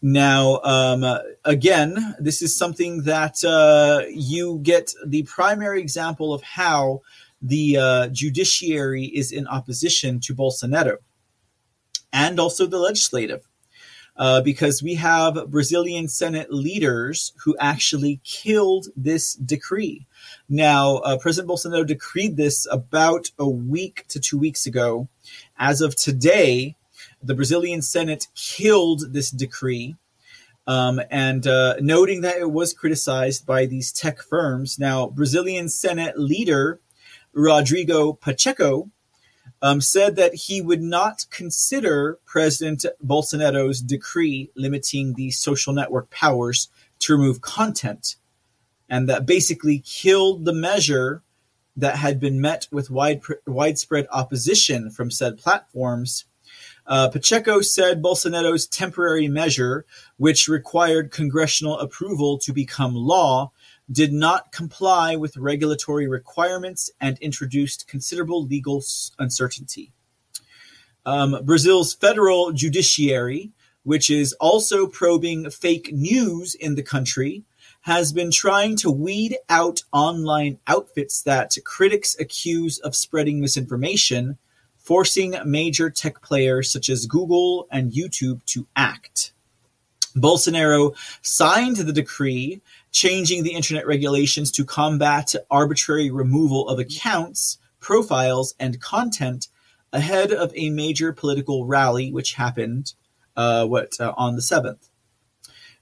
[0.00, 1.04] Now, um,
[1.44, 7.02] again, this is something that uh, you get the primary example of how
[7.42, 10.98] the uh, judiciary is in opposition to Bolsonaro
[12.12, 13.44] and also the legislative.
[14.16, 20.08] Uh, because we have Brazilian Senate leaders who actually killed this decree.
[20.48, 25.08] Now, uh, President Bolsonaro decreed this about a week to two weeks ago.
[25.56, 26.74] As of today,
[27.22, 29.96] the Brazilian Senate killed this decree.
[30.66, 34.78] Um, and uh, noting that it was criticized by these tech firms.
[34.78, 36.80] Now, Brazilian Senate leader
[37.32, 38.90] Rodrigo Pacheco
[39.62, 46.68] um, said that he would not consider President Bolsonaro's decree limiting the social network powers
[47.00, 48.16] to remove content
[48.88, 51.22] and that basically killed the measure
[51.76, 56.24] that had been met with wide, widespread opposition from said platforms.
[56.88, 59.84] Uh, Pacheco said Bolsonaro's temporary measure,
[60.16, 63.52] which required congressional approval to become law,
[63.92, 68.82] did not comply with regulatory requirements and introduced considerable legal
[69.18, 69.92] uncertainty.
[71.04, 73.52] Um, Brazil's federal judiciary,
[73.82, 77.44] which is also probing fake news in the country,
[77.82, 84.38] has been trying to weed out online outfits that critics accuse of spreading misinformation,
[84.88, 89.34] forcing major tech players such as Google and YouTube to act.
[90.16, 98.54] Bolsonaro signed the decree changing the internet regulations to combat arbitrary removal of accounts, profiles,
[98.58, 99.48] and content
[99.92, 102.94] ahead of a major political rally which happened
[103.36, 104.88] uh, what uh, on the 7th.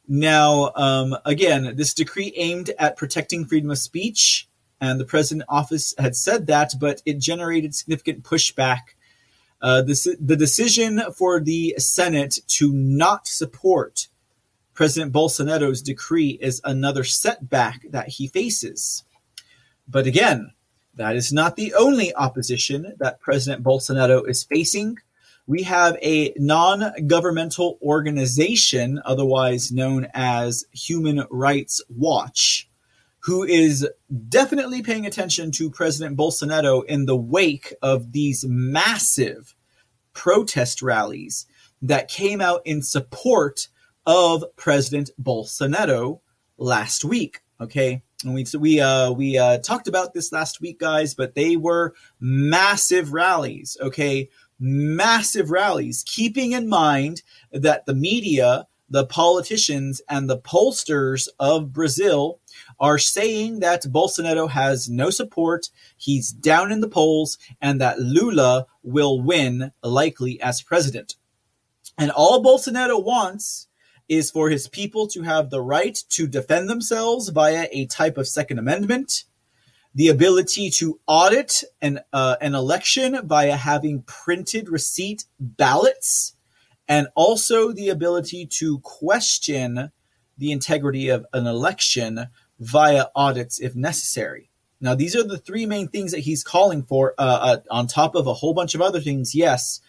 [0.08, 4.48] Now, um, again, this decree aimed at protecting freedom of speech,
[4.80, 8.95] and the president office had said that, but it generated significant pushback.
[9.60, 14.08] Uh, this, the decision for the Senate to not support
[14.74, 19.04] President Bolsonaro's decree is another setback that he faces.
[19.88, 20.52] But again,
[20.94, 24.98] that is not the only opposition that President Bolsonaro is facing
[25.46, 32.65] we have a non governmental organization, otherwise known as Human Rights Watch,
[33.26, 33.86] who is
[34.28, 39.56] definitely paying attention to President Bolsonaro in the wake of these massive
[40.12, 41.44] protest rallies
[41.82, 43.66] that came out in support
[44.06, 46.20] of President Bolsonaro
[46.56, 47.40] last week.
[47.60, 48.02] Okay.
[48.24, 51.94] And we we uh, we uh, talked about this last week, guys, but they were
[52.20, 53.76] massive rallies.
[53.80, 57.22] Okay, massive rallies, keeping in mind
[57.52, 62.40] that the media, the politicians, and the pollsters of Brazil
[62.78, 68.66] are saying that Bolsonaro has no support, he's down in the polls, and that Lula
[68.82, 71.16] will win likely as president.
[71.98, 73.68] And all Bolsonaro wants
[74.08, 78.28] is for his people to have the right to defend themselves via a type of
[78.28, 79.24] Second Amendment
[79.96, 86.34] the ability to audit an, uh, an election via having printed receipt ballots,
[86.86, 89.90] and also the ability to question
[90.36, 92.26] the integrity of an election
[92.58, 94.50] via audits if necessary.
[94.80, 98.14] Now, these are the three main things that he's calling for, uh, uh, on top
[98.14, 99.80] of a whole bunch of other things, yes.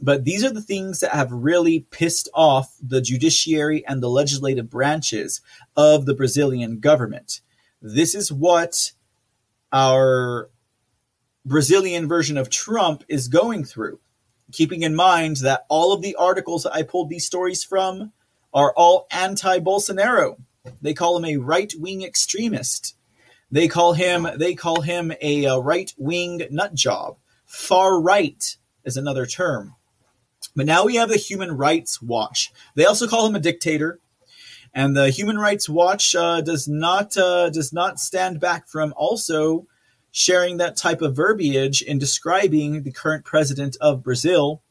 [0.00, 4.70] But these are the things that have really pissed off the judiciary and the legislative
[4.70, 5.42] branches
[5.76, 7.40] of the Brazilian government.
[7.82, 8.92] This is what
[9.72, 10.50] our
[11.44, 14.00] Brazilian version of Trump is going through.
[14.52, 18.12] Keeping in mind that all of the articles that I pulled these stories from
[18.52, 20.36] are all anti Bolsonaro.
[20.82, 22.96] They call him a right wing extremist.
[23.50, 27.16] They call him they call him a, a right wing nut job.
[27.46, 29.74] Far right is another term.
[30.54, 32.52] But now we have the Human Rights Watch.
[32.74, 33.98] They also call him a dictator.
[34.72, 39.66] And the Human Rights Watch uh, does not uh, does not stand back from also
[40.12, 44.62] sharing that type of verbiage in describing the current president of Brazil.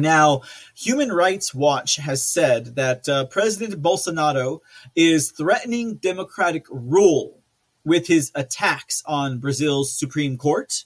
[0.00, 0.42] Now,
[0.76, 4.60] Human Rights Watch has said that uh, President Bolsonaro
[4.96, 7.40] is threatening democratic rule
[7.84, 10.84] with his attacks on Brazil's Supreme Court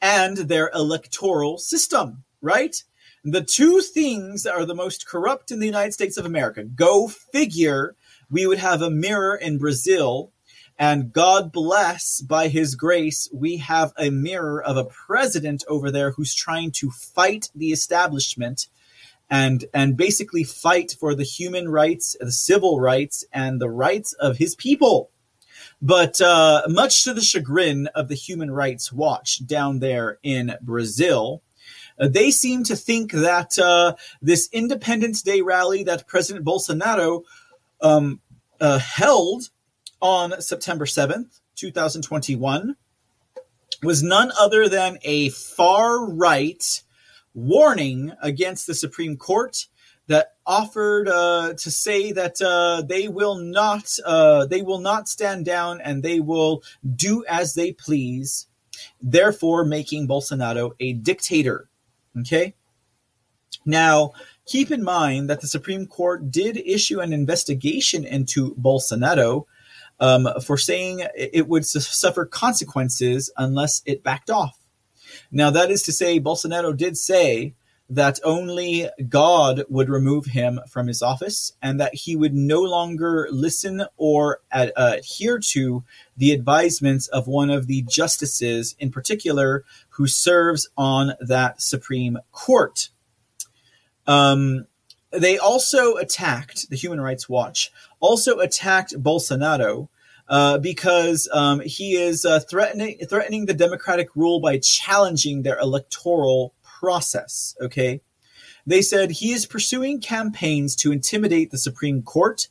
[0.00, 2.82] and their electoral system, right?
[3.24, 6.64] The two things that are the most corrupt in the United States of America.
[6.64, 7.96] Go figure,
[8.30, 10.32] we would have a mirror in Brazil,
[10.80, 16.12] and God bless, by his grace, we have a mirror of a president over there
[16.12, 18.66] who's trying to fight the establishment
[19.28, 24.38] and and basically fight for the human rights, the civil rights, and the rights of
[24.38, 25.10] his people.
[25.82, 31.42] But uh, much to the chagrin of the Human Rights Watch down there in Brazil,
[31.98, 37.24] uh, they seem to think that uh, this Independence Day rally that President Bolsonaro
[37.82, 38.20] um,
[38.58, 39.50] uh, held
[40.00, 42.76] on September 7th, 2021,
[43.82, 46.82] was none other than a far right
[47.34, 49.66] warning against the Supreme Court
[50.06, 55.44] that offered uh, to say that uh, they will not uh, they will not stand
[55.44, 56.62] down and they will
[56.96, 58.48] do as they please,
[59.00, 61.68] therefore making Bolsonaro a dictator.
[62.18, 62.54] Okay.
[63.64, 64.12] Now,
[64.46, 69.44] keep in mind that the Supreme Court did issue an investigation into Bolsonaro
[70.00, 74.58] um, for saying it would su- suffer consequences unless it backed off.
[75.30, 77.54] Now, that is to say, Bolsonaro did say
[77.90, 83.28] that only God would remove him from his office and that he would no longer
[83.32, 85.82] listen or ad- uh, adhere to
[86.16, 92.90] the advisements of one of the justices in particular who serves on that Supreme Court.
[94.06, 94.66] Um,
[95.10, 99.88] they also attacked, the Human Rights Watch also attacked Bolsonaro
[100.28, 106.54] uh, because um, he is uh, threatening threatening the democratic rule by challenging their electoral
[106.62, 107.56] process.
[107.60, 108.00] Okay,
[108.64, 112.46] they said he is pursuing campaigns to intimidate the Supreme Court,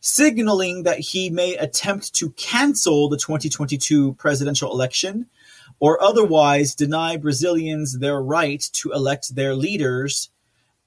[0.00, 5.26] signaling that he may attempt to cancel the 2022 presidential election
[5.78, 10.30] or otherwise deny Brazilians their right to elect their leaders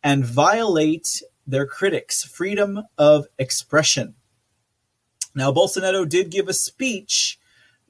[0.03, 4.15] and violate their critics' freedom of expression.
[5.35, 7.39] Now, Bolsonaro did give a speech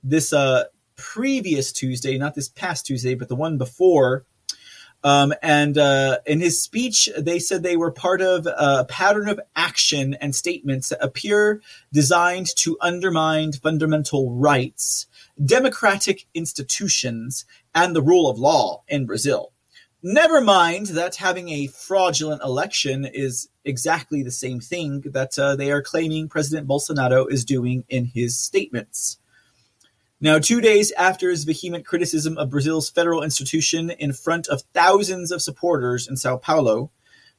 [0.03, 0.65] this uh,
[0.95, 4.25] previous Tuesday, not this past Tuesday, but the one before.
[5.03, 9.39] Um, and uh, in his speech, they said they were part of a pattern of
[9.55, 11.61] action and statements that appear
[11.91, 15.07] designed to undermine fundamental rights,
[15.43, 17.45] democratic institutions,
[17.75, 19.52] and the rule of law in Brazil.
[20.05, 25.71] Never mind that having a fraudulent election is exactly the same thing that uh, they
[25.71, 29.17] are claiming President Bolsonaro is doing in his statements.
[30.19, 35.31] Now, two days after his vehement criticism of Brazil's federal institution in front of thousands
[35.31, 36.91] of supporters in Sao Paulo,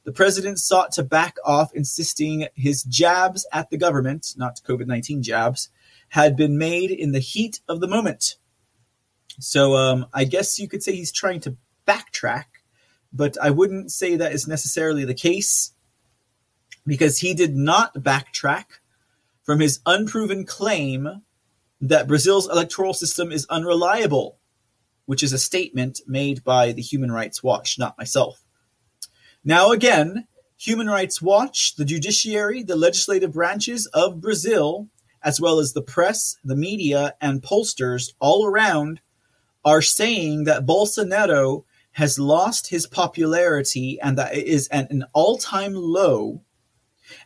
[0.03, 5.21] the president sought to back off, insisting his jabs at the government, not COVID 19
[5.21, 5.69] jabs,
[6.09, 8.37] had been made in the heat of the moment.
[9.39, 12.45] So um, I guess you could say he's trying to backtrack
[13.15, 15.71] but I wouldn't say that is necessarily the case
[16.85, 18.65] because he did not backtrack
[19.41, 21.21] from his unproven claim
[21.79, 24.37] that Brazil's electoral system is unreliable,
[25.05, 28.43] which is a statement made by the Human Rights Watch, not myself.
[29.43, 30.27] Now, again,
[30.57, 34.89] Human Rights Watch, the judiciary, the legislative branches of Brazil,
[35.23, 38.99] as well as the press, the media, and pollsters all around
[39.63, 41.63] are saying that Bolsonaro
[41.95, 46.41] has lost his popularity and that it is at an all time low,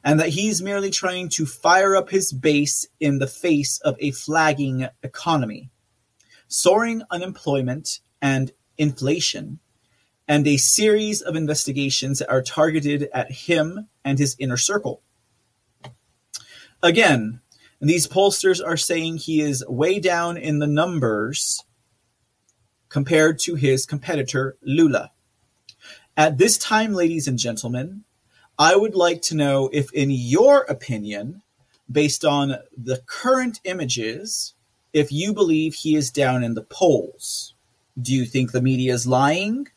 [0.03, 4.11] and that he's merely trying to fire up his base in the face of a
[4.11, 5.71] flagging economy,
[6.47, 9.57] soaring unemployment and inflation,
[10.27, 15.01] and a series of investigations that are targeted at him and his inner circle.
[16.83, 17.41] Again,
[17.81, 21.63] these pollsters are saying he is way down in the numbers
[22.89, 25.11] compared to his competitor Lula.
[26.17, 28.03] At this time, ladies and gentlemen,
[28.57, 31.43] I would like to know if, in your opinion,
[31.89, 34.53] based on the current images,
[34.91, 37.53] if you believe he is down in the polls.
[37.99, 39.67] Do you think the media is lying?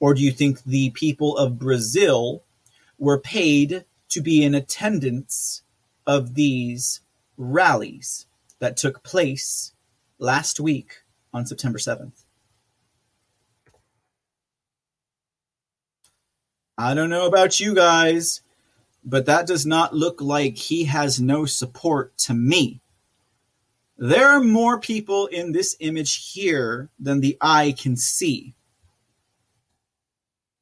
[0.00, 2.42] Or do you think the people of Brazil
[2.98, 5.62] were paid to be in attendance
[6.06, 7.00] of these
[7.36, 8.26] rallies
[8.58, 9.72] that took place
[10.18, 11.02] last week
[11.32, 12.24] on September 7th?
[16.78, 18.42] I don't know about you guys,
[19.04, 22.80] but that does not look like he has no support to me.
[23.96, 28.54] There are more people in this image here than the eye can see.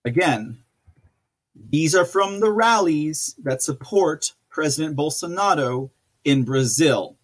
[0.04, 0.58] Again,
[1.70, 5.90] these are from the rallies that support President Bolsonaro
[6.24, 7.16] in Brazil,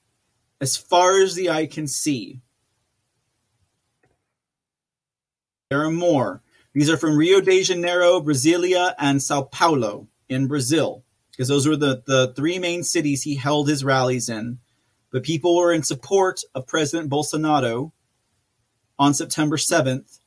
[0.60, 2.40] as far as the eye can see.
[5.68, 6.42] There are more.
[6.72, 11.76] These are from Rio de Janeiro, Brasilia, and Sao Paulo in Brazil, because those were
[11.76, 14.58] the, the three main cities he held his rallies in.
[15.10, 17.90] But people were in support of President Bolsonaro
[19.00, 20.20] on September 7th,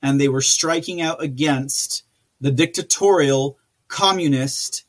[0.00, 2.04] and they were striking out against
[2.40, 3.58] the dictatorial
[3.88, 4.84] communist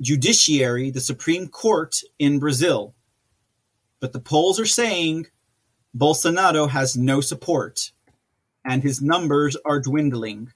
[0.00, 2.94] judiciary, the Supreme Court in Brazil.
[4.00, 5.28] But the polls are saying
[5.96, 7.91] Bolsonaro has no support
[8.64, 10.52] and his numbers are dwindling.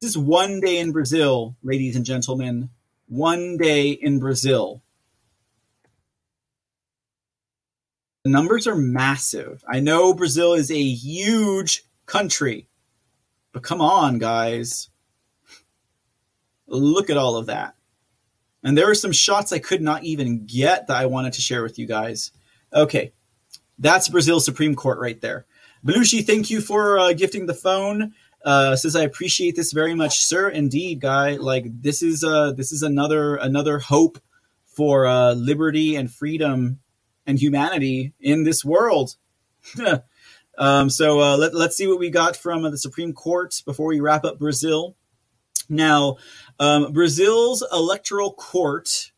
[0.00, 2.70] This is one day in Brazil, ladies and gentlemen.
[3.08, 4.82] One day in Brazil.
[8.24, 9.64] The numbers are massive.
[9.68, 12.68] I know Brazil is a huge country,
[13.52, 14.90] but come on, guys.
[16.66, 17.74] Look at all of that.
[18.62, 21.62] And there are some shots I could not even get that I wanted to share
[21.62, 22.30] with you guys.
[22.72, 23.12] Okay,
[23.78, 25.46] that's Brazil Supreme Court right there.
[25.84, 28.14] Belushi, thank you for uh, gifting the phone.
[28.44, 30.48] Uh, says I appreciate this very much, sir.
[30.48, 31.36] Indeed, guy.
[31.36, 34.18] Like this is uh this is another another hope
[34.64, 36.80] for uh, liberty and freedom
[37.26, 39.16] and humanity in this world.
[40.58, 43.86] um, so uh, let, let's see what we got from uh, the Supreme Court before
[43.88, 44.96] we wrap up Brazil.
[45.68, 46.16] Now,
[46.58, 49.09] um, Brazil's electoral court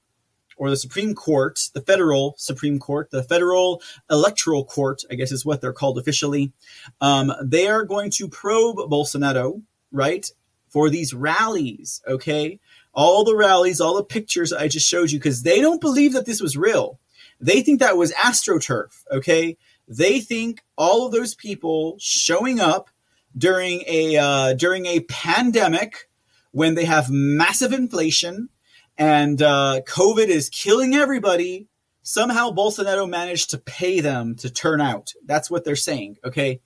[0.62, 5.44] or the Supreme Court, the federal Supreme Court, the federal electoral court, I guess is
[5.44, 6.52] what they're called officially.
[7.00, 10.24] Um, they are going to probe Bolsonaro, right,
[10.68, 12.00] for these rallies.
[12.06, 12.60] Okay,
[12.94, 16.26] all the rallies, all the pictures I just showed you, because they don't believe that
[16.26, 17.00] this was real.
[17.40, 19.02] They think that was astroturf.
[19.10, 19.56] Okay,
[19.88, 22.88] they think all of those people showing up
[23.36, 26.08] during a uh, during a pandemic
[26.52, 28.48] when they have massive inflation
[28.98, 31.68] and uh, COVID is killing everybody.
[32.02, 35.12] Somehow Bolsonaro managed to pay them to turn out.
[35.24, 36.16] That's what they're saying.
[36.24, 36.60] Okay.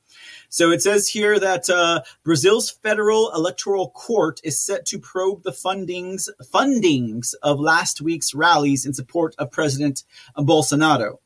[0.49, 5.51] So it says here that uh, Brazil's federal electoral court is set to probe the
[5.51, 10.05] fundings fundings of last week's rallies in support of President
[10.39, 11.19] Bolsonaro,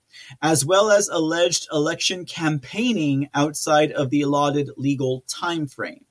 [0.43, 6.05] as well as alleged election campaigning outside of the allotted legal time frame.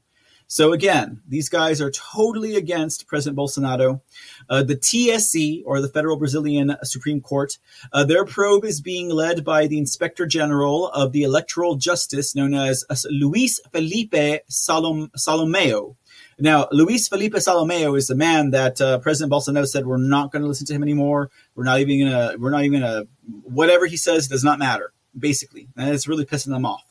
[0.52, 4.02] So again, these guys are totally against President Bolsonaro.
[4.50, 7.60] Uh, the TSE, or the Federal Brazilian Supreme Court,
[7.94, 12.56] uh, their probe is being led by the Inspector General of the Electoral Justice, known
[12.56, 15.96] as uh, Luis Felipe Salom- Salomeo.
[16.40, 20.42] Now, Luis Felipe Salomeo is the man that uh, President Bolsonaro said we're not going
[20.42, 21.30] to listen to him anymore.
[21.54, 22.38] We're not even to.
[22.40, 23.08] We're not even to.
[23.44, 24.94] Whatever he says does not matter.
[25.18, 26.89] Basically, and it's really pissing them off.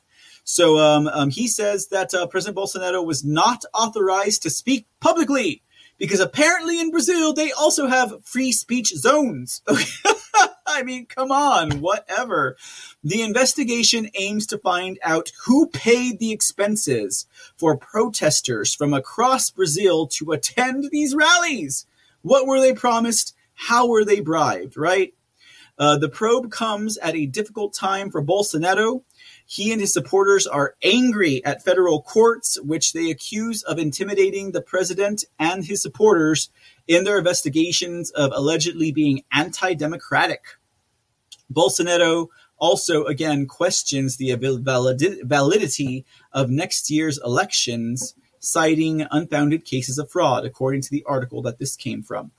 [0.50, 5.62] So um, um, he says that uh, President Bolsonaro was not authorized to speak publicly
[5.98, 9.60] because apparently in Brazil they also have free speech zones.
[10.66, 12.56] I mean, come on, whatever.
[13.04, 17.26] The investigation aims to find out who paid the expenses
[17.58, 21.84] for protesters from across Brazil to attend these rallies.
[22.22, 23.34] What were they promised?
[23.52, 25.12] How were they bribed, right?
[25.78, 29.02] Uh, the probe comes at a difficult time for Bolsonaro
[29.50, 34.60] he and his supporters are angry at federal courts, which they accuse of intimidating the
[34.60, 36.50] president and his supporters
[36.86, 40.42] in their investigations of allegedly being anti democratic.
[41.50, 42.26] Bolsonaro
[42.58, 50.82] also, again, questions the validity of next year's elections, citing unfounded cases of fraud, according
[50.82, 52.32] to the article that this came from.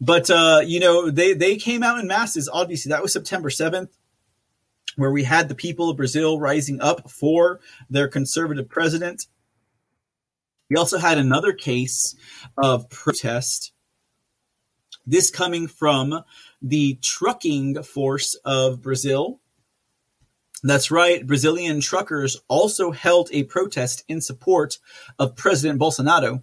[0.00, 2.48] But, uh, you know, they, they came out in masses.
[2.48, 3.88] Obviously, that was September 7th
[4.96, 9.26] where we had the people of Brazil rising up for their conservative president.
[10.70, 12.14] We also had another case
[12.56, 13.72] of protest,
[15.06, 16.22] this coming from
[16.60, 19.40] the trucking force of Brazil.
[20.62, 24.78] That's right, Brazilian truckers also held a protest in support
[25.18, 26.42] of President Bolsonaro.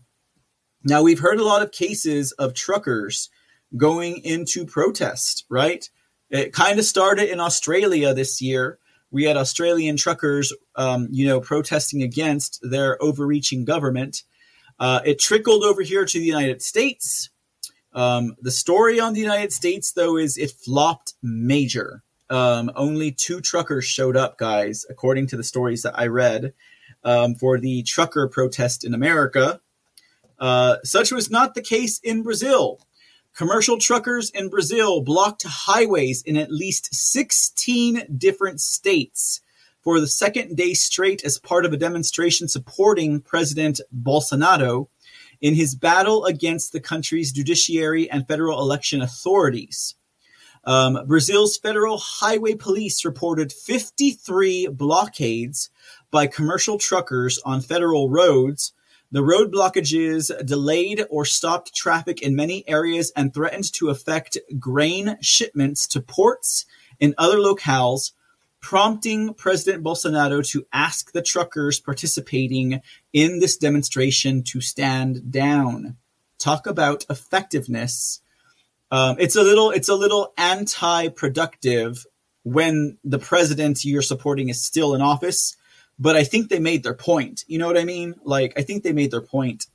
[0.84, 3.30] Now, we've heard a lot of cases of truckers
[3.76, 5.90] going into protest, right?
[6.30, 8.77] It kind of started in Australia this year.
[9.11, 14.23] We had Australian truckers, um, you know, protesting against their overreaching government.
[14.80, 17.30] Uh, it trickled over here to the United States.
[17.93, 22.03] Um, the story on the United States, though, is it flopped major.
[22.30, 26.53] Um, only two truckers showed up, guys, according to the stories that I read
[27.03, 29.60] um, for the trucker protest in America.
[30.38, 32.80] Uh, such was not the case in Brazil.
[33.40, 39.40] Commercial truckers in Brazil blocked highways in at least 16 different states
[39.82, 44.90] for the second day straight as part of a demonstration supporting President Bolsonaro
[45.40, 49.95] in his battle against the country's judiciary and federal election authorities.
[50.66, 55.70] Um, Brazil's federal highway police reported 53 blockades
[56.11, 58.74] by commercial truckers on federal roads.
[59.11, 65.18] The road blockages delayed or stopped traffic in many areas and threatened to affect grain
[65.19, 66.65] shipments to ports
[66.99, 68.11] in other locales,
[68.61, 72.81] prompting President Bolsonaro to ask the truckers participating
[73.11, 75.98] in this demonstration to stand down.
[76.38, 78.22] Talk about effectiveness.
[78.91, 82.06] Um, it's a little, it's a little anti-productive
[82.44, 85.57] when the president you're supporting is still in office.
[86.00, 87.44] But I think they made their point.
[87.48, 88.16] You know what I mean?
[88.24, 89.66] Like, I think they made their point.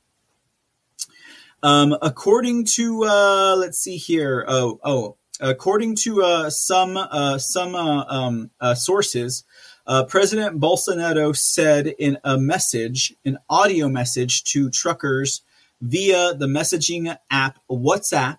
[1.63, 4.45] Um, according to, uh, let's see here.
[4.47, 9.45] Oh, oh, according to uh, some uh, some uh, um, uh, sources,
[9.87, 15.43] uh, President Bolsonaro said in a message, an audio message to truckers
[15.81, 18.39] via the messaging app WhatsApp,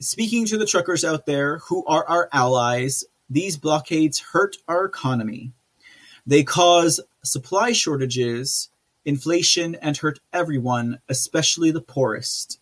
[0.00, 3.04] speaking to the truckers out there who are our allies.
[3.28, 5.52] These blockades hurt our economy.
[6.30, 8.68] They cause supply shortages,
[9.04, 12.60] inflation, and hurt everyone, especially the poorest.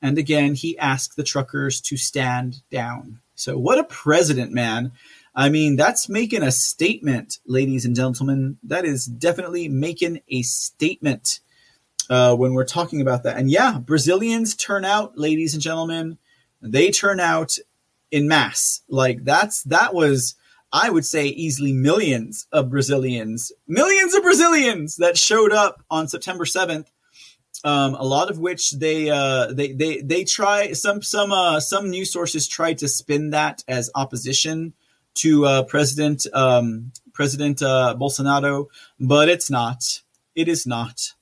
[0.00, 3.20] And again, he asked the truckers to stand down.
[3.34, 4.92] So, what a president, man.
[5.34, 8.56] I mean, that's making a statement, ladies and gentlemen.
[8.62, 11.40] That is definitely making a statement
[12.08, 13.36] uh, when we're talking about that.
[13.36, 16.16] And yeah, Brazilians turn out, ladies and gentlemen.
[16.62, 17.58] They turn out
[18.10, 18.80] in mass.
[18.88, 20.34] Like that's that was,
[20.72, 26.46] I would say, easily millions of Brazilians, millions of Brazilians that showed up on September
[26.46, 26.90] seventh
[27.64, 31.90] um, a lot of which they uh, they they they try some some uh, some
[31.90, 34.72] news sources try to spin that as opposition
[35.14, 38.66] to uh, President um, President uh, Bolsonaro,
[38.98, 40.02] but it's not.
[40.34, 41.12] It is not.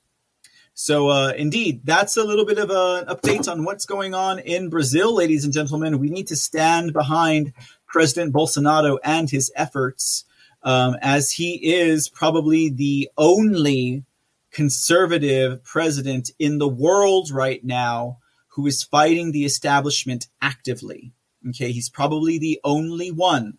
[0.73, 4.69] So uh, indeed, that's a little bit of an update on what's going on in
[4.69, 5.99] Brazil, ladies and gentlemen.
[5.99, 7.53] We need to stand behind
[7.91, 10.25] President Bolsonaro and his efforts,
[10.63, 14.03] um, as he is probably the only
[14.51, 18.17] conservative president in the world right now
[18.49, 21.13] who is fighting the establishment actively.
[21.49, 23.57] Okay, he's probably the only one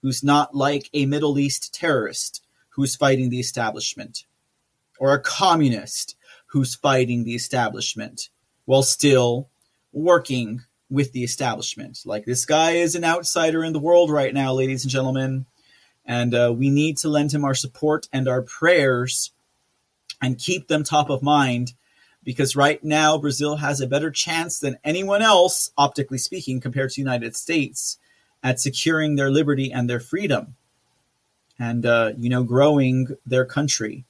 [0.00, 4.24] who's not like a Middle East terrorist who's fighting the establishment
[4.98, 8.30] or a communist who's fighting the establishment
[8.64, 9.48] while still
[9.92, 12.00] working with the establishment.
[12.04, 15.46] Like this guy is an outsider in the world right now, ladies and gentlemen.
[16.04, 19.32] And uh, we need to lend him our support and our prayers
[20.22, 21.74] and keep them top of mind
[22.24, 26.96] because right now Brazil has a better chance than anyone else, optically speaking, compared to
[26.96, 27.98] the United States,
[28.42, 30.54] at securing their liberty and their freedom,
[31.58, 34.04] and uh, you know, growing their country.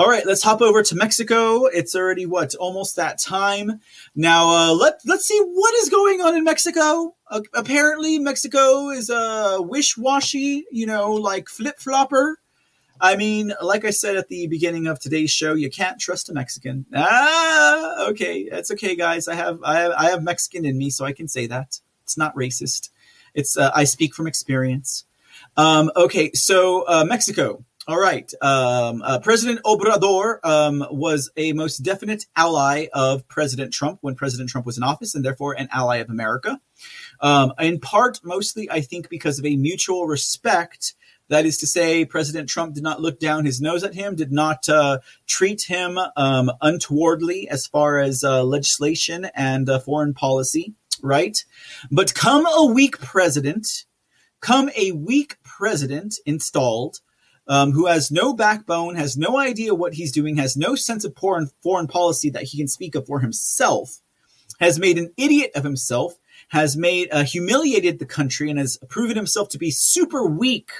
[0.00, 1.66] All right, let's hop over to Mexico.
[1.66, 3.80] It's already what almost that time
[4.14, 4.48] now.
[4.48, 7.14] Uh, let Let's see what is going on in Mexico.
[7.30, 12.38] Uh, apparently, Mexico is a wish washy, you know, like flip flopper
[12.98, 16.34] I mean, like I said at the beginning of today's show, you can't trust a
[16.34, 16.86] Mexican.
[16.94, 19.28] Ah, okay, that's okay, guys.
[19.28, 21.80] I have I have, I have Mexican in me, so I can say that.
[22.04, 22.88] It's not racist.
[23.34, 25.04] It's uh, I speak from experience.
[25.58, 27.64] Um, okay, so uh, Mexico.
[27.90, 28.32] All right.
[28.40, 34.48] Um, uh, President Obrador um, was a most definite ally of President Trump when President
[34.48, 36.60] Trump was in office, and therefore an ally of America.
[37.20, 40.94] Um, in part, mostly, I think, because of a mutual respect
[41.30, 44.30] that is to say, President Trump did not look down his nose at him, did
[44.30, 50.74] not uh, treat him um, untowardly as far as uh, legislation and uh, foreign policy,
[51.02, 51.44] right?
[51.90, 53.84] But come a weak president,
[54.38, 57.00] come a weak president installed,
[57.50, 61.16] um, who has no backbone, has no idea what he's doing, has no sense of
[61.16, 64.00] foreign, foreign policy that he can speak of for himself,
[64.60, 66.14] has made an idiot of himself,
[66.50, 70.70] has made uh, humiliated the country, and has proven himself to be super weak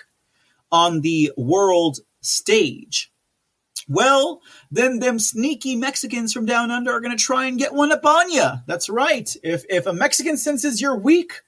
[0.71, 3.13] on the world stage.
[3.89, 4.41] Well,
[4.71, 8.07] then them sneaky Mexicans from down under are going to try and get one up
[8.07, 8.49] on you.
[8.67, 9.29] That's right.
[9.43, 11.43] If if a Mexican senses you're weak,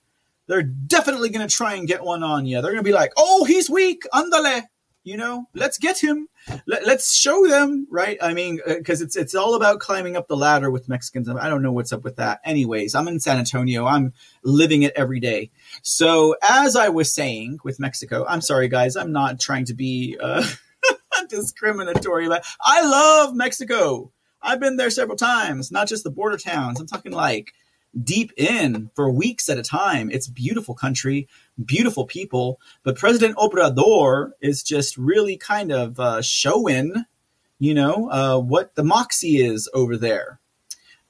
[0.48, 2.60] they're definitely going to try and get one on you.
[2.60, 4.02] They're going to be like, "Oh, he's weak.
[4.12, 4.64] Andale."
[5.04, 6.28] You know, let's get him.
[6.64, 8.16] Let, us show them, right?
[8.22, 11.28] I mean, because uh, it's it's all about climbing up the ladder with Mexicans.
[11.28, 12.40] I don't know what's up with that.
[12.44, 13.84] Anyways, I'm in San Antonio.
[13.84, 14.12] I'm
[14.44, 15.50] living it every day.
[15.82, 20.16] So as I was saying with Mexico, I'm sorry guys, I'm not trying to be
[20.20, 20.46] uh,
[21.28, 24.12] discriminatory, but I love Mexico.
[24.40, 26.80] I've been there several times, not just the border towns.
[26.80, 27.52] I'm talking like
[28.00, 30.10] deep in for weeks at a time.
[30.10, 31.28] It's beautiful country,
[31.62, 32.60] beautiful people.
[32.82, 37.04] But President Obrador is just really kind of uh, showing,
[37.58, 40.40] you know, uh, what the moxie is over there.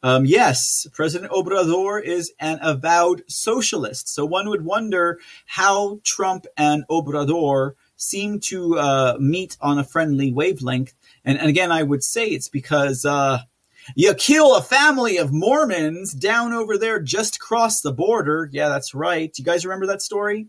[0.05, 4.09] Um, yes, President Obrador is an avowed socialist.
[4.09, 10.33] So one would wonder how Trump and Obrador seem to uh, meet on a friendly
[10.33, 10.93] wavelength.
[11.25, 13.43] And, and again, I would say it's because uh,
[13.95, 18.49] you kill a family of Mormons down over there just across the border.
[18.53, 19.37] Yeah, that's right.
[19.37, 20.49] You guys remember that story?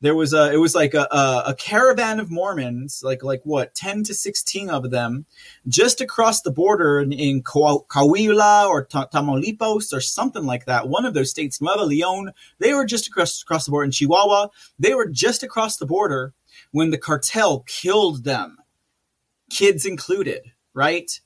[0.00, 3.74] There was a, it was like a, a, a caravan of Mormons, like like what,
[3.74, 5.24] ten to sixteen of them,
[5.66, 10.88] just across the border in, in Coahuila or Tamaulipas or something like that.
[10.88, 14.48] One of those states, Nuevo Leon, they were just across across the border in Chihuahua.
[14.78, 16.34] They were just across the border
[16.70, 18.58] when the cartel killed them,
[19.48, 20.52] kids included.
[20.74, 21.20] Right?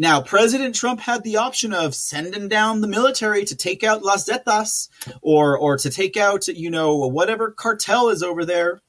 [0.00, 4.26] Now, President Trump had the option of sending down the military to take out Las
[4.26, 4.88] Zetas
[5.20, 8.80] or, or to take out, you know, whatever cartel is over there.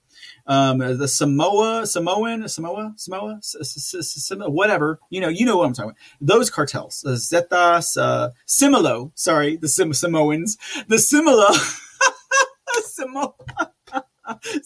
[0.47, 4.99] Um, the Samoa, Samoan, Samoa, Samoa, Samoa, whatever.
[5.09, 5.97] You know, you know what I'm talking about.
[6.21, 10.57] Those cartels, the Zetas, uh, Similo, sorry, the Sim- Samoans,
[10.87, 11.53] the Similo,
[12.85, 13.33] Samoa.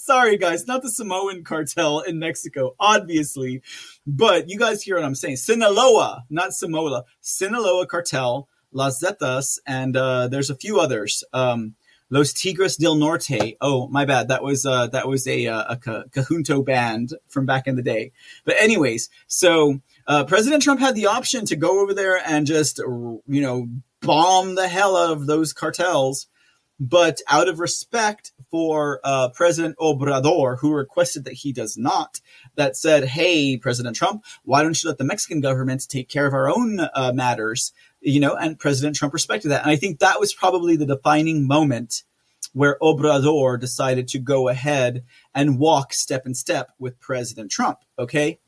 [0.05, 3.63] Sorry, guys, not the Samoan cartel in Mexico, obviously,
[4.05, 5.37] but you guys hear what I'm saying.
[5.37, 11.23] Sinaloa, not Samoa, Sinaloa cartel, Las Zetas, and uh, there's a few others.
[11.33, 11.73] Um,
[12.11, 13.57] Los Tigres del Norte.
[13.59, 14.27] Oh, my bad.
[14.27, 17.81] That was uh, that was a, uh, a, a Conjunto band from back in the
[17.81, 18.11] day.
[18.43, 22.77] But anyways, so uh, President Trump had the option to go over there and just
[22.77, 23.69] you know
[24.01, 26.27] bomb the hell out of those cartels
[26.79, 32.19] but out of respect for uh, President Obrador, who requested that he does not,
[32.55, 36.33] that said, "Hey, President Trump, why don't you let the Mexican government take care of
[36.33, 37.71] our own uh, matters?"
[38.01, 41.47] You know, and President Trump respected that, and I think that was probably the defining
[41.47, 42.03] moment
[42.53, 45.03] where Obrador decided to go ahead
[45.33, 47.79] and walk step in step with President Trump.
[47.97, 48.39] Okay,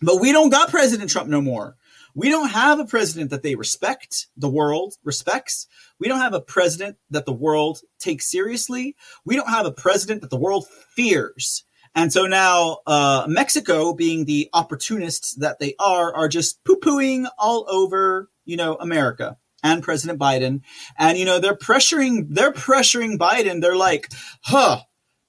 [0.00, 1.76] but we don't got President Trump no more.
[2.14, 5.66] We don't have a president that they respect, the world respects.
[5.98, 8.94] We don't have a president that the world takes seriously.
[9.24, 11.64] We don't have a president that the world fears.
[11.96, 17.26] And so now, uh, Mexico, being the opportunists that they are, are just poo pooing
[17.38, 20.62] all over, you know, America and President Biden.
[20.98, 23.60] And, you know, they're pressuring, they're pressuring Biden.
[23.60, 24.08] They're like,
[24.42, 24.80] huh,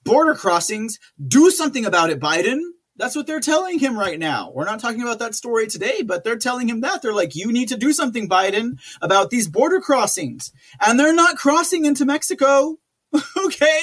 [0.03, 2.61] border crossings, do something about it, Biden.
[2.97, 4.51] That's what they're telling him right now.
[4.53, 7.01] We're not talking about that story today, but they're telling him that.
[7.01, 10.53] They're like, you need to do something, Biden, about these border crossings.
[10.85, 12.77] And they're not crossing into Mexico.
[13.45, 13.81] okay.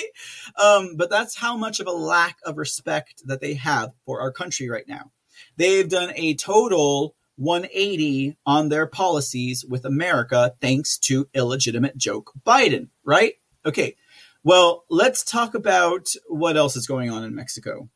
[0.63, 4.33] Um, but that's how much of a lack of respect that they have for our
[4.33, 5.13] country right now.
[5.57, 12.89] They've done a total 180 on their policies with America thanks to illegitimate joke Biden,
[13.05, 13.35] right?
[13.65, 13.97] Okay.
[14.45, 17.89] Well, let's talk about what else is going on in Mexico.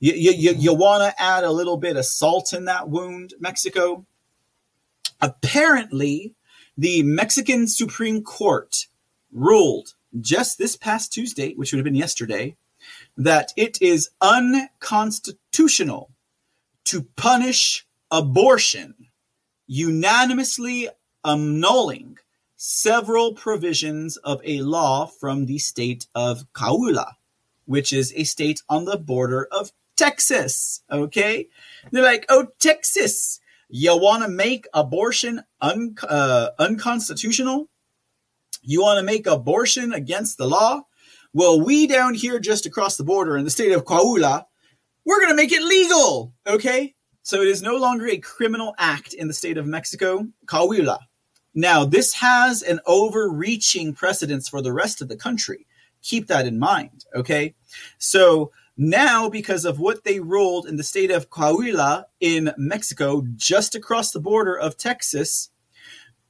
[0.00, 4.06] You, you, you want to add a little bit of salt in that wound, Mexico?
[5.20, 6.34] Apparently,
[6.76, 8.86] the Mexican Supreme Court
[9.32, 12.56] ruled just this past Tuesday, which would have been yesterday,
[13.16, 16.10] that it is unconstitutional
[16.84, 18.94] to punish abortion,
[19.66, 20.88] unanimously
[21.24, 22.18] annulling
[22.56, 27.14] several provisions of a law from the state of Coahuila,
[27.66, 30.82] which is a state on the border of Texas.
[30.90, 31.48] Okay.
[31.90, 37.68] They're like, oh, Texas, you want to make abortion un- uh, unconstitutional?
[38.62, 40.82] You want to make abortion against the law?
[41.34, 44.44] Well, we down here just across the border in the state of Coahuila,
[45.04, 46.32] we're going to make it legal.
[46.46, 46.94] Okay.
[47.22, 50.98] So it is no longer a criminal act in the state of Mexico, Coahuila.
[51.54, 55.66] Now, this has an overreaching precedence for the rest of the country.
[56.02, 57.04] Keep that in mind.
[57.14, 57.54] Okay.
[57.98, 63.74] So now, because of what they ruled in the state of Coahuila in Mexico, just
[63.74, 65.50] across the border of Texas,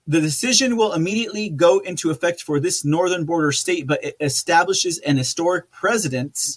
[0.06, 4.98] the decision will immediately go into effect for this northern border state, but it establishes
[5.00, 6.56] an historic precedent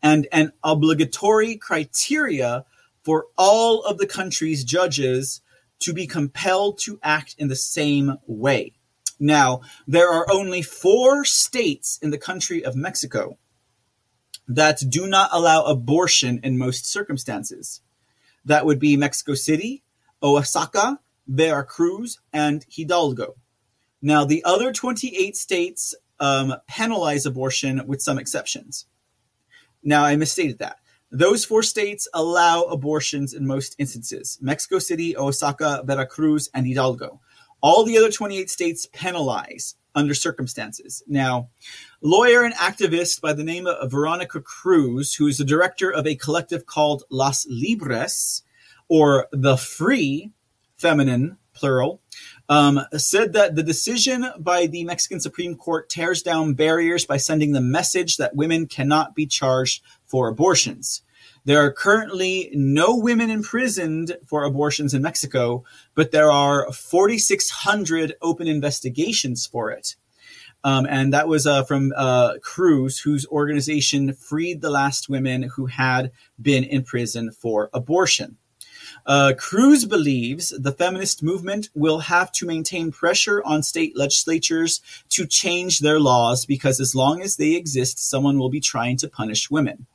[0.00, 2.64] and an obligatory criteria
[3.02, 5.40] for all of the country's judges
[5.80, 8.74] to be compelled to act in the same way.
[9.18, 13.38] Now, there are only four states in the country of Mexico
[14.48, 17.80] that do not allow abortion in most circumstances.
[18.44, 19.82] That would be Mexico City,
[20.22, 23.36] Oaxaca, Veracruz, and Hidalgo.
[24.00, 28.86] Now, the other 28 states um, penalize abortion with some exceptions.
[29.82, 30.78] Now, I misstated that.
[31.10, 37.20] Those four states allow abortions in most instances Mexico City, Oaxaca, Veracruz, and Hidalgo.
[37.60, 41.02] All the other 28 states penalize under circumstances.
[41.06, 41.50] Now,
[42.02, 46.16] lawyer and activist by the name of Veronica Cruz, who is the director of a
[46.16, 48.42] collective called Las Libres,
[48.88, 50.32] or the Free,
[50.76, 52.00] feminine, plural,
[52.48, 57.52] um, said that the decision by the Mexican Supreme Court tears down barriers by sending
[57.52, 61.02] the message that women cannot be charged for abortions.
[61.44, 65.64] There are currently no women imprisoned for abortions in Mexico,
[65.94, 69.96] but there are 4,600 open investigations for it.
[70.64, 75.66] Um, and that was uh, from uh, Cruz, whose organization freed the last women who
[75.66, 78.36] had been in prison for abortion.
[79.04, 85.26] Uh, Cruz believes the feminist movement will have to maintain pressure on state legislatures to
[85.26, 89.50] change their laws because as long as they exist, someone will be trying to punish
[89.50, 89.86] women.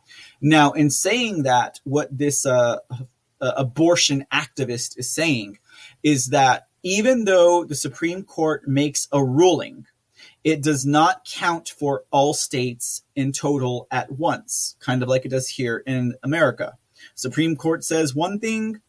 [0.42, 5.60] Now, in saying that, what this uh, uh, abortion activist is saying
[6.04, 9.86] is that even though the Supreme Court makes a ruling,
[10.48, 15.30] it does not count for all states in total at once, kind of like it
[15.30, 16.78] does here in America.
[17.16, 18.80] Supreme Court says one thing,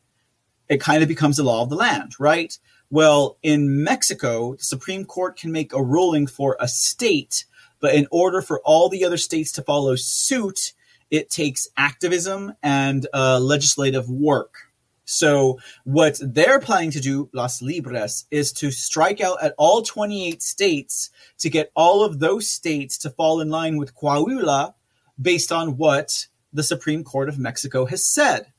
[0.68, 2.56] it kind of becomes the law of the land, right?
[2.90, 7.44] Well, in Mexico, the Supreme Court can make a ruling for a state,
[7.80, 10.74] but in order for all the other states to follow suit,
[11.10, 14.67] it takes activism and uh, legislative work.
[15.10, 20.42] So, what they're planning to do, Las Libres, is to strike out at all 28
[20.42, 21.08] states
[21.38, 24.74] to get all of those states to fall in line with Coahuila
[25.18, 28.52] based on what the Supreme Court of Mexico has said.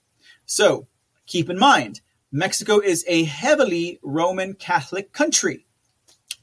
[0.47, 0.87] So,
[1.27, 2.01] keep in mind,
[2.31, 5.67] Mexico is a heavily Roman Catholic country.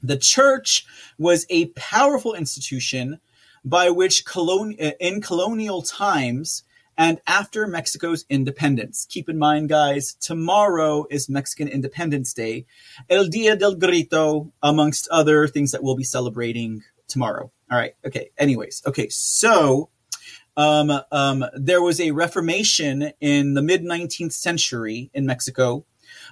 [0.01, 0.85] The church
[1.17, 3.19] was a powerful institution
[3.65, 6.63] by which colon- in colonial times
[6.97, 9.05] and after Mexico's independence.
[9.09, 12.65] Keep in mind, guys, tomorrow is Mexican Independence Day,
[13.09, 17.51] El Dia del Grito, amongst other things that we'll be celebrating tomorrow.
[17.71, 17.93] All right.
[18.05, 18.31] Okay.
[18.37, 18.81] Anyways.
[18.85, 19.09] Okay.
[19.09, 19.89] So,
[20.55, 25.85] um, um, there was a reformation in the mid 19th century in Mexico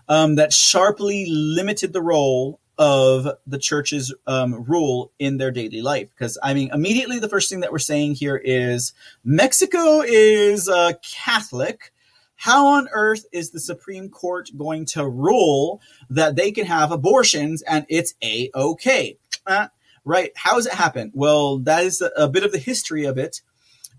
[0.07, 6.09] um, that sharply limited the role of the church's um, rule in their daily life.
[6.09, 8.93] Because, I mean, immediately the first thing that we're saying here is
[9.23, 11.93] Mexico is uh, Catholic.
[12.35, 17.61] How on earth is the Supreme Court going to rule that they can have abortions
[17.61, 19.17] and it's a okay?
[19.47, 19.67] Uh,
[20.03, 20.31] right?
[20.35, 21.11] How does it happen?
[21.13, 23.41] Well, that is a, bit of the history of it.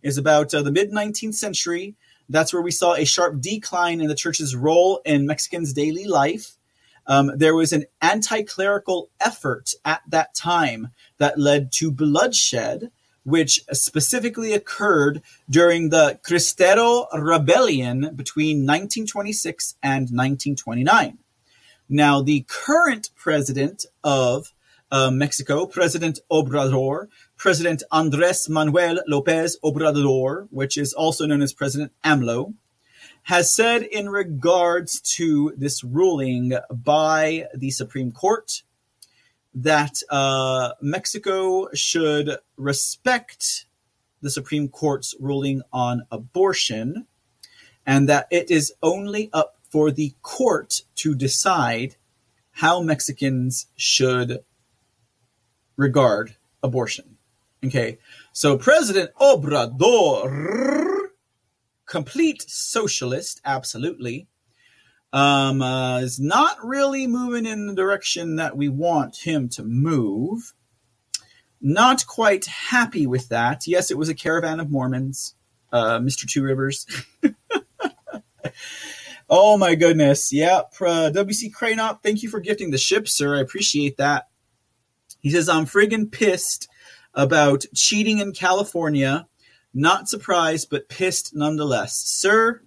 [0.03, 1.97] Is about uh, the mid 19th century.
[2.29, 6.56] That's where we saw a sharp decline in the church's role in Mexicans' daily life.
[7.07, 10.89] Um, there was an anti clerical effort at that time
[11.19, 12.91] that led to bloodshed,
[13.25, 21.19] which specifically occurred during the Cristero Rebellion between 1926 and 1929.
[21.89, 24.53] Now, the current president of
[24.91, 31.93] uh, Mexico, President Obrador, President Andres Manuel Lopez Obrador, which is also known as President
[32.05, 32.55] AMLO,
[33.27, 38.63] has said in regards to this ruling by the Supreme Court
[39.53, 43.67] that uh, Mexico should respect
[44.23, 47.05] the Supreme Court's ruling on abortion
[47.85, 51.97] and that it is only up for the court to decide
[52.53, 54.39] how Mexicans should
[55.77, 57.17] regard abortion.
[57.65, 57.99] Okay,
[58.33, 60.86] so President Obrador
[61.87, 64.27] complete socialist, absolutely.
[65.13, 70.53] Um, uh, is not really moving in the direction that we want him to move.
[71.61, 73.67] Not quite happy with that.
[73.67, 75.35] Yes, it was a caravan of Mormons,
[75.73, 76.29] uh, Mr.
[76.31, 76.87] Two Rivers.
[79.31, 80.33] oh my goodness.
[80.33, 83.37] Yeah, uh, WC Cranop, thank you for gifting the ship, sir.
[83.37, 84.29] I appreciate that.
[85.21, 86.69] He says, I'm friggin' pissed
[87.15, 89.27] about cheating in California
[89.77, 91.97] not surprised, but pissed nonetheless.
[91.97, 92.63] Sir,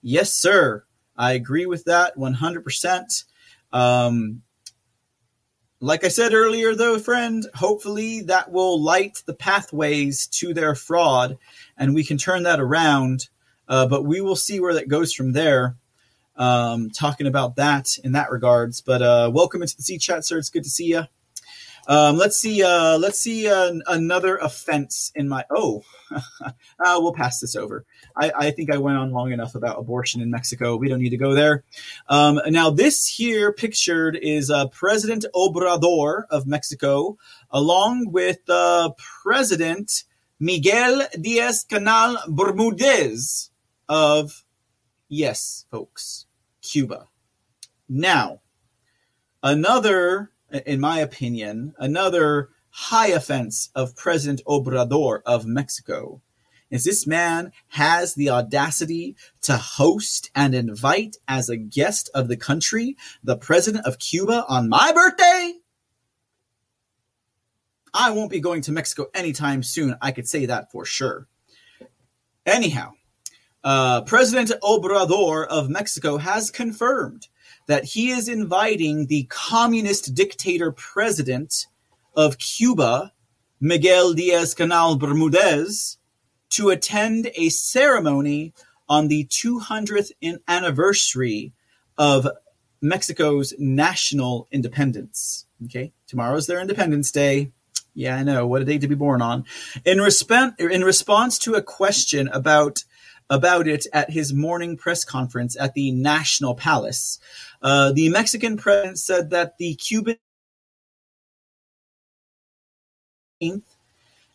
[0.00, 0.84] yes, sir.
[1.16, 3.24] I agree with that 100%.
[3.72, 4.42] Um,
[5.80, 11.36] like I said earlier, though, friend, hopefully that will light the pathways to their fraud
[11.76, 13.28] and we can turn that around.
[13.66, 15.76] Uh, but we will see where that goes from there.
[16.36, 18.80] Um, talking about that in that regards.
[18.80, 20.38] But uh, welcome into the C chat, sir.
[20.38, 21.04] It's good to see you.
[21.88, 22.62] Um, let's see.
[22.62, 25.44] Uh, let's see uh, another offense in my.
[25.50, 27.84] Oh, uh, we'll pass this over.
[28.16, 30.76] I, I, think I went on long enough about abortion in Mexico.
[30.76, 31.64] We don't need to go there.
[32.08, 37.16] Um, now, this here pictured is uh, President Obrador of Mexico,
[37.50, 38.90] along with uh,
[39.22, 40.04] President
[40.38, 43.50] Miguel Diaz Canel Bermudez
[43.88, 44.44] of,
[45.08, 46.26] yes, folks,
[46.60, 47.08] Cuba.
[47.88, 48.40] Now,
[49.42, 56.20] another in my opinion, another high offense of President Obrador of Mexico
[56.70, 62.36] is this man has the audacity to host and invite as a guest of the
[62.36, 65.52] country the president of Cuba on my birthday.
[67.92, 69.96] I won't be going to Mexico anytime soon.
[70.00, 71.28] I could say that for sure.
[72.46, 72.92] Anyhow,
[73.62, 77.28] uh, President Obrador of Mexico has confirmed
[77.66, 81.66] that he is inviting the communist dictator president
[82.14, 83.12] of Cuba,
[83.60, 85.98] Miguel Diaz Canel Bermudez,
[86.50, 88.52] to attend a ceremony
[88.88, 90.10] on the 200th
[90.48, 91.52] anniversary
[91.96, 92.28] of
[92.82, 95.46] Mexico's national independence.
[95.64, 97.52] Okay, tomorrow's their Independence Day.
[97.94, 98.46] Yeah, I know.
[98.46, 99.44] What a day to be born on.
[99.84, 102.84] In, resp- in response to a question about
[103.30, 107.18] about it at his morning press conference at the National Palace,
[107.62, 110.16] uh, the Mexican president said that the Cuban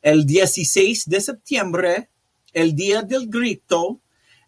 [0.04, 2.08] el 16 de septiembre,
[2.54, 4.00] el Día del Grito,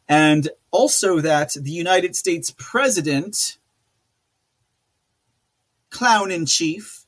[0.08, 3.58] and also that the United States president,
[5.90, 7.06] clown in chief,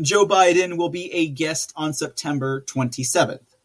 [0.00, 3.56] Joe Biden will be a guest on September 27th,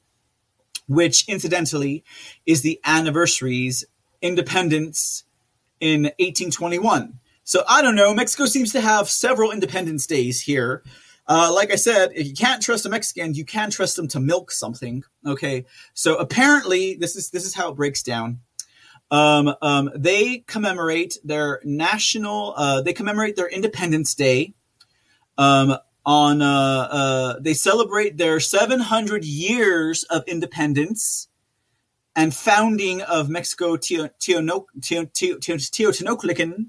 [0.87, 2.03] which incidentally
[2.45, 3.85] is the anniversary's
[4.21, 5.24] independence
[5.79, 7.19] in 1821.
[7.43, 8.13] So I don't know.
[8.13, 10.83] Mexico seems to have several Independence Days here.
[11.27, 14.19] Uh, like I said, if you can't trust a Mexican, you can trust them to
[14.19, 15.03] milk something.
[15.25, 18.41] Okay, so apparently this is this is how it breaks down.
[19.11, 22.53] Um, um, they commemorate their national.
[22.55, 24.53] Uh, they commemorate their Independence Day.
[25.37, 31.27] Um, on uh, uh, they celebrate their 700 years of independence
[32.15, 36.65] and founding of Mexico Teotihuacan.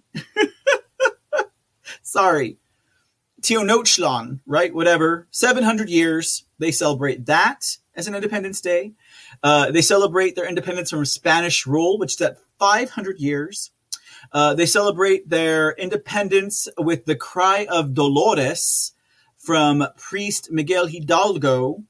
[2.02, 2.59] Sorry,
[3.40, 4.74] Tenochtitlan, right?
[4.74, 5.28] Whatever.
[5.31, 6.44] 700 years.
[6.59, 8.93] They celebrate that as an Independence Day.
[9.43, 13.70] Uh, they celebrate their independence from Spanish rule, which is at 500 years.
[14.32, 18.93] Uh, they celebrate their independence with the cry of Dolores
[19.36, 21.85] from priest Miguel Hidalgo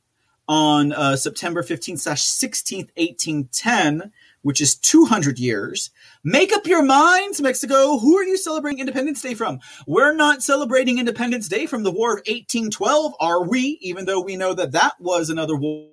[0.49, 4.13] on uh, September 15th 16th, 1810,
[4.43, 5.91] which is 200 years.
[6.23, 7.99] Make up your minds, Mexico.
[7.99, 9.61] Who are you celebrating Independence Day from?
[9.87, 13.79] We're not celebrating Independence Day from the War of 1812, are we?
[13.81, 15.89] Even though we know that that was another war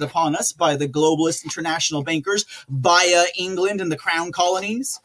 [0.00, 5.00] upon us by the globalist international bankers via England and the crown colonies.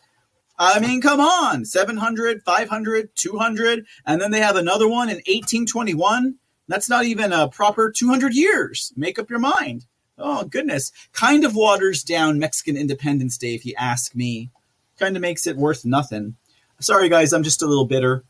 [0.60, 6.36] I mean, come on, 700, 500, 200, and then they have another one in 1821.
[6.74, 8.92] That's not even a proper 200 years.
[8.96, 9.86] Make up your mind.
[10.18, 10.92] Oh, goodness.
[11.12, 14.50] Kind of waters down Mexican Independence Day, if you ask me.
[14.98, 16.36] Kind of makes it worth nothing.
[16.80, 18.24] Sorry, guys, I'm just a little bitter.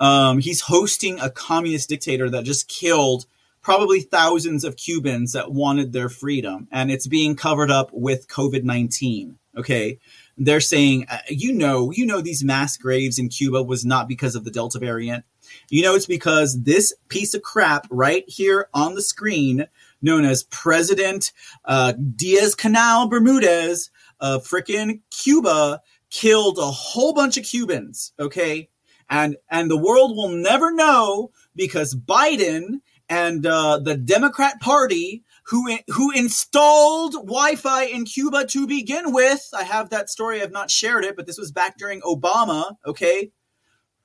[0.00, 3.26] Um, he's hosting a communist dictator that just killed
[3.62, 8.64] probably thousands of Cubans that wanted their freedom, and it's being covered up with COVID
[8.64, 9.38] 19.
[9.56, 10.00] Okay.
[10.36, 14.34] They're saying, uh, you know, you know, these mass graves in Cuba was not because
[14.34, 15.24] of the Delta variant.
[15.68, 19.66] You know, it's because this piece of crap right here on the screen,
[20.02, 21.32] known as President
[21.64, 23.90] uh, Diaz Canel Bermudez
[24.20, 28.12] of frickin' Cuba, killed a whole bunch of Cubans.
[28.18, 28.68] Okay.
[29.10, 35.76] And, and the world will never know because Biden and uh, the Democrat Party who
[35.88, 39.46] who installed Wi-Fi in Cuba to begin with.
[39.54, 40.42] I have that story.
[40.42, 42.76] I've not shared it, but this was back during Obama.
[42.86, 43.30] Okay,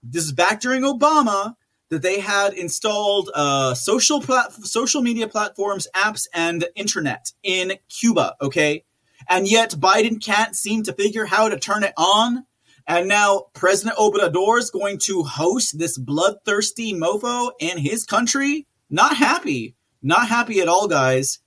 [0.03, 1.55] this is back during Obama
[1.89, 8.35] that they had installed uh, social plat- social media platforms, apps, and internet in Cuba.
[8.41, 8.83] Okay,
[9.27, 12.45] and yet Biden can't seem to figure how to turn it on.
[12.87, 18.65] And now President Obrador is going to host this bloodthirsty mofo in his country.
[18.89, 21.39] Not happy not happy at all, guys.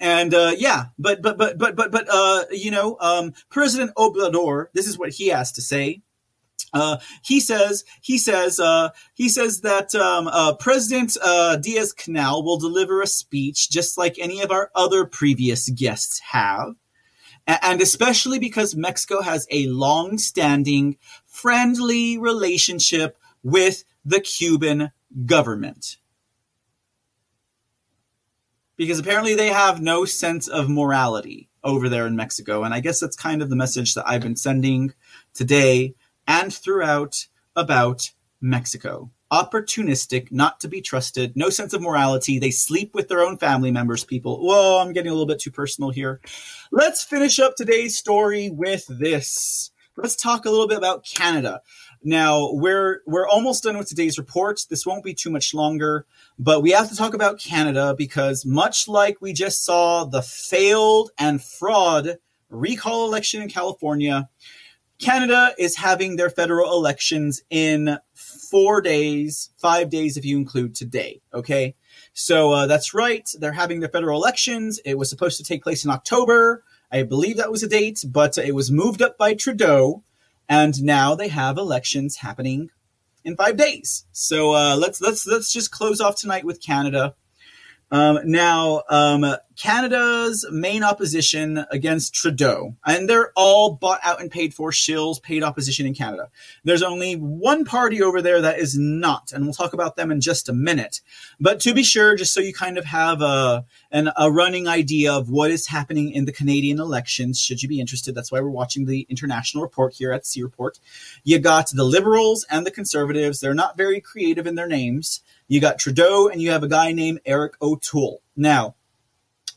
[0.00, 4.66] And uh, yeah, but but but but but but uh, you know, um, President Obrador,
[4.74, 6.02] this is what he has to say.
[6.72, 12.44] Uh, he says he says uh, he says that um, uh, President uh, Diaz Canel
[12.44, 16.74] will deliver a speech just like any of our other previous guests have,
[17.46, 24.92] and especially because Mexico has a long-standing friendly relationship with the Cuban
[25.26, 25.98] government
[28.76, 32.64] because apparently they have no sense of morality over there in Mexico.
[32.64, 34.92] And I guess that's kind of the message that I've been sending
[35.34, 35.94] today
[36.26, 37.26] and throughout
[37.56, 39.10] about Mexico.
[39.32, 42.38] Opportunistic, not to be trusted, no sense of morality.
[42.38, 44.44] They sleep with their own family members, people.
[44.44, 46.20] Whoa, I'm getting a little bit too personal here.
[46.70, 49.70] Let's finish up today's story with this.
[49.96, 51.60] Let's talk a little bit about Canada.
[52.02, 54.60] Now we're we're almost done with today's report.
[54.68, 56.06] This won't be too much longer,
[56.38, 61.10] but we have to talk about Canada because much like we just saw the failed
[61.18, 62.18] and fraud
[62.52, 64.28] recall election in California,
[65.00, 71.20] Canada is having their federal elections in four days, five days if you include today.
[71.32, 71.74] Okay,
[72.12, 73.28] so uh, that's right.
[73.38, 74.80] They're having their federal elections.
[74.84, 76.62] It was supposed to take place in October.
[76.90, 80.02] I believe that was a date, but it was moved up by Trudeau,
[80.48, 82.70] and now they have elections happening
[83.24, 84.04] in five days.
[84.12, 87.14] So uh, let's let's let's just close off tonight with Canada.
[87.92, 94.54] Um, now, um, Canada's main opposition against Trudeau, and they're all bought out and paid
[94.54, 96.30] for shills, paid opposition in Canada.
[96.64, 100.22] There's only one party over there that is not, and we'll talk about them in
[100.22, 101.02] just a minute.
[101.38, 105.12] But to be sure, just so you kind of have a, an, a running idea
[105.12, 108.48] of what is happening in the Canadian elections, should you be interested, that's why we're
[108.48, 110.78] watching the international report here at C Report.
[111.24, 113.40] You got the Liberals and the Conservatives.
[113.40, 115.20] They're not very creative in their names.
[115.48, 118.22] You got Trudeau and you have a guy named Eric O'Toole.
[118.36, 118.74] Now,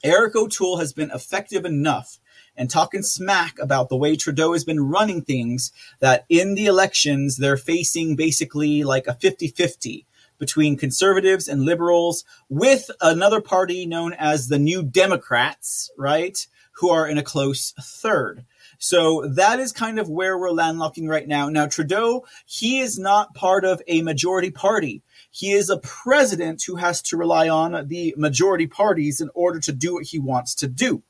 [0.04, 2.20] Eric O'Toole has been effective enough
[2.58, 7.38] and talking smack about the way Trudeau has been running things that in the elections
[7.38, 10.06] they're facing basically like a 50 50
[10.38, 16.46] between conservatives and liberals with another party known as the New Democrats, right?
[16.74, 18.46] Who are in a close third.
[18.78, 21.48] So that is kind of where we're landlocking right now.
[21.48, 25.02] Now, Trudeau, he is not part of a majority party.
[25.36, 29.74] He is a president who has to rely on the majority parties in order to
[29.74, 31.04] do what he wants to do.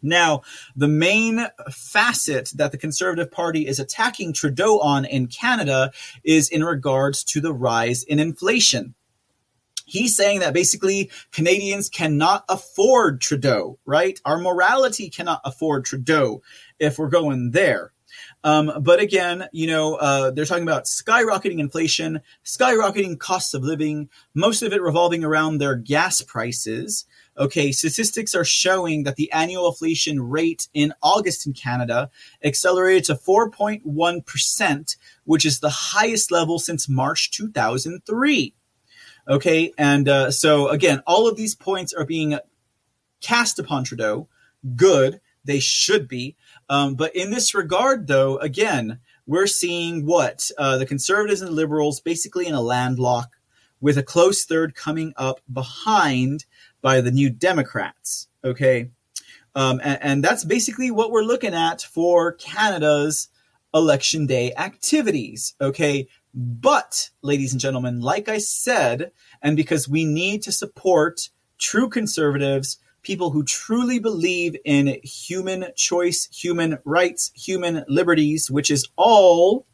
[0.00, 0.42] Now,
[0.76, 5.90] the main facet that the Conservative Party is attacking Trudeau on in Canada
[6.22, 8.94] is in regards to the rise in inflation.
[9.86, 14.20] He's saying that basically Canadians cannot afford Trudeau, right?
[14.24, 16.42] Our morality cannot afford Trudeau
[16.78, 17.92] if we're going there.
[18.46, 24.08] Um, but again, you know, uh, they're talking about skyrocketing inflation, skyrocketing costs of living,
[24.34, 27.06] most of it revolving around their gas prices.
[27.36, 32.08] Okay, statistics are showing that the annual inflation rate in August in Canada
[32.44, 38.54] accelerated to 4.1%, which is the highest level since March 2003.
[39.26, 42.38] Okay, and uh, so again, all of these points are being
[43.20, 44.28] cast upon Trudeau.
[44.76, 46.36] Good, they should be.
[46.68, 52.00] Um, but in this regard, though, again, we're seeing what uh, the conservatives and liberals
[52.00, 53.36] basically in a landlock
[53.80, 56.44] with a close third coming up behind
[56.80, 58.28] by the new Democrats.
[58.44, 58.90] Okay.
[59.54, 63.28] Um, and, and that's basically what we're looking at for Canada's
[63.74, 65.54] election day activities.
[65.60, 66.08] Okay.
[66.34, 72.78] But, ladies and gentlemen, like I said, and because we need to support true conservatives,
[73.06, 79.64] people who truly believe in human choice, human rights, human liberties, which is all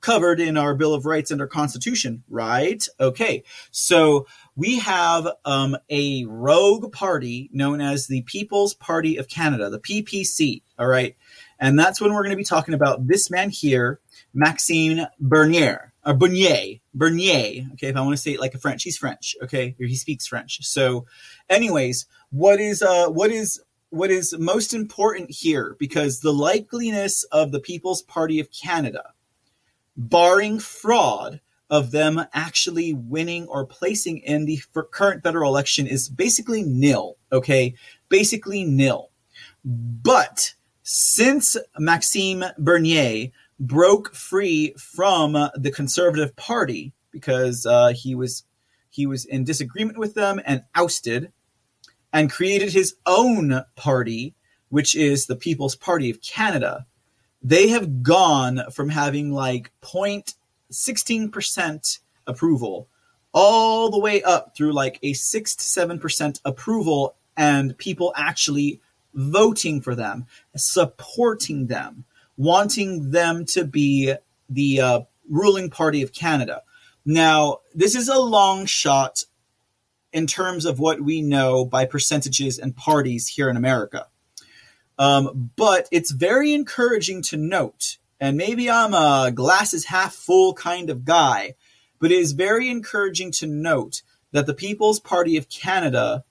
[0.00, 2.84] covered in our Bill of Rights and our Constitution, right?
[2.98, 4.26] Okay, so
[4.56, 10.62] we have um, a rogue party known as the People's Party of Canada, the PPC,
[10.76, 11.16] all right?
[11.60, 14.00] And that's when we're going to be talking about this man here,
[14.34, 17.66] Maxime Bernier, Bernier, Bernier.
[17.72, 19.34] Okay, if I want to say it like a French, he's French.
[19.42, 20.64] Okay, he speaks French.
[20.64, 21.06] So,
[21.48, 27.52] anyways, what is uh what is what is most important here because the likeliness of
[27.52, 29.12] the People's Party of Canada,
[29.96, 31.40] barring fraud
[31.70, 34.60] of them actually winning or placing in the
[34.90, 37.16] current federal election is basically nil.
[37.32, 37.74] Okay,
[38.08, 39.10] basically nil.
[39.64, 43.28] But since Maxime Bernier
[43.58, 48.44] broke free from the Conservative Party because uh, he was
[48.90, 51.32] he was in disagreement with them and ousted
[52.12, 54.34] and created his own party,
[54.68, 56.86] which is the People's Party of Canada.
[57.42, 62.88] They have gone from having like 0.16% approval
[63.32, 68.80] all the way up through like a 6 to 7% approval and people actually
[69.12, 70.26] voting for them,
[70.56, 72.04] supporting them,
[72.36, 74.14] wanting them to be
[74.48, 76.62] the uh, ruling party of Canada.
[77.04, 79.24] Now, this is a long shot
[80.12, 84.06] in terms of what we know by percentages and parties here in America.
[84.98, 90.88] Um, but it's very encouraging to note, and maybe I'm a glasses half full kind
[90.88, 91.56] of guy,
[91.98, 96.24] but it is very encouraging to note that the People's Party of Canada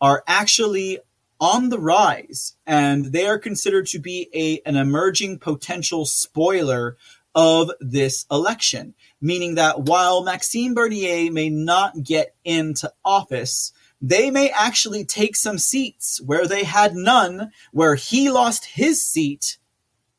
[0.00, 0.98] are actually
[1.40, 6.96] on the rise and they are considered to be a, an emerging potential spoiler
[7.34, 14.50] of this election meaning that while Maxime Bernier may not get into office, they may
[14.50, 19.58] actually take some seats where they had none, where he lost his seat.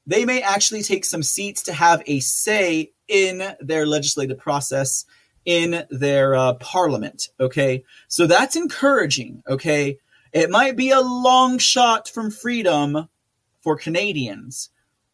[0.06, 5.06] They may actually take some seats to have a say in their legislative process,
[5.45, 7.30] in their uh, parliament.
[7.39, 7.84] Okay.
[8.07, 9.41] So that's encouraging.
[9.48, 9.98] Okay.
[10.34, 13.10] It might be a long shot from freedom
[13.62, 14.70] for Canadians,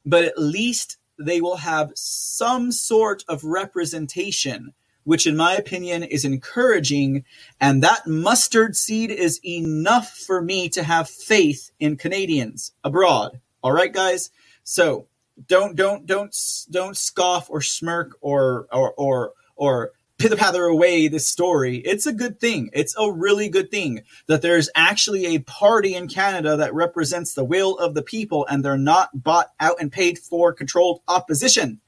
[0.06, 4.74] but at least they will have some sort of representation
[5.08, 7.24] which in my opinion is encouraging.
[7.62, 13.40] And that mustard seed is enough for me to have faith in Canadians abroad.
[13.64, 14.32] All right, guys.
[14.66, 15.08] So
[15.48, 16.36] don't don't don't
[16.70, 21.78] don't scoff or smirk or or or or pither pather away this story.
[21.78, 22.70] It's a good thing.
[22.74, 27.44] It's a really good thing that there's actually a party in Canada that represents the
[27.44, 31.82] will of the people and they're not bought out and paid for controlled opposition.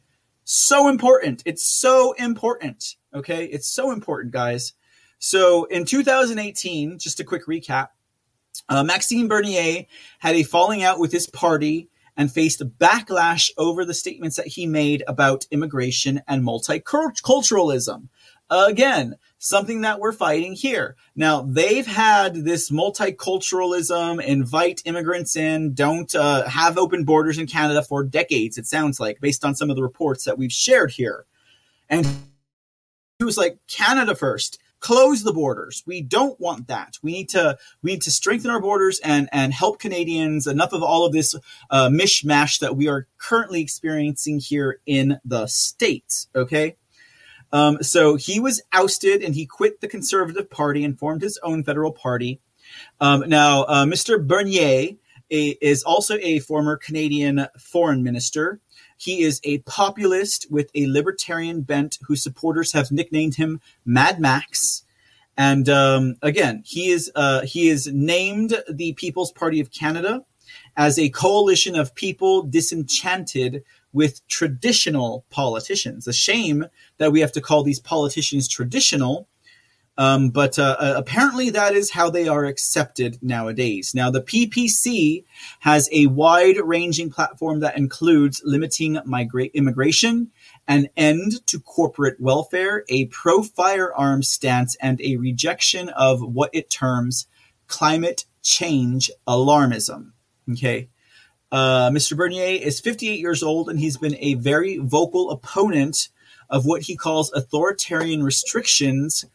[0.43, 1.43] So important.
[1.45, 2.95] It's so important.
[3.13, 3.45] Okay.
[3.45, 4.73] It's so important, guys.
[5.19, 7.89] So in 2018, just a quick recap,
[8.67, 9.85] uh, Maxime Bernier
[10.19, 11.89] had a falling out with his party
[12.19, 18.09] and faced backlash over the statements that he made about immigration and multiculturalism.
[18.49, 20.95] Again, something that we're fighting here.
[21.15, 27.83] Now, they've had this multiculturalism, invite immigrants in, don't uh, have open borders in Canada
[27.83, 31.25] for decades, it sounds like, based on some of the reports that we've shared here.
[31.89, 32.05] And
[33.19, 35.83] he was like, Canada first close the borders.
[35.85, 36.97] We don't want that.
[37.01, 40.47] We need to we need to strengthen our borders and and help Canadians.
[40.47, 41.35] Enough of all of this
[41.69, 46.27] uh, mishmash that we are currently experiencing here in the states.
[46.35, 46.75] Okay.
[47.51, 51.63] Um, so he was ousted and he quit the Conservative Party and formed his own
[51.63, 52.39] federal party.
[52.99, 54.25] Um, now, uh, Mr.
[54.25, 54.97] Bernier
[55.31, 58.59] a, is also a former Canadian foreign minister.
[58.97, 64.83] He is a populist with a libertarian bent whose supporters have nicknamed him Mad Max.
[65.37, 70.25] And um, again, he is uh, he is named the People's Party of Canada
[70.75, 73.63] as a coalition of people disenchanted
[73.93, 76.07] with traditional politicians.
[76.07, 76.65] A shame
[76.97, 79.27] that we have to call these politicians traditional
[79.99, 83.93] um, but uh, uh, apparently, that is how they are accepted nowadays.
[83.93, 85.25] Now, the PPC
[85.59, 90.31] has a wide ranging platform that includes limiting migra- immigration,
[90.69, 96.69] an end to corporate welfare, a pro firearms stance, and a rejection of what it
[96.69, 97.27] terms
[97.67, 100.13] climate change alarmism.
[100.49, 100.87] Okay.
[101.51, 102.15] Uh, Mr.
[102.15, 106.09] Bernier is 58 years old, and he's been a very vocal opponent
[106.49, 109.25] of what he calls authoritarian restrictions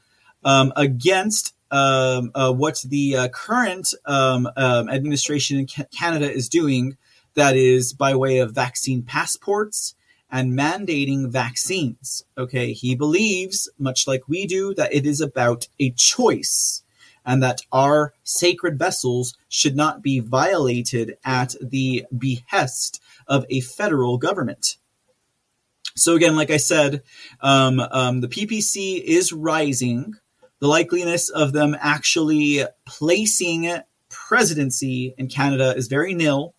[0.45, 6.97] um, against um, uh, what the uh, current um, um administration in Canada is doing,
[7.35, 9.95] that is by way of vaccine passports
[10.31, 12.25] and mandating vaccines.
[12.39, 16.84] Okay, he believes, much like we do, that it is about a choice
[17.25, 24.19] and that our sacred vessels should not be violated at the behest of a federal
[24.19, 24.77] government.
[25.97, 27.03] So again, like I said,
[27.41, 30.17] um, um, the PPC is rising
[30.65, 33.71] the likeliness of them actually placing
[34.09, 36.55] presidency in Canada is very nil,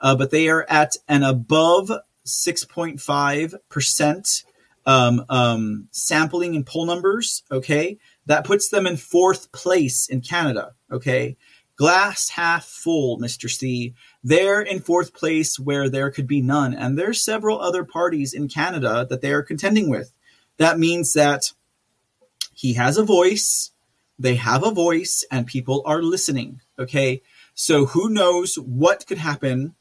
[0.00, 1.90] uh, but they are at an above
[2.24, 4.44] 6.5%
[4.86, 7.42] um, um, sampling in poll numbers.
[7.50, 7.98] Okay.
[8.28, 10.74] That puts them in fourth place in Canada.
[10.92, 11.38] Okay.
[11.76, 13.48] Glass half full, Mr.
[13.48, 13.94] C.
[14.22, 16.74] They're in fourth place where there could be none.
[16.74, 20.12] And there's several other parties in Canada that they are contending with.
[20.58, 21.52] That means that
[22.52, 23.70] he has a voice,
[24.18, 26.60] they have a voice, and people are listening.
[26.78, 27.22] Okay.
[27.54, 29.74] So who knows what could happen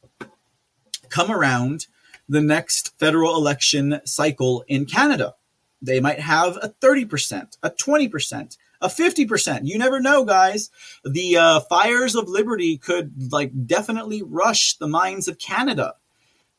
[1.09, 1.88] come around
[2.30, 5.35] the next federal election cycle in Canada?
[5.81, 9.59] They might have a 30%, a 20%, a 50%.
[9.64, 10.69] You never know, guys.
[11.03, 15.95] The uh, fires of liberty could like definitely rush the minds of Canada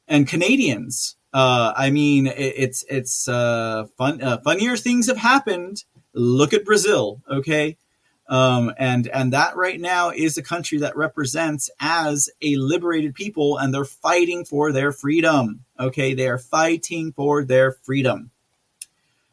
[0.06, 1.16] and Canadians.
[1.32, 4.22] Uh, I mean, it, it's it's uh, fun.
[4.22, 7.78] Uh, funnier things have happened Look at Brazil, okay?
[8.28, 13.56] Um, and and that right now is a country that represents as a liberated people,
[13.56, 15.64] and they're fighting for their freedom.
[15.78, 18.30] Okay, they are fighting for their freedom.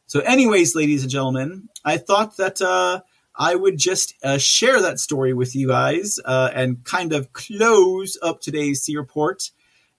[0.08, 3.02] So, anyways, ladies and gentlemen, I thought that uh,
[3.36, 8.18] I would just uh, share that story with you guys uh, and kind of close
[8.22, 9.52] up today's C report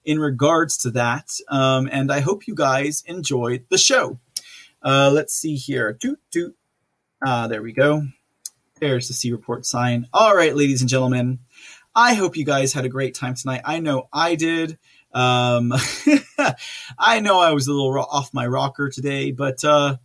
[0.05, 1.29] in regards to that.
[1.49, 4.19] Um, and I hope you guys enjoyed the show.
[4.81, 5.99] Uh, let's see here.
[7.25, 8.03] Ah, there we go.
[8.79, 10.07] There's the C report sign.
[10.13, 11.39] All right, ladies and gentlemen,
[11.93, 13.61] I hope you guys had a great time tonight.
[13.65, 14.77] I know I did.
[15.13, 15.73] Um,
[16.99, 19.97] I know I was a little off my rocker today, but uh,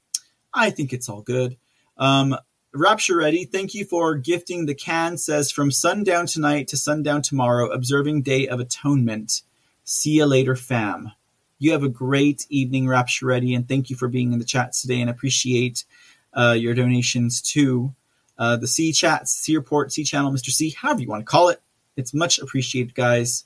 [0.54, 1.56] I think it's all good.
[1.96, 2.36] Um,
[2.74, 5.18] Rapture Ready, thank you for gifting the can.
[5.18, 9.42] Says from sundown tonight to sundown tomorrow, observing Day of Atonement.
[9.84, 11.12] See you later, fam.
[11.58, 14.72] You have a great evening, Rapture Ready, and thank you for being in the chat
[14.72, 15.84] today and appreciate
[16.32, 17.94] uh, your donations to
[18.38, 20.50] uh, the C chats, C report, C channel, Mr.
[20.50, 21.60] C, however you want to call it.
[21.96, 23.44] It's much appreciated, guys.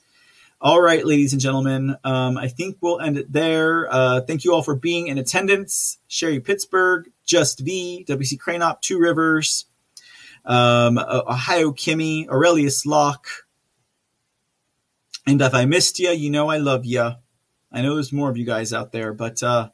[0.59, 3.87] All right, ladies and gentlemen, um, I think we'll end it there.
[3.93, 5.99] Uh, thank you all for being in attendance.
[6.07, 9.65] Sherry Pittsburgh, Just V, WC Cranop, Two Rivers,
[10.45, 13.27] um, Ohio Kimmy, Aurelius Locke.
[15.27, 17.11] And if I missed you, you know I love you.
[17.71, 19.69] I know there's more of you guys out there, but uh,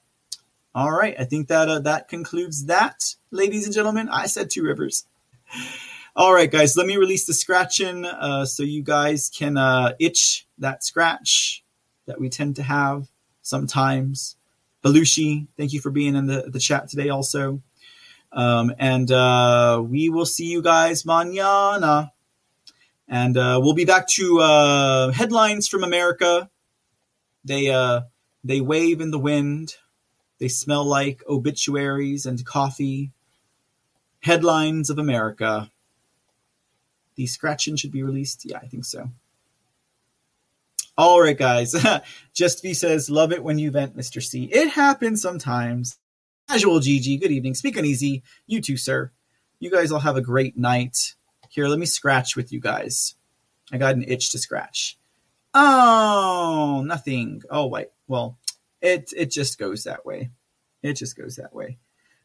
[0.76, 4.10] all right, I think that uh, that concludes that, ladies and gentlemen.
[4.10, 5.06] I said Two Rivers.
[6.16, 10.46] All right, guys, let me release the scratching uh, so you guys can uh, itch
[10.60, 11.64] that scratch
[12.06, 13.08] that we tend to have
[13.42, 14.36] sometimes.
[14.84, 17.64] Belushi, thank you for being in the, the chat today also.
[18.32, 22.12] Um, and uh, we will see you guys mañana.
[23.08, 26.48] And uh, we'll be back to uh, headlines from America.
[27.44, 28.02] They uh,
[28.44, 29.78] they wave in the wind.
[30.38, 33.14] They smell like obituaries and coffee.
[34.22, 35.72] Headlines of America.
[37.16, 38.46] The scratching should be released.
[38.46, 39.10] Yeah, I think so.
[40.98, 41.76] All right, guys.
[42.34, 44.22] Just V says, love it when you vent, Mr.
[44.22, 44.46] C.
[44.46, 45.98] It happens sometimes.
[46.48, 47.56] Casual GG, good evening.
[47.56, 48.24] Speak uneasy.
[48.46, 49.12] You too, sir.
[49.60, 51.16] You guys all have a great night.
[51.50, 53.16] Here, let me scratch with you guys.
[53.72, 54.98] I got an itch to scratch.
[55.54, 57.42] Oh, nothing.
[57.50, 57.88] Oh, wait.
[58.08, 58.38] Well,
[58.82, 60.32] it it just goes that way.
[60.82, 61.78] It just goes that way.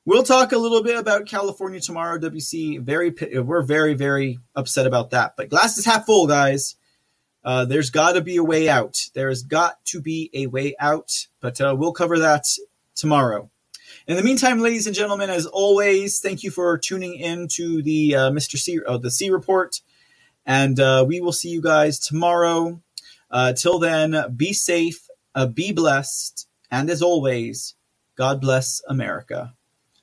[0.08, 2.18] We'll talk a little bit about California tomorrow.
[2.18, 5.34] WC very we're very very upset about that.
[5.36, 6.76] But glass is half full, guys.
[7.44, 9.10] Uh, there's got to be a way out.
[9.12, 12.46] There's got to be a way out, but uh, we'll cover that
[12.94, 13.50] tomorrow.
[14.06, 18.14] In the meantime, ladies and gentlemen, as always, thank you for tuning in to the
[18.14, 18.56] uh, Mr.
[18.56, 19.82] C, uh, the C report,
[20.46, 22.80] and uh, we will see you guys tomorrow.
[23.30, 25.06] Uh, till then, be safe,
[25.52, 27.74] be blessed, and as always,
[28.16, 29.52] God bless America.